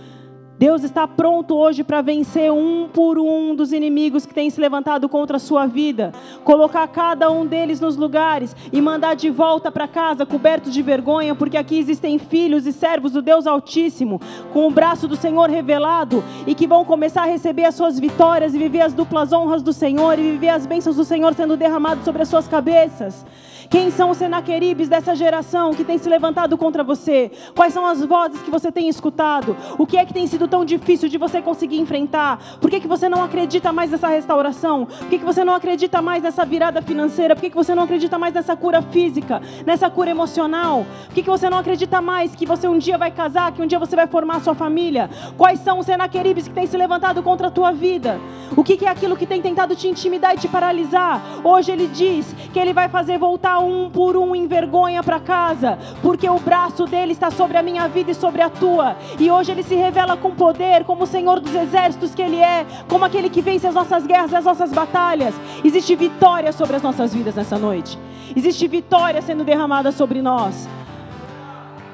Deus 0.59 0.83
está 0.83 1.07
pronto 1.07 1.55
hoje 1.55 1.83
para 1.83 2.01
vencer 2.01 2.51
um 2.51 2.89
por 2.91 3.19
um 3.19 3.55
dos 3.55 3.71
inimigos 3.71 4.25
que 4.25 4.33
têm 4.33 4.49
se 4.49 4.59
levantado 4.59 5.07
contra 5.07 5.37
a 5.37 5.39
sua 5.39 5.67
vida, 5.67 6.11
colocar 6.43 6.87
cada 6.87 7.29
um 7.29 7.45
deles 7.45 7.79
nos 7.79 7.95
lugares 7.95 8.55
e 8.73 8.81
mandar 8.81 9.15
de 9.15 9.29
volta 9.29 9.71
para 9.71 9.87
casa 9.87 10.25
cobertos 10.25 10.73
de 10.73 10.81
vergonha, 10.81 11.35
porque 11.35 11.57
aqui 11.57 11.77
existem 11.77 12.17
filhos 12.17 12.65
e 12.65 12.73
servos 12.73 13.11
do 13.11 13.21
Deus 13.21 13.45
Altíssimo, 13.45 14.19
com 14.51 14.67
o 14.67 14.71
braço 14.71 15.07
do 15.07 15.15
Senhor 15.15 15.47
revelado 15.47 16.23
e 16.47 16.55
que 16.55 16.65
vão 16.65 16.83
começar 16.83 17.23
a 17.23 17.27
receber 17.27 17.65
as 17.65 17.75
suas 17.75 17.99
vitórias 17.99 18.55
e 18.55 18.57
viver 18.57 18.81
as 18.81 18.93
duplas 18.93 19.31
honras 19.31 19.61
do 19.61 19.71
Senhor 19.71 20.17
e 20.17 20.31
viver 20.31 20.49
as 20.49 20.65
bênçãos 20.65 20.95
do 20.95 21.05
Senhor 21.05 21.35
sendo 21.35 21.55
derramadas 21.55 22.03
sobre 22.03 22.23
as 22.23 22.29
suas 22.29 22.47
cabeças. 22.47 23.23
Quem 23.69 23.91
são 23.91 24.11
os 24.11 24.17
Senaqueribes 24.17 24.87
dessa 24.87 25.13
geração 25.13 25.73
que 25.73 25.83
tem 25.83 25.97
se 25.97 26.07
levantado 26.07 26.57
contra 26.57 26.83
você? 26.83 27.29
Quais 27.53 27.73
são 27.73 27.85
as 27.85 28.03
vozes 28.03 28.41
que 28.41 28.49
você 28.49 28.71
tem 28.71 28.87
escutado? 28.87 29.57
O 29.77 29.85
que 29.85 29.97
é 29.97 30.05
que 30.05 30.13
tem 30.13 30.25
sido 30.25 30.47
tão 30.47 30.63
difícil 30.63 31.09
de 31.09 31.17
você 31.17 31.41
conseguir 31.41 31.77
enfrentar? 31.77 32.39
Por 32.61 32.69
que, 32.69 32.79
que 32.79 32.87
você 32.87 33.09
não 33.09 33.23
acredita 33.23 33.73
mais 33.73 33.91
nessa 33.91 34.07
restauração? 34.07 34.85
Por 34.85 35.09
que, 35.09 35.19
que 35.19 35.25
você 35.25 35.43
não 35.43 35.53
acredita 35.53 36.01
mais 36.01 36.23
nessa 36.23 36.45
virada 36.45 36.81
financeira? 36.81 37.35
Por 37.35 37.41
que, 37.41 37.49
que 37.49 37.55
você 37.55 37.75
não 37.75 37.83
acredita 37.83 38.17
mais 38.17 38.33
nessa 38.33 38.55
cura 38.55 38.81
física? 38.81 39.41
Nessa 39.65 39.89
cura 39.89 40.11
emocional? 40.11 40.85
Por 41.07 41.15
que, 41.15 41.23
que 41.23 41.29
você 41.29 41.49
não 41.49 41.57
acredita 41.57 42.01
mais 42.01 42.33
que 42.35 42.45
você 42.45 42.67
um 42.67 42.77
dia 42.77 42.97
vai 42.97 43.11
casar? 43.11 43.51
Que 43.51 43.61
um 43.61 43.67
dia 43.67 43.79
você 43.79 43.95
vai 43.95 44.07
formar 44.07 44.37
a 44.37 44.41
sua 44.41 44.55
família? 44.55 45.09
Quais 45.37 45.59
são 45.59 45.79
os 45.79 45.85
Senaqueribes 45.85 46.47
que 46.47 46.53
têm 46.53 46.67
se 46.67 46.77
levantado 46.77 47.21
contra 47.21 47.47
a 47.47 47.51
tua 47.51 47.71
vida? 47.71 48.19
O 48.55 48.63
que, 48.63 48.77
que 48.77 48.85
é 48.85 48.89
aquilo 48.89 49.17
que 49.17 49.25
tem 49.25 49.41
tentado 49.41 49.75
te 49.75 49.87
intimidar 49.87 50.35
e 50.35 50.37
te 50.37 50.47
paralisar? 50.47 51.21
Hoje 51.43 51.71
ele 51.71 51.87
diz 51.87 52.33
que 52.53 52.59
ele 52.59 52.71
vai 52.71 52.87
fazer 52.87 53.17
voltar 53.17 53.56
um 53.59 53.89
por 53.89 54.15
um 54.15 54.35
em 54.35 54.47
vergonha 54.47 55.03
para 55.03 55.19
casa, 55.19 55.77
porque 56.01 56.29
o 56.29 56.39
braço 56.39 56.85
dele 56.85 57.11
está 57.11 57.31
sobre 57.31 57.57
a 57.57 57.63
minha 57.63 57.87
vida 57.87 58.11
e 58.11 58.15
sobre 58.15 58.41
a 58.41 58.49
tua. 58.49 58.95
E 59.19 59.29
hoje 59.29 59.51
ele 59.51 59.63
se 59.63 59.75
revela 59.75 60.17
com 60.17 60.35
poder, 60.35 60.83
como 60.83 61.03
o 61.03 61.07
Senhor 61.07 61.39
dos 61.39 61.53
exércitos 61.53 62.13
que 62.13 62.21
ele 62.21 62.39
é, 62.39 62.65
como 62.87 63.05
aquele 63.05 63.29
que 63.29 63.41
vence 63.41 63.67
as 63.67 63.73
nossas 63.73 64.05
guerras 64.05 64.31
e 64.31 64.35
as 64.35 64.45
nossas 64.45 64.71
batalhas. 64.71 65.33
Existe 65.63 65.95
vitória 65.95 66.51
sobre 66.51 66.75
as 66.75 66.81
nossas 66.81 67.13
vidas 67.13 67.35
nessa 67.35 67.57
noite. 67.57 67.97
Existe 68.35 68.67
vitória 68.67 69.21
sendo 69.21 69.43
derramada 69.43 69.91
sobre 69.91 70.21
nós. 70.21 70.67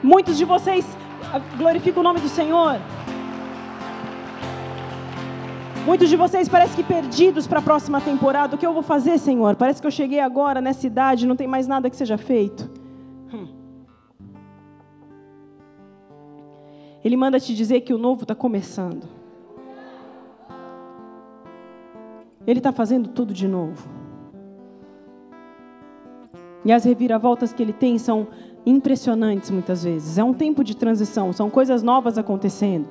Muitos 0.02 0.38
de 0.38 0.46
vocês 0.46 0.86
ah, 1.34 1.40
glorificam 1.58 2.02
o 2.02 2.04
nome 2.04 2.20
do 2.20 2.30
Senhor. 2.30 2.80
Muitos 5.86 6.08
de 6.08 6.16
vocês 6.16 6.48
parecem 6.48 6.78
que 6.78 6.84
perdidos 6.84 7.46
para 7.46 7.60
a 7.60 7.62
próxima 7.62 8.00
temporada. 8.00 8.56
O 8.56 8.58
que 8.58 8.66
eu 8.66 8.74
vou 8.74 8.82
fazer, 8.82 9.18
Senhor? 9.18 9.58
Parece 9.58 9.82
que 9.82 9.88
eu 9.88 9.92
cheguei 9.92 10.22
agora 10.22 10.62
nessa 10.62 10.88
idade, 10.88 11.28
não 11.28 11.36
tem 11.36 11.46
mais 11.46 11.68
nada 11.68 11.90
que 11.90 11.96
seja 11.98 12.18
feito. 12.18 12.72
Hum. 13.34 13.48
Ele 17.04 17.18
manda 17.18 17.38
te 17.38 17.54
dizer 17.54 17.82
que 17.82 17.94
o 17.94 17.98
novo 17.98 18.22
está 18.22 18.34
começando. 18.34 19.10
Ele 22.48 22.60
está 22.60 22.72
fazendo 22.72 23.10
tudo 23.10 23.34
de 23.34 23.48
novo. 23.48 23.86
E 26.64 26.72
as 26.72 26.86
reviravoltas 26.86 27.52
que 27.52 27.62
ele 27.62 27.74
tem 27.74 27.98
são 27.98 28.28
impressionantes 28.66 29.52
muitas 29.52 29.84
vezes. 29.84 30.18
É 30.18 30.24
um 30.24 30.34
tempo 30.34 30.64
de 30.64 30.78
transição, 30.78 31.34
são 31.34 31.50
coisas 31.50 31.84
novas 31.84 32.18
acontecendo 32.18 32.88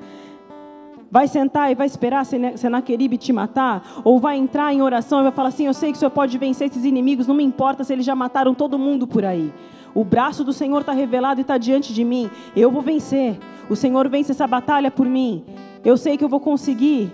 vai 1.13 1.29
sentar 1.29 1.71
e 1.71 1.75
vai 1.75 1.87
esperar 1.87 2.25
Senaqueribe 2.25 3.19
te 3.19 3.35
matar? 3.35 4.01
Ou 4.03 4.19
vai 4.19 4.39
entrar 4.39 4.73
em 4.73 4.81
oração 4.81 5.21
e 5.21 5.25
vai 5.25 5.33
falar 5.33 5.51
assim: 5.51 5.67
Eu 5.67 5.75
sei 5.75 5.91
que 5.91 5.97
o 5.97 5.99
Senhor 5.99 6.11
pode 6.11 6.39
vencer 6.39 6.69
esses 6.69 6.87
inimigos, 6.87 7.27
não 7.27 7.35
me 7.35 7.45
importa 7.45 7.85
se 7.85 7.93
eles 7.93 8.07
já 8.07 8.17
mataram 8.17 8.55
todo 8.55 8.79
mundo 8.79 9.07
por 9.07 9.23
aí. 9.23 9.53
O 9.95 10.05
braço 10.05 10.43
do 10.43 10.55
Senhor 10.55 10.81
está 10.81 10.93
revelado 10.93 11.39
e 11.39 11.43
está 11.43 11.59
diante 11.59 11.93
de 11.93 12.03
mim. 12.03 12.31
Eu 12.57 12.71
vou 12.71 12.81
vencer. 12.81 13.39
O 13.69 13.77
Senhor 13.77 14.09
vence 14.09 14.33
essa 14.33 14.47
batalha 14.47 14.91
por 14.91 15.07
mim. 15.07 15.45
Eu 15.85 15.99
sei 15.99 16.17
que 16.17 16.25
eu 16.25 16.31
vou 16.31 16.41
conseguir. 16.41 17.13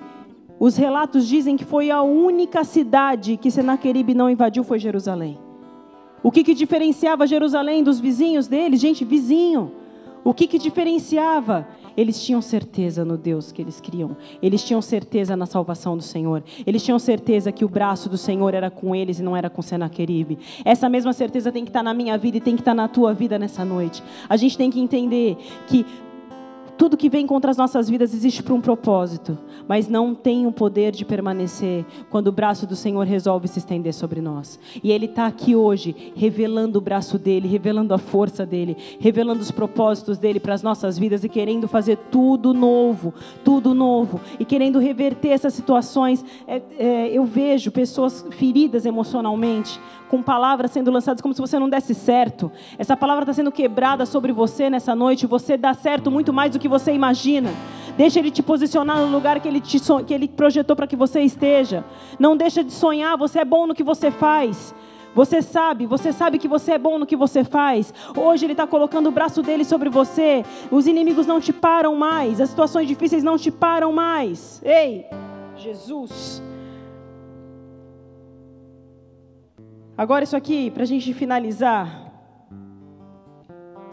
Os 0.60 0.76
relatos 0.76 1.26
dizem 1.26 1.56
que 1.56 1.64
foi 1.64 1.90
a 1.90 2.00
única 2.02 2.62
cidade 2.62 3.36
que 3.36 3.50
Senaqueribe 3.50 4.14
não 4.14 4.30
invadiu 4.30 4.62
foi 4.62 4.78
Jerusalém. 4.78 5.38
O 6.22 6.30
que, 6.30 6.44
que 6.44 6.54
diferenciava 6.54 7.26
Jerusalém 7.26 7.82
dos 7.82 7.98
vizinhos 7.98 8.46
deles? 8.46 8.80
Gente, 8.80 9.04
vizinho. 9.04 9.72
O 10.22 10.32
que, 10.32 10.46
que 10.46 10.58
diferenciava? 10.58 11.66
Eles 11.98 12.24
tinham 12.24 12.40
certeza 12.40 13.04
no 13.04 13.16
Deus 13.16 13.50
que 13.50 13.60
eles 13.60 13.80
criam. 13.80 14.16
Eles 14.40 14.62
tinham 14.62 14.80
certeza 14.80 15.36
na 15.36 15.46
salvação 15.46 15.96
do 15.96 16.02
Senhor. 16.04 16.44
Eles 16.64 16.84
tinham 16.84 16.96
certeza 16.96 17.50
que 17.50 17.64
o 17.64 17.68
braço 17.68 18.08
do 18.08 18.16
Senhor 18.16 18.54
era 18.54 18.70
com 18.70 18.94
eles 18.94 19.18
e 19.18 19.22
não 19.24 19.36
era 19.36 19.50
com 19.50 19.60
Senaqueribe. 19.60 20.38
Essa 20.64 20.88
mesma 20.88 21.12
certeza 21.12 21.50
tem 21.50 21.64
que 21.64 21.70
estar 21.70 21.82
na 21.82 21.92
minha 21.92 22.16
vida 22.16 22.36
e 22.36 22.40
tem 22.40 22.54
que 22.54 22.60
estar 22.60 22.72
na 22.72 22.86
tua 22.86 23.12
vida 23.12 23.36
nessa 23.36 23.64
noite. 23.64 24.00
A 24.28 24.36
gente 24.36 24.56
tem 24.56 24.70
que 24.70 24.78
entender 24.78 25.36
que 25.66 25.84
tudo 26.78 26.96
que 26.96 27.10
vem 27.10 27.26
contra 27.26 27.50
as 27.50 27.56
nossas 27.56 27.90
vidas 27.90 28.14
existe 28.14 28.40
por 28.40 28.52
um 28.52 28.60
propósito, 28.60 29.36
mas 29.66 29.88
não 29.88 30.14
tem 30.14 30.46
o 30.46 30.52
poder 30.52 30.92
de 30.92 31.04
permanecer 31.04 31.84
quando 32.08 32.28
o 32.28 32.32
braço 32.32 32.68
do 32.68 32.76
Senhor 32.76 33.04
resolve 33.04 33.48
se 33.48 33.58
estender 33.58 33.92
sobre 33.92 34.20
nós. 34.20 34.60
E 34.82 34.92
Ele 34.92 35.06
está 35.06 35.26
aqui 35.26 35.56
hoje, 35.56 36.12
revelando 36.14 36.78
o 36.78 36.80
braço 36.80 37.18
dele, 37.18 37.48
revelando 37.48 37.92
a 37.92 37.98
força 37.98 38.46
dele, 38.46 38.76
revelando 39.00 39.40
os 39.40 39.50
propósitos 39.50 40.18
dele 40.18 40.38
para 40.38 40.54
as 40.54 40.62
nossas 40.62 40.96
vidas 40.96 41.24
e 41.24 41.28
querendo 41.28 41.66
fazer 41.66 41.98
tudo 42.12 42.54
novo, 42.54 43.12
tudo 43.42 43.74
novo, 43.74 44.20
e 44.38 44.44
querendo 44.44 44.78
reverter 44.78 45.30
essas 45.30 45.54
situações. 45.54 46.24
É, 46.46 46.62
é, 46.78 47.08
eu 47.08 47.24
vejo 47.24 47.72
pessoas 47.72 48.24
feridas 48.30 48.86
emocionalmente, 48.86 49.80
com 50.08 50.22
palavras 50.22 50.70
sendo 50.70 50.90
lançadas 50.90 51.20
como 51.20 51.34
se 51.34 51.40
você 51.40 51.58
não 51.58 51.68
desse 51.68 51.94
certo. 51.94 52.50
Essa 52.78 52.96
palavra 52.96 53.24
está 53.24 53.32
sendo 53.32 53.52
quebrada 53.52 54.06
sobre 54.06 54.32
você 54.32 54.70
nessa 54.70 54.94
noite. 54.94 55.26
Você 55.26 55.56
dá 55.56 55.74
certo 55.74 56.10
muito 56.10 56.32
mais 56.32 56.52
do 56.52 56.58
que 56.58 56.67
você 56.68 56.92
imagina. 56.92 57.50
Deixa 57.96 58.18
Ele 58.20 58.30
te 58.30 58.42
posicionar 58.42 58.98
no 58.98 59.10
lugar 59.10 59.40
que 59.40 59.48
Ele, 59.48 59.60
te, 59.60 59.80
que 60.06 60.14
ele 60.14 60.28
projetou 60.28 60.76
para 60.76 60.86
que 60.86 60.94
você 60.94 61.20
esteja. 61.22 61.84
Não 62.18 62.36
deixa 62.36 62.62
de 62.62 62.72
sonhar. 62.72 63.16
Você 63.18 63.40
é 63.40 63.44
bom 63.44 63.66
no 63.66 63.74
que 63.74 63.82
você 63.82 64.10
faz. 64.10 64.74
Você 65.14 65.42
sabe, 65.42 65.84
você 65.86 66.12
sabe 66.12 66.38
que 66.38 66.46
você 66.46 66.72
é 66.72 66.78
bom 66.78 66.98
no 66.98 67.06
que 67.06 67.16
você 67.16 67.42
faz. 67.42 67.92
Hoje 68.16 68.46
Ele 68.46 68.52
está 68.52 68.66
colocando 68.66 69.08
o 69.08 69.10
braço 69.10 69.42
dele 69.42 69.64
sobre 69.64 69.88
você. 69.88 70.44
Os 70.70 70.86
inimigos 70.86 71.26
não 71.26 71.40
te 71.40 71.52
param 71.52 71.96
mais. 71.96 72.40
As 72.40 72.50
situações 72.50 72.86
difíceis 72.86 73.24
não 73.24 73.36
te 73.36 73.50
param 73.50 73.92
mais. 73.92 74.62
Ei, 74.64 75.06
Jesus. 75.56 76.40
Agora, 79.96 80.22
isso 80.22 80.36
aqui, 80.36 80.70
para 80.70 80.84
a 80.84 80.86
gente 80.86 81.12
finalizar, 81.12 82.12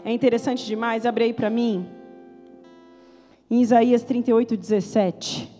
é 0.04 0.12
interessante 0.12 0.64
demais. 0.64 1.04
Abre 1.04 1.24
aí 1.24 1.32
para 1.32 1.50
mim, 1.50 1.84
em 3.50 3.60
Isaías 3.60 4.02
38, 4.02 4.56
17. 4.56 5.56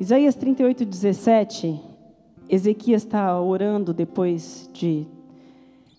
Isaías 0.00 0.34
38, 0.34 0.84
17. 0.84 1.80
Ezequias 2.48 3.04
está 3.04 3.40
orando 3.40 3.92
depois 3.92 4.68
de 4.72 5.06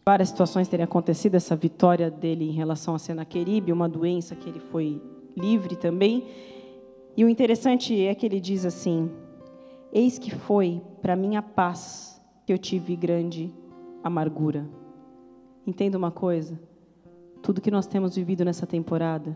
várias 0.05 0.29
situações 0.29 0.67
terem 0.67 0.83
acontecido, 0.83 1.35
essa 1.35 1.55
vitória 1.55 2.11
dele 2.11 2.45
em 2.45 2.51
relação 2.51 2.93
a 2.93 2.99
Senaqueribe, 2.99 3.71
uma 3.71 3.89
doença 3.89 4.35
que 4.35 4.49
ele 4.49 4.59
foi 4.59 5.01
livre 5.35 5.75
também. 5.75 6.27
E 7.17 7.23
o 7.23 7.29
interessante 7.29 7.99
é 8.05 8.13
que 8.13 8.25
ele 8.25 8.39
diz 8.39 8.65
assim: 8.65 9.09
Eis 9.93 10.19
que 10.19 10.29
foi 10.29 10.81
para 11.01 11.15
minha 11.15 11.41
paz 11.41 12.21
que 12.45 12.53
eu 12.53 12.57
tive 12.57 12.95
grande 12.95 13.51
amargura. 14.03 14.84
Entenda 15.65 15.97
uma 15.97 16.11
coisa: 16.11 16.59
tudo 17.41 17.61
que 17.61 17.71
nós 17.71 17.87
temos 17.87 18.15
vivido 18.15 18.45
nessa 18.45 18.67
temporada 18.67 19.35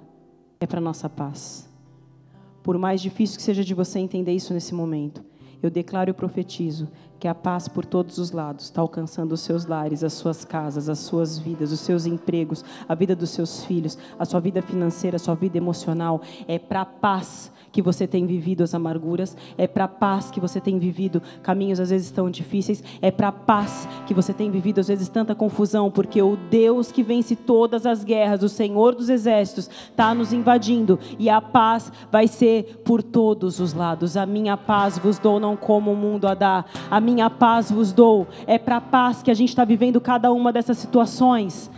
é 0.59 0.67
para 0.67 0.81
nossa 0.81 1.09
paz. 1.09 1.69
Por 2.61 2.77
mais 2.77 3.01
difícil 3.01 3.37
que 3.37 3.43
seja 3.43 3.63
de 3.63 3.73
você 3.73 3.99
entender 3.99 4.33
isso 4.33 4.53
nesse 4.53 4.73
momento, 4.73 5.23
eu 5.61 5.69
declaro 5.69 6.09
e 6.09 6.13
profetizo 6.13 6.87
que 7.19 7.27
a 7.27 7.35
paz 7.35 7.67
por 7.67 7.85
todos 7.85 8.17
os 8.17 8.31
lados 8.31 8.65
está 8.65 8.81
alcançando 8.81 9.33
os 9.33 9.41
seus 9.41 9.65
lares, 9.65 10.03
as 10.03 10.13
suas 10.13 10.45
casas, 10.45 10.87
as 10.87 10.99
suas 10.99 11.37
vidas, 11.37 11.71
os 11.71 11.81
seus 11.81 12.05
empregos, 12.05 12.63
a 12.87 12.95
vida 12.95 13.15
dos 13.15 13.31
seus 13.31 13.65
filhos, 13.65 13.97
a 14.17 14.23
sua 14.23 14.39
vida 14.39 14.61
financeira, 14.61 15.17
a 15.17 15.19
sua 15.19 15.35
vida 15.35 15.57
emocional. 15.57 16.21
É 16.47 16.57
para 16.57 16.81
a 16.81 16.85
paz 16.85 17.51
que 17.71 17.81
você 17.81 18.07
tem 18.07 18.25
vivido 18.25 18.63
as 18.63 18.73
amarguras, 18.73 19.37
é 19.57 19.67
para 19.67 19.83
a 19.83 19.87
paz 19.87 20.31
que 20.31 20.39
você 20.39 20.59
tem 20.59 20.79
vivido 20.79 21.21
caminhos 21.43 21.79
às 21.79 21.89
vezes 21.89 22.09
tão 22.09 22.29
difíceis, 22.29 22.83
é 23.01 23.11
para 23.11 23.27
a 23.27 23.31
paz 23.31 23.87
que 24.07 24.13
você 24.13 24.33
tem 24.33 24.49
vivido 24.49 24.79
às 24.79 24.87
vezes 24.87 25.07
tanta 25.07 25.35
confusão, 25.35 25.91
porque 25.91 26.21
o 26.21 26.35
Deus 26.49 26.91
que 26.91 27.03
vence 27.03 27.35
todas 27.35 27.85
as 27.85 28.03
guerras, 28.03 28.41
o 28.43 28.49
Senhor 28.49 28.95
dos 28.95 29.09
exércitos, 29.09 29.69
está 29.69 30.13
nos 30.13 30.33
invadindo 30.33 30.97
e 31.17 31.29
a 31.29 31.41
paz 31.41 31.91
vai 32.11 32.27
ser 32.27 32.81
por 32.83 33.03
todos 33.03 33.59
os 33.59 33.73
lados. 33.73 34.17
A 34.17 34.25
minha 34.25 34.57
paz 34.57 34.97
vos 34.97 35.19
dou, 35.19 35.39
não 35.39 35.48
como 35.55 35.91
o 35.91 35.95
mundo 35.95 36.27
a 36.27 36.33
dar. 36.33 36.65
A 36.89 36.99
minha 36.99 37.29
paz 37.29 37.71
vos 37.71 37.91
dou. 37.91 38.27
É 38.47 38.57
para 38.57 38.77
a 38.77 38.81
paz 38.81 39.21
que 39.23 39.31
a 39.31 39.33
gente 39.33 39.49
está 39.49 39.63
vivendo 39.63 39.99
cada 40.01 40.31
uma 40.31 40.51
dessas 40.51 40.77
situações. 40.77 41.69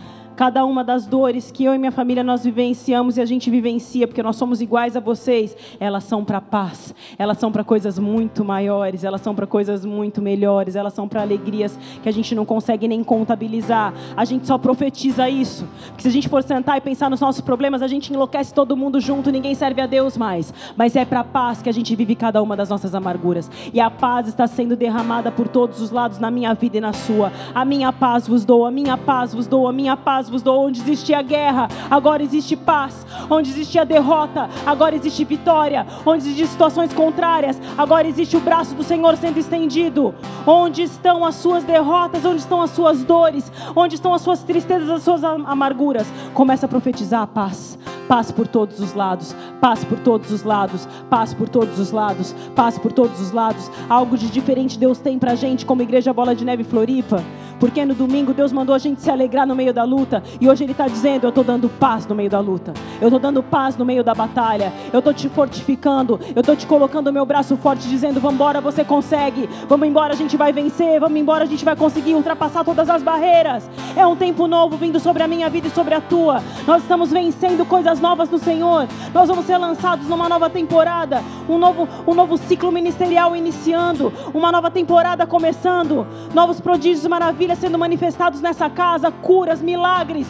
Cada 0.42 0.64
uma 0.64 0.82
das 0.82 1.06
dores 1.06 1.52
que 1.52 1.62
eu 1.62 1.72
e 1.72 1.78
minha 1.78 1.92
família 1.92 2.24
nós 2.24 2.42
vivenciamos 2.42 3.16
e 3.16 3.20
a 3.20 3.24
gente 3.24 3.48
vivencia, 3.48 4.08
porque 4.08 4.24
nós 4.24 4.34
somos 4.34 4.60
iguais 4.60 4.96
a 4.96 4.98
vocês, 4.98 5.56
elas 5.78 6.02
são 6.02 6.24
para 6.24 6.40
paz, 6.40 6.92
elas 7.16 7.38
são 7.38 7.52
para 7.52 7.62
coisas 7.62 7.96
muito 7.96 8.44
maiores, 8.44 9.04
elas 9.04 9.20
são 9.20 9.36
para 9.36 9.46
coisas 9.46 9.84
muito 9.84 10.20
melhores, 10.20 10.74
elas 10.74 10.94
são 10.94 11.06
para 11.06 11.22
alegrias 11.22 11.78
que 12.02 12.08
a 12.08 12.12
gente 12.12 12.34
não 12.34 12.44
consegue 12.44 12.88
nem 12.88 13.04
contabilizar. 13.04 13.94
A 14.16 14.24
gente 14.24 14.44
só 14.44 14.58
profetiza 14.58 15.30
isso, 15.30 15.64
porque 15.86 16.02
se 16.02 16.08
a 16.08 16.10
gente 16.10 16.28
for 16.28 16.42
sentar 16.42 16.76
e 16.76 16.80
pensar 16.80 17.08
nos 17.08 17.20
nossos 17.20 17.40
problemas, 17.40 17.80
a 17.80 17.86
gente 17.86 18.12
enlouquece 18.12 18.52
todo 18.52 18.76
mundo 18.76 18.98
junto, 18.98 19.30
ninguém 19.30 19.54
serve 19.54 19.80
a 19.80 19.86
Deus 19.86 20.18
mais. 20.18 20.52
Mas 20.76 20.96
é 20.96 21.04
para 21.04 21.22
paz 21.22 21.62
que 21.62 21.68
a 21.68 21.72
gente 21.72 21.94
vive 21.94 22.16
cada 22.16 22.42
uma 22.42 22.56
das 22.56 22.68
nossas 22.68 22.96
amarguras. 22.96 23.48
E 23.72 23.78
a 23.78 23.88
paz 23.88 24.26
está 24.26 24.48
sendo 24.48 24.74
derramada 24.74 25.30
por 25.30 25.46
todos 25.46 25.80
os 25.80 25.92
lados 25.92 26.18
na 26.18 26.32
minha 26.32 26.52
vida 26.52 26.78
e 26.78 26.80
na 26.80 26.92
sua. 26.92 27.30
A 27.54 27.64
minha 27.64 27.92
paz 27.92 28.26
vos 28.26 28.44
dou, 28.44 28.66
a 28.66 28.72
minha 28.72 28.98
paz 28.98 29.32
vos 29.32 29.46
dou, 29.46 29.68
a 29.68 29.72
minha 29.72 29.96
paz 29.96 30.31
vos 30.32 30.42
dou. 30.42 30.66
Onde 30.66 30.80
existia 30.80 31.20
guerra, 31.22 31.68
agora 31.90 32.22
existe 32.22 32.56
paz. 32.56 33.06
Onde 33.30 33.50
existia 33.50 33.84
derrota, 33.84 34.48
agora 34.66 34.96
existe 34.96 35.24
vitória. 35.24 35.86
Onde 36.04 36.24
existem 36.24 36.46
situações 36.46 36.92
contrárias, 36.92 37.60
agora 37.76 38.08
existe 38.08 38.36
o 38.36 38.40
braço 38.40 38.74
do 38.74 38.82
Senhor 38.82 39.16
sendo 39.16 39.38
estendido. 39.38 40.14
Onde 40.46 40.82
estão 40.82 41.24
as 41.24 41.36
suas 41.36 41.62
derrotas, 41.62 42.24
onde 42.24 42.38
estão 42.38 42.62
as 42.62 42.70
suas 42.70 43.04
dores, 43.04 43.52
onde 43.76 43.94
estão 43.94 44.14
as 44.14 44.22
suas 44.22 44.42
tristezas, 44.42 44.88
as 44.90 45.02
suas 45.02 45.22
amarguras. 45.22 46.06
Começa 46.34 46.66
a 46.66 46.68
profetizar 46.68 47.22
a 47.22 47.26
paz. 47.26 47.78
Paz 48.08 48.30
por 48.30 48.46
todos 48.46 48.80
os 48.80 48.92
lados, 48.92 49.34
paz 49.60 49.84
por 49.84 49.98
todos 50.00 50.30
os 50.32 50.42
lados, 50.42 50.86
paz 51.08 51.32
por 51.32 51.48
todos 51.48 51.78
os 51.78 51.92
lados, 51.92 52.34
paz 52.54 52.78
por 52.78 52.92
todos 52.92 53.18
os 53.20 53.30
lados. 53.30 53.70
Algo 53.88 54.18
de 54.18 54.28
diferente 54.28 54.78
Deus 54.78 54.98
tem 54.98 55.18
pra 55.18 55.34
gente 55.34 55.64
como 55.64 55.82
igreja 55.82 56.12
Bola 56.12 56.34
de 56.34 56.44
Neve 56.44 56.64
Floripa. 56.64 57.22
Porque 57.62 57.84
no 57.84 57.94
domingo 57.94 58.34
Deus 58.34 58.50
mandou 58.52 58.74
a 58.74 58.78
gente 58.78 59.00
se 59.00 59.08
alegrar 59.08 59.46
no 59.46 59.54
meio 59.54 59.72
da 59.72 59.84
luta. 59.84 60.20
E 60.40 60.48
hoje 60.48 60.64
Ele 60.64 60.72
está 60.72 60.88
dizendo: 60.88 61.26
Eu 61.26 61.28
estou 61.28 61.44
dando 61.44 61.68
paz 61.68 62.04
no 62.08 62.12
meio 62.12 62.28
da 62.28 62.40
luta. 62.40 62.74
Eu 63.00 63.06
estou 63.06 63.20
dando 63.20 63.40
paz 63.40 63.76
no 63.76 63.84
meio 63.84 64.02
da 64.02 64.12
batalha. 64.12 64.72
Eu 64.92 64.98
estou 64.98 65.14
te 65.14 65.28
fortificando. 65.28 66.18
Eu 66.34 66.40
estou 66.40 66.56
te 66.56 66.66
colocando 66.66 67.06
o 67.06 67.12
meu 67.12 67.24
braço 67.24 67.56
forte, 67.56 67.88
dizendo: 67.88 68.18
Vamos 68.18 68.34
embora, 68.34 68.60
você 68.60 68.84
consegue. 68.84 69.48
Vamos 69.68 69.86
embora, 69.86 70.12
a 70.12 70.16
gente 70.16 70.36
vai 70.36 70.52
vencer. 70.52 70.98
Vamos 70.98 71.16
embora, 71.16 71.44
a 71.44 71.46
gente 71.46 71.64
vai 71.64 71.76
conseguir 71.76 72.14
ultrapassar 72.14 72.64
todas 72.64 72.90
as 72.90 73.00
barreiras. 73.00 73.70
É 73.94 74.04
um 74.04 74.16
tempo 74.16 74.48
novo 74.48 74.76
vindo 74.76 74.98
sobre 74.98 75.22
a 75.22 75.28
minha 75.28 75.48
vida 75.48 75.68
e 75.68 75.70
sobre 75.70 75.94
a 75.94 76.00
tua. 76.00 76.42
Nós 76.66 76.82
estamos 76.82 77.12
vencendo 77.12 77.64
coisas 77.64 78.00
novas 78.00 78.28
no 78.28 78.40
Senhor. 78.40 78.88
Nós 79.14 79.28
vamos 79.28 79.46
ser 79.46 79.56
lançados 79.56 80.08
numa 80.08 80.28
nova 80.28 80.50
temporada. 80.50 81.22
Um 81.48 81.58
novo, 81.58 81.88
um 82.08 82.14
novo 82.14 82.36
ciclo 82.38 82.72
ministerial 82.72 83.36
iniciando. 83.36 84.12
Uma 84.34 84.50
nova 84.50 84.68
temporada 84.68 85.28
começando. 85.28 86.04
Novos 86.34 86.60
prodígios, 86.60 87.06
maravilhas 87.06 87.51
sendo 87.56 87.78
manifestados 87.78 88.40
nessa 88.40 88.68
casa, 88.70 89.10
curas, 89.10 89.60
milagres. 89.60 90.26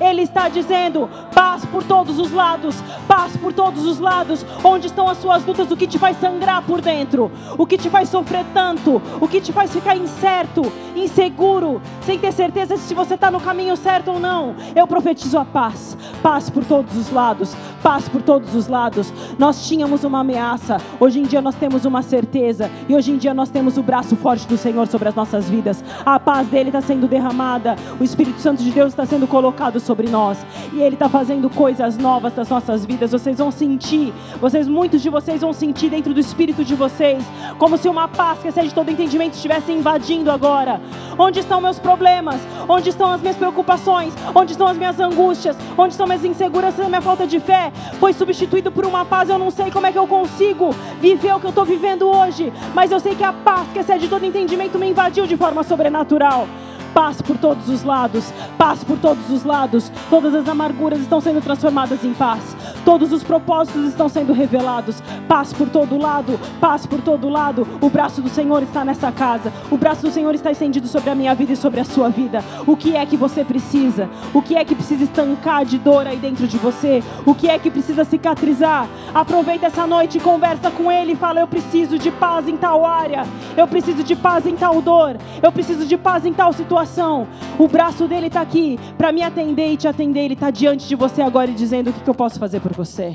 Ele 0.00 0.22
está 0.22 0.48
dizendo: 0.48 1.08
paz 1.34 1.64
por 1.64 1.82
todos 1.82 2.18
os 2.18 2.32
lados, 2.32 2.76
paz 3.06 3.36
por 3.36 3.52
todos 3.52 3.84
os 3.84 3.98
lados. 3.98 4.44
Onde 4.64 4.86
estão 4.86 5.08
as 5.08 5.18
suas 5.18 5.44
lutas? 5.44 5.70
O 5.70 5.76
que 5.76 5.86
te 5.86 5.98
faz 5.98 6.18
sangrar 6.18 6.62
por 6.62 6.80
dentro? 6.80 7.30
O 7.58 7.66
que 7.66 7.76
te 7.76 7.90
faz 7.90 8.08
sofrer 8.08 8.44
tanto? 8.54 9.00
O 9.20 9.28
que 9.28 9.40
te 9.40 9.52
faz 9.52 9.72
ficar 9.72 9.96
incerto, 9.96 10.62
inseguro, 10.96 11.80
sem 12.02 12.18
ter 12.18 12.32
certeza 12.32 12.76
se 12.76 12.94
você 12.94 13.14
está 13.14 13.30
no 13.30 13.40
caminho 13.40 13.76
certo 13.76 14.12
ou 14.12 14.20
não? 14.20 14.54
Eu 14.74 14.86
profetizo 14.86 15.38
a 15.38 15.44
paz, 15.44 15.96
paz 16.22 16.48
por 16.48 16.64
todos 16.64 16.96
os 16.96 17.10
lados, 17.10 17.54
paz 17.82 18.08
por 18.08 18.22
todos 18.22 18.54
os 18.54 18.68
lados. 18.68 19.12
Nós 19.38 19.66
tínhamos 19.66 20.04
uma 20.04 20.20
ameaça, 20.20 20.78
hoje 20.98 21.20
em 21.20 21.24
dia 21.24 21.40
nós 21.40 21.54
temos 21.54 21.84
uma 21.84 22.02
certeza, 22.02 22.70
e 22.88 22.94
hoje 22.94 23.12
em 23.12 23.16
dia 23.16 23.34
nós 23.34 23.50
temos 23.50 23.76
o 23.76 23.82
braço 23.82 24.16
forte 24.16 24.46
do 24.46 24.56
Senhor 24.56 24.86
sobre 24.86 25.08
as 25.08 25.14
nossas 25.14 25.48
vidas. 25.48 25.82
A 26.04 26.18
paz 26.18 26.46
dele 26.48 26.68
está 26.68 26.80
sendo 26.80 27.06
derramada, 27.06 27.76
o 27.98 28.04
Espírito 28.04 28.40
Santo 28.40 28.62
de 28.62 28.70
Deus 28.70 28.89
está 28.92 29.06
sendo 29.06 29.26
colocado 29.26 29.80
sobre 29.80 30.08
nós, 30.08 30.38
e 30.72 30.80
ele 30.80 30.94
está 30.94 31.08
fazendo 31.08 31.48
coisas 31.48 31.96
novas 31.96 32.34
nas 32.34 32.48
nossas 32.48 32.84
vidas. 32.84 33.12
Vocês 33.12 33.38
vão 33.38 33.50
sentir, 33.50 34.12
vocês, 34.40 34.68
muitos 34.68 35.02
de 35.02 35.08
vocês 35.08 35.40
vão 35.40 35.52
sentir 35.52 35.90
dentro 35.90 36.12
do 36.12 36.20
Espírito 36.20 36.64
de 36.64 36.74
vocês, 36.74 37.24
como 37.58 37.76
se 37.76 37.88
uma 37.88 38.08
paz 38.08 38.38
que 38.40 38.48
excede 38.48 38.74
todo 38.74 38.90
entendimento 38.90 39.34
estivesse 39.34 39.72
invadindo 39.72 40.30
agora. 40.30 40.80
Onde 41.18 41.40
estão 41.40 41.60
meus 41.60 41.78
problemas? 41.78 42.40
Onde 42.68 42.90
estão 42.90 43.12
as 43.12 43.20
minhas 43.20 43.36
preocupações? 43.36 44.14
Onde 44.34 44.52
estão 44.52 44.66
as 44.66 44.76
minhas 44.76 44.98
angústias? 44.98 45.56
Onde 45.76 45.92
estão 45.92 46.06
minhas 46.06 46.24
inseguranças, 46.24 46.84
a 46.84 46.88
minha 46.88 47.02
falta 47.02 47.26
de 47.26 47.38
fé? 47.38 47.72
foi 47.98 48.12
substituído 48.12 48.70
por 48.70 48.86
uma 48.86 49.04
paz. 49.04 49.28
Eu 49.28 49.38
não 49.38 49.50
sei 49.50 49.70
como 49.70 49.86
é 49.86 49.92
que 49.92 49.98
eu 49.98 50.06
consigo 50.06 50.74
viver 51.00 51.34
o 51.34 51.40
que 51.40 51.46
eu 51.46 51.50
estou 51.50 51.64
vivendo 51.64 52.08
hoje, 52.08 52.52
mas 52.74 52.90
eu 52.90 53.00
sei 53.00 53.14
que 53.14 53.24
a 53.24 53.32
paz 53.32 53.68
que 53.72 53.78
excede 53.78 54.08
todo 54.08 54.24
entendimento 54.24 54.78
me 54.78 54.88
invadiu 54.88 55.26
de 55.26 55.36
forma 55.36 55.62
sobrenatural 55.62 56.46
paz 56.94 57.20
por 57.22 57.36
todos 57.38 57.68
os 57.68 57.82
lados, 57.82 58.32
paz 58.58 58.84
por 58.84 58.98
todos 58.98 59.28
os 59.30 59.44
lados. 59.44 59.90
Todas 60.08 60.34
as 60.34 60.48
amarguras 60.48 61.00
estão 61.00 61.20
sendo 61.20 61.40
transformadas 61.40 62.04
em 62.04 62.14
paz. 62.14 62.56
Todos 62.84 63.12
os 63.12 63.22
propósitos 63.22 63.86
estão 63.86 64.08
sendo 64.08 64.32
revelados. 64.32 65.02
Paz 65.28 65.52
por 65.52 65.68
todo 65.68 65.98
lado, 65.98 66.38
paz 66.60 66.86
por 66.86 67.00
todo 67.00 67.28
lado. 67.28 67.66
O 67.80 67.88
braço 67.88 68.22
do 68.22 68.28
Senhor 68.28 68.62
está 68.62 68.84
nessa 68.84 69.12
casa. 69.12 69.52
O 69.70 69.76
braço 69.76 70.02
do 70.02 70.10
Senhor 70.10 70.34
está 70.34 70.50
estendido 70.50 70.88
sobre 70.88 71.10
a 71.10 71.14
minha 71.14 71.34
vida 71.34 71.52
e 71.52 71.56
sobre 71.56 71.80
a 71.80 71.84
sua 71.84 72.08
vida. 72.08 72.42
O 72.66 72.76
que 72.76 72.96
é 72.96 73.04
que 73.04 73.16
você 73.16 73.44
precisa? 73.44 74.08
O 74.32 74.42
que 74.42 74.56
é 74.56 74.64
que 74.64 74.74
precisa 74.74 75.04
estancar 75.04 75.64
de 75.64 75.78
dor 75.78 76.06
aí 76.06 76.16
dentro 76.16 76.46
de 76.46 76.58
você? 76.58 77.02
O 77.26 77.34
que 77.34 77.48
é 77.48 77.58
que 77.58 77.70
precisa 77.70 78.04
cicatrizar? 78.04 78.88
Aproveita 79.14 79.66
essa 79.66 79.86
noite 79.86 80.18
e 80.18 80.20
conversa 80.20 80.70
com 80.70 80.90
ele 80.90 81.12
e 81.12 81.16
fala: 81.16 81.40
Eu 81.40 81.48
preciso 81.48 81.98
de 81.98 82.10
paz 82.10 82.48
em 82.48 82.56
tal 82.56 82.84
área. 82.84 83.24
Eu 83.56 83.66
preciso 83.68 84.02
de 84.02 84.16
paz 84.16 84.46
em 84.46 84.56
tal 84.56 84.80
dor. 84.80 85.16
Eu 85.42 85.52
preciso 85.52 85.86
de 85.86 85.96
paz 85.96 86.24
em 86.24 86.32
tal 86.32 86.52
situação. 86.52 87.26
O 87.58 87.68
braço 87.68 88.06
dele 88.06 88.28
está 88.28 88.40
aqui 88.40 88.78
para 88.96 89.12
me 89.12 89.22
atender 89.22 89.72
e 89.72 89.76
te 89.76 89.86
atender. 89.88 90.20
Ele 90.20 90.34
está 90.34 90.50
diante 90.50 90.88
de 90.88 90.94
você 90.94 91.22
agora 91.22 91.50
e 91.50 91.54
dizendo 91.54 91.90
o 91.90 91.92
que, 91.92 92.00
que 92.00 92.10
eu 92.10 92.14
posso 92.14 92.38
fazer 92.38 92.60
por 92.60 92.69
você. 92.76 93.14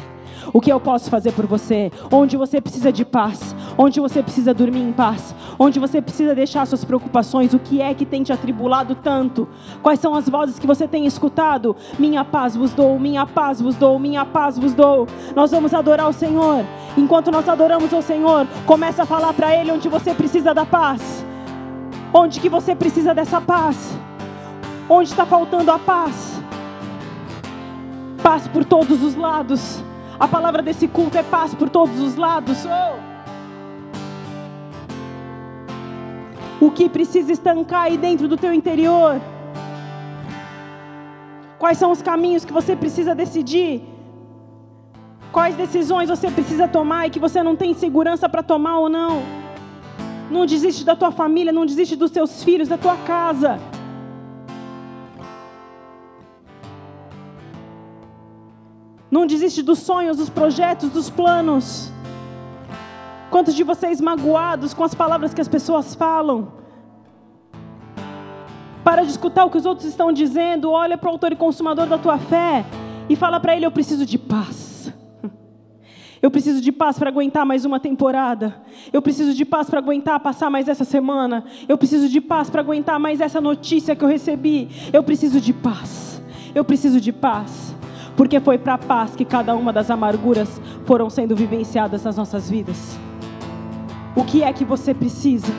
O 0.53 0.61
que 0.61 0.71
eu 0.71 0.79
posso 0.79 1.09
fazer 1.09 1.31
por 1.31 1.45
você? 1.45 1.91
Onde 2.11 2.37
você 2.37 2.61
precisa 2.61 2.91
de 2.91 3.03
paz, 3.03 3.55
onde 3.77 3.99
você 3.99 4.21
precisa 4.21 4.53
dormir 4.53 4.81
em 4.81 4.91
paz, 4.91 5.33
onde 5.57 5.79
você 5.79 6.01
precisa 6.01 6.35
deixar 6.35 6.65
suas 6.67 6.85
preocupações, 6.85 7.53
o 7.53 7.59
que 7.59 7.81
é 7.81 7.93
que 7.93 8.05
tem 8.05 8.23
te 8.23 8.31
atribulado 8.31 8.95
tanto? 8.95 9.47
Quais 9.81 9.99
são 9.99 10.13
as 10.13 10.29
vozes 10.29 10.59
que 10.59 10.67
você 10.67 10.87
tem 10.87 11.05
escutado? 11.05 11.75
Minha 11.97 12.23
paz 12.23 12.55
vos 12.55 12.73
dou, 12.73 12.99
minha 12.99 13.25
paz 13.25 13.61
vos 13.61 13.75
dou, 13.75 13.97
minha 13.97 14.25
paz 14.25 14.57
vos 14.57 14.73
dou. 14.73 15.07
Nós 15.35 15.51
vamos 15.51 15.73
adorar 15.73 16.09
o 16.09 16.13
Senhor. 16.13 16.63
Enquanto 16.97 17.31
nós 17.31 17.47
adoramos 17.49 17.91
o 17.91 18.01
Senhor, 18.01 18.47
começa 18.65 19.03
a 19.03 19.05
falar 19.05 19.33
para 19.33 19.55
Ele 19.55 19.71
onde 19.71 19.89
você 19.89 20.13
precisa 20.13 20.53
da 20.53 20.65
paz. 20.65 21.25
Onde 22.13 22.39
que 22.39 22.47
você 22.47 22.73
precisa 22.73 23.13
dessa 23.13 23.41
paz? 23.41 23.97
Onde 24.87 25.09
está 25.09 25.25
faltando 25.25 25.71
a 25.71 25.79
paz? 25.79 26.34
Paz 28.25 28.47
por 28.47 28.65
todos 28.65 29.03
os 29.03 29.13
lados. 29.13 29.83
A 30.19 30.27
palavra 30.27 30.63
desse 30.63 30.87
culto 30.87 31.15
é 31.15 31.21
paz 31.21 31.53
por 31.53 31.69
todos 31.69 31.99
os 31.99 32.15
lados. 32.15 32.65
Oh. 32.65 32.95
O 36.65 36.71
que 36.71 36.89
precisa 36.89 37.31
estancar 37.31 37.83
aí 37.83 37.99
dentro 37.99 38.27
do 38.27 38.35
teu 38.35 38.51
interior? 38.51 39.21
Quais 41.59 41.77
são 41.77 41.91
os 41.91 42.01
caminhos 42.01 42.43
que 42.43 42.51
você 42.51 42.75
precisa 42.75 43.13
decidir? 43.13 43.83
Quais 45.31 45.55
decisões 45.55 46.09
você 46.09 46.31
precisa 46.31 46.67
tomar 46.67 47.05
e 47.05 47.11
que 47.11 47.19
você 47.19 47.43
não 47.43 47.55
tem 47.55 47.75
segurança 47.75 48.27
para 48.27 48.41
tomar 48.41 48.79
ou 48.79 48.89
não? 48.89 49.21
Não 50.31 50.47
desiste 50.47 50.83
da 50.83 50.95
tua 50.95 51.11
família, 51.11 51.53
não 51.53 51.63
desiste 51.63 51.95
dos 51.95 52.09
teus 52.09 52.43
filhos, 52.43 52.69
da 52.69 52.77
tua 52.77 52.97
casa. 52.97 53.59
Não 59.15 59.25
desiste 59.25 59.61
dos 59.63 59.79
sonhos, 59.79 60.17
dos 60.17 60.29
projetos, 60.29 60.89
dos 60.89 61.09
planos. 61.09 61.89
Quantos 63.29 63.55
de 63.55 63.63
vocês 63.63 64.01
magoados 64.01 64.73
com 64.73 64.83
as 64.83 64.93
palavras 64.93 65.33
que 65.33 65.39
as 65.39 65.47
pessoas 65.47 65.95
falam? 65.95 66.51
Para 68.83 69.03
de 69.03 69.11
escutar 69.11 69.45
o 69.45 69.49
que 69.49 69.57
os 69.57 69.65
outros 69.65 69.87
estão 69.87 70.11
dizendo, 70.11 70.69
olha 70.69 70.97
para 70.97 71.07
o 71.07 71.13
autor 71.13 71.31
e 71.31 71.37
consumador 71.37 71.87
da 71.87 71.97
tua 71.97 72.17
fé 72.17 72.65
e 73.07 73.15
fala 73.15 73.39
para 73.39 73.55
ele: 73.55 73.65
Eu 73.65 73.71
preciso 73.71 74.05
de 74.05 74.17
paz. 74.17 74.93
Eu 76.21 76.29
preciso 76.29 76.59
de 76.59 76.73
paz 76.73 76.99
para 76.99 77.09
aguentar 77.09 77.45
mais 77.45 77.63
uma 77.63 77.79
temporada. 77.79 78.61
Eu 78.91 79.01
preciso 79.01 79.33
de 79.33 79.45
paz 79.45 79.69
para 79.69 79.79
aguentar 79.79 80.19
passar 80.19 80.49
mais 80.49 80.67
essa 80.67 80.83
semana. 80.83 81.45
Eu 81.69 81.77
preciso 81.77 82.09
de 82.09 82.19
paz 82.19 82.49
para 82.49 82.59
aguentar 82.59 82.99
mais 82.99 83.21
essa 83.21 83.39
notícia 83.39 83.95
que 83.95 84.03
eu 84.03 84.09
recebi. 84.09 84.67
Eu 84.91 85.03
preciso 85.03 85.39
de 85.39 85.53
paz. 85.53 86.21
Eu 86.53 86.65
preciso 86.65 86.99
de 86.99 87.13
paz. 87.13 87.75
Porque 88.15 88.39
foi 88.39 88.57
para 88.57 88.75
a 88.75 88.77
paz 88.77 89.15
que 89.15 89.25
cada 89.25 89.55
uma 89.55 89.73
das 89.73 89.89
amarguras 89.89 90.61
foram 90.85 91.09
sendo 91.09 91.35
vivenciadas 91.35 92.03
nas 92.03 92.15
nossas 92.15 92.49
vidas. 92.49 92.97
O 94.15 94.23
que 94.23 94.43
é 94.43 94.53
que 94.53 94.63
você 94.63 94.93
precisa? 94.93 95.51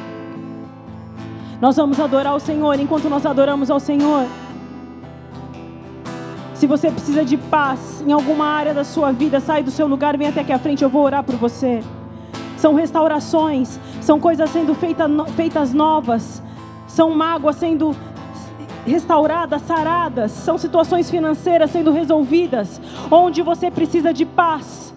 Nós 1.60 1.76
vamos 1.76 2.00
adorar 2.00 2.34
o 2.34 2.40
Senhor 2.40 2.78
enquanto 2.80 3.08
nós 3.08 3.26
adoramos 3.26 3.70
ao 3.70 3.80
Senhor. 3.80 4.26
Se 6.54 6.66
você 6.66 6.90
precisa 6.90 7.22
de 7.22 7.36
paz 7.36 8.02
em 8.06 8.12
alguma 8.12 8.46
área 8.46 8.72
da 8.72 8.82
sua 8.82 9.12
vida, 9.12 9.40
sai 9.40 9.62
do 9.62 9.70
seu 9.70 9.86
lugar, 9.86 10.16
vem 10.16 10.28
até 10.28 10.40
aqui 10.40 10.52
à 10.52 10.58
frente, 10.58 10.82
eu 10.82 10.88
vou 10.88 11.02
orar 11.02 11.22
por 11.22 11.34
você. 11.36 11.82
São 12.56 12.74
restaurações, 12.74 13.78
são 14.00 14.18
coisas 14.18 14.48
sendo 14.48 14.74
feita, 14.74 15.06
feitas 15.34 15.74
novas, 15.74 16.42
são 16.86 17.10
mágoas 17.10 17.56
sendo 17.56 17.94
restauradas, 18.86 19.62
saradas, 19.62 20.30
são 20.30 20.56
situações 20.56 21.10
financeiras 21.10 21.70
sendo 21.70 21.92
resolvidas, 21.92 22.80
onde 23.10 23.42
você 23.42 23.70
precisa 23.70 24.12
de 24.12 24.24
paz. 24.24 24.94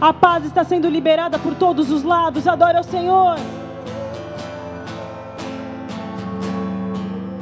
A 0.00 0.12
paz 0.12 0.44
está 0.44 0.62
sendo 0.62 0.88
liberada 0.88 1.38
por 1.38 1.54
todos 1.54 1.90
os 1.90 2.02
lados. 2.02 2.46
Adore 2.46 2.76
ao 2.76 2.84
Senhor. 2.84 3.36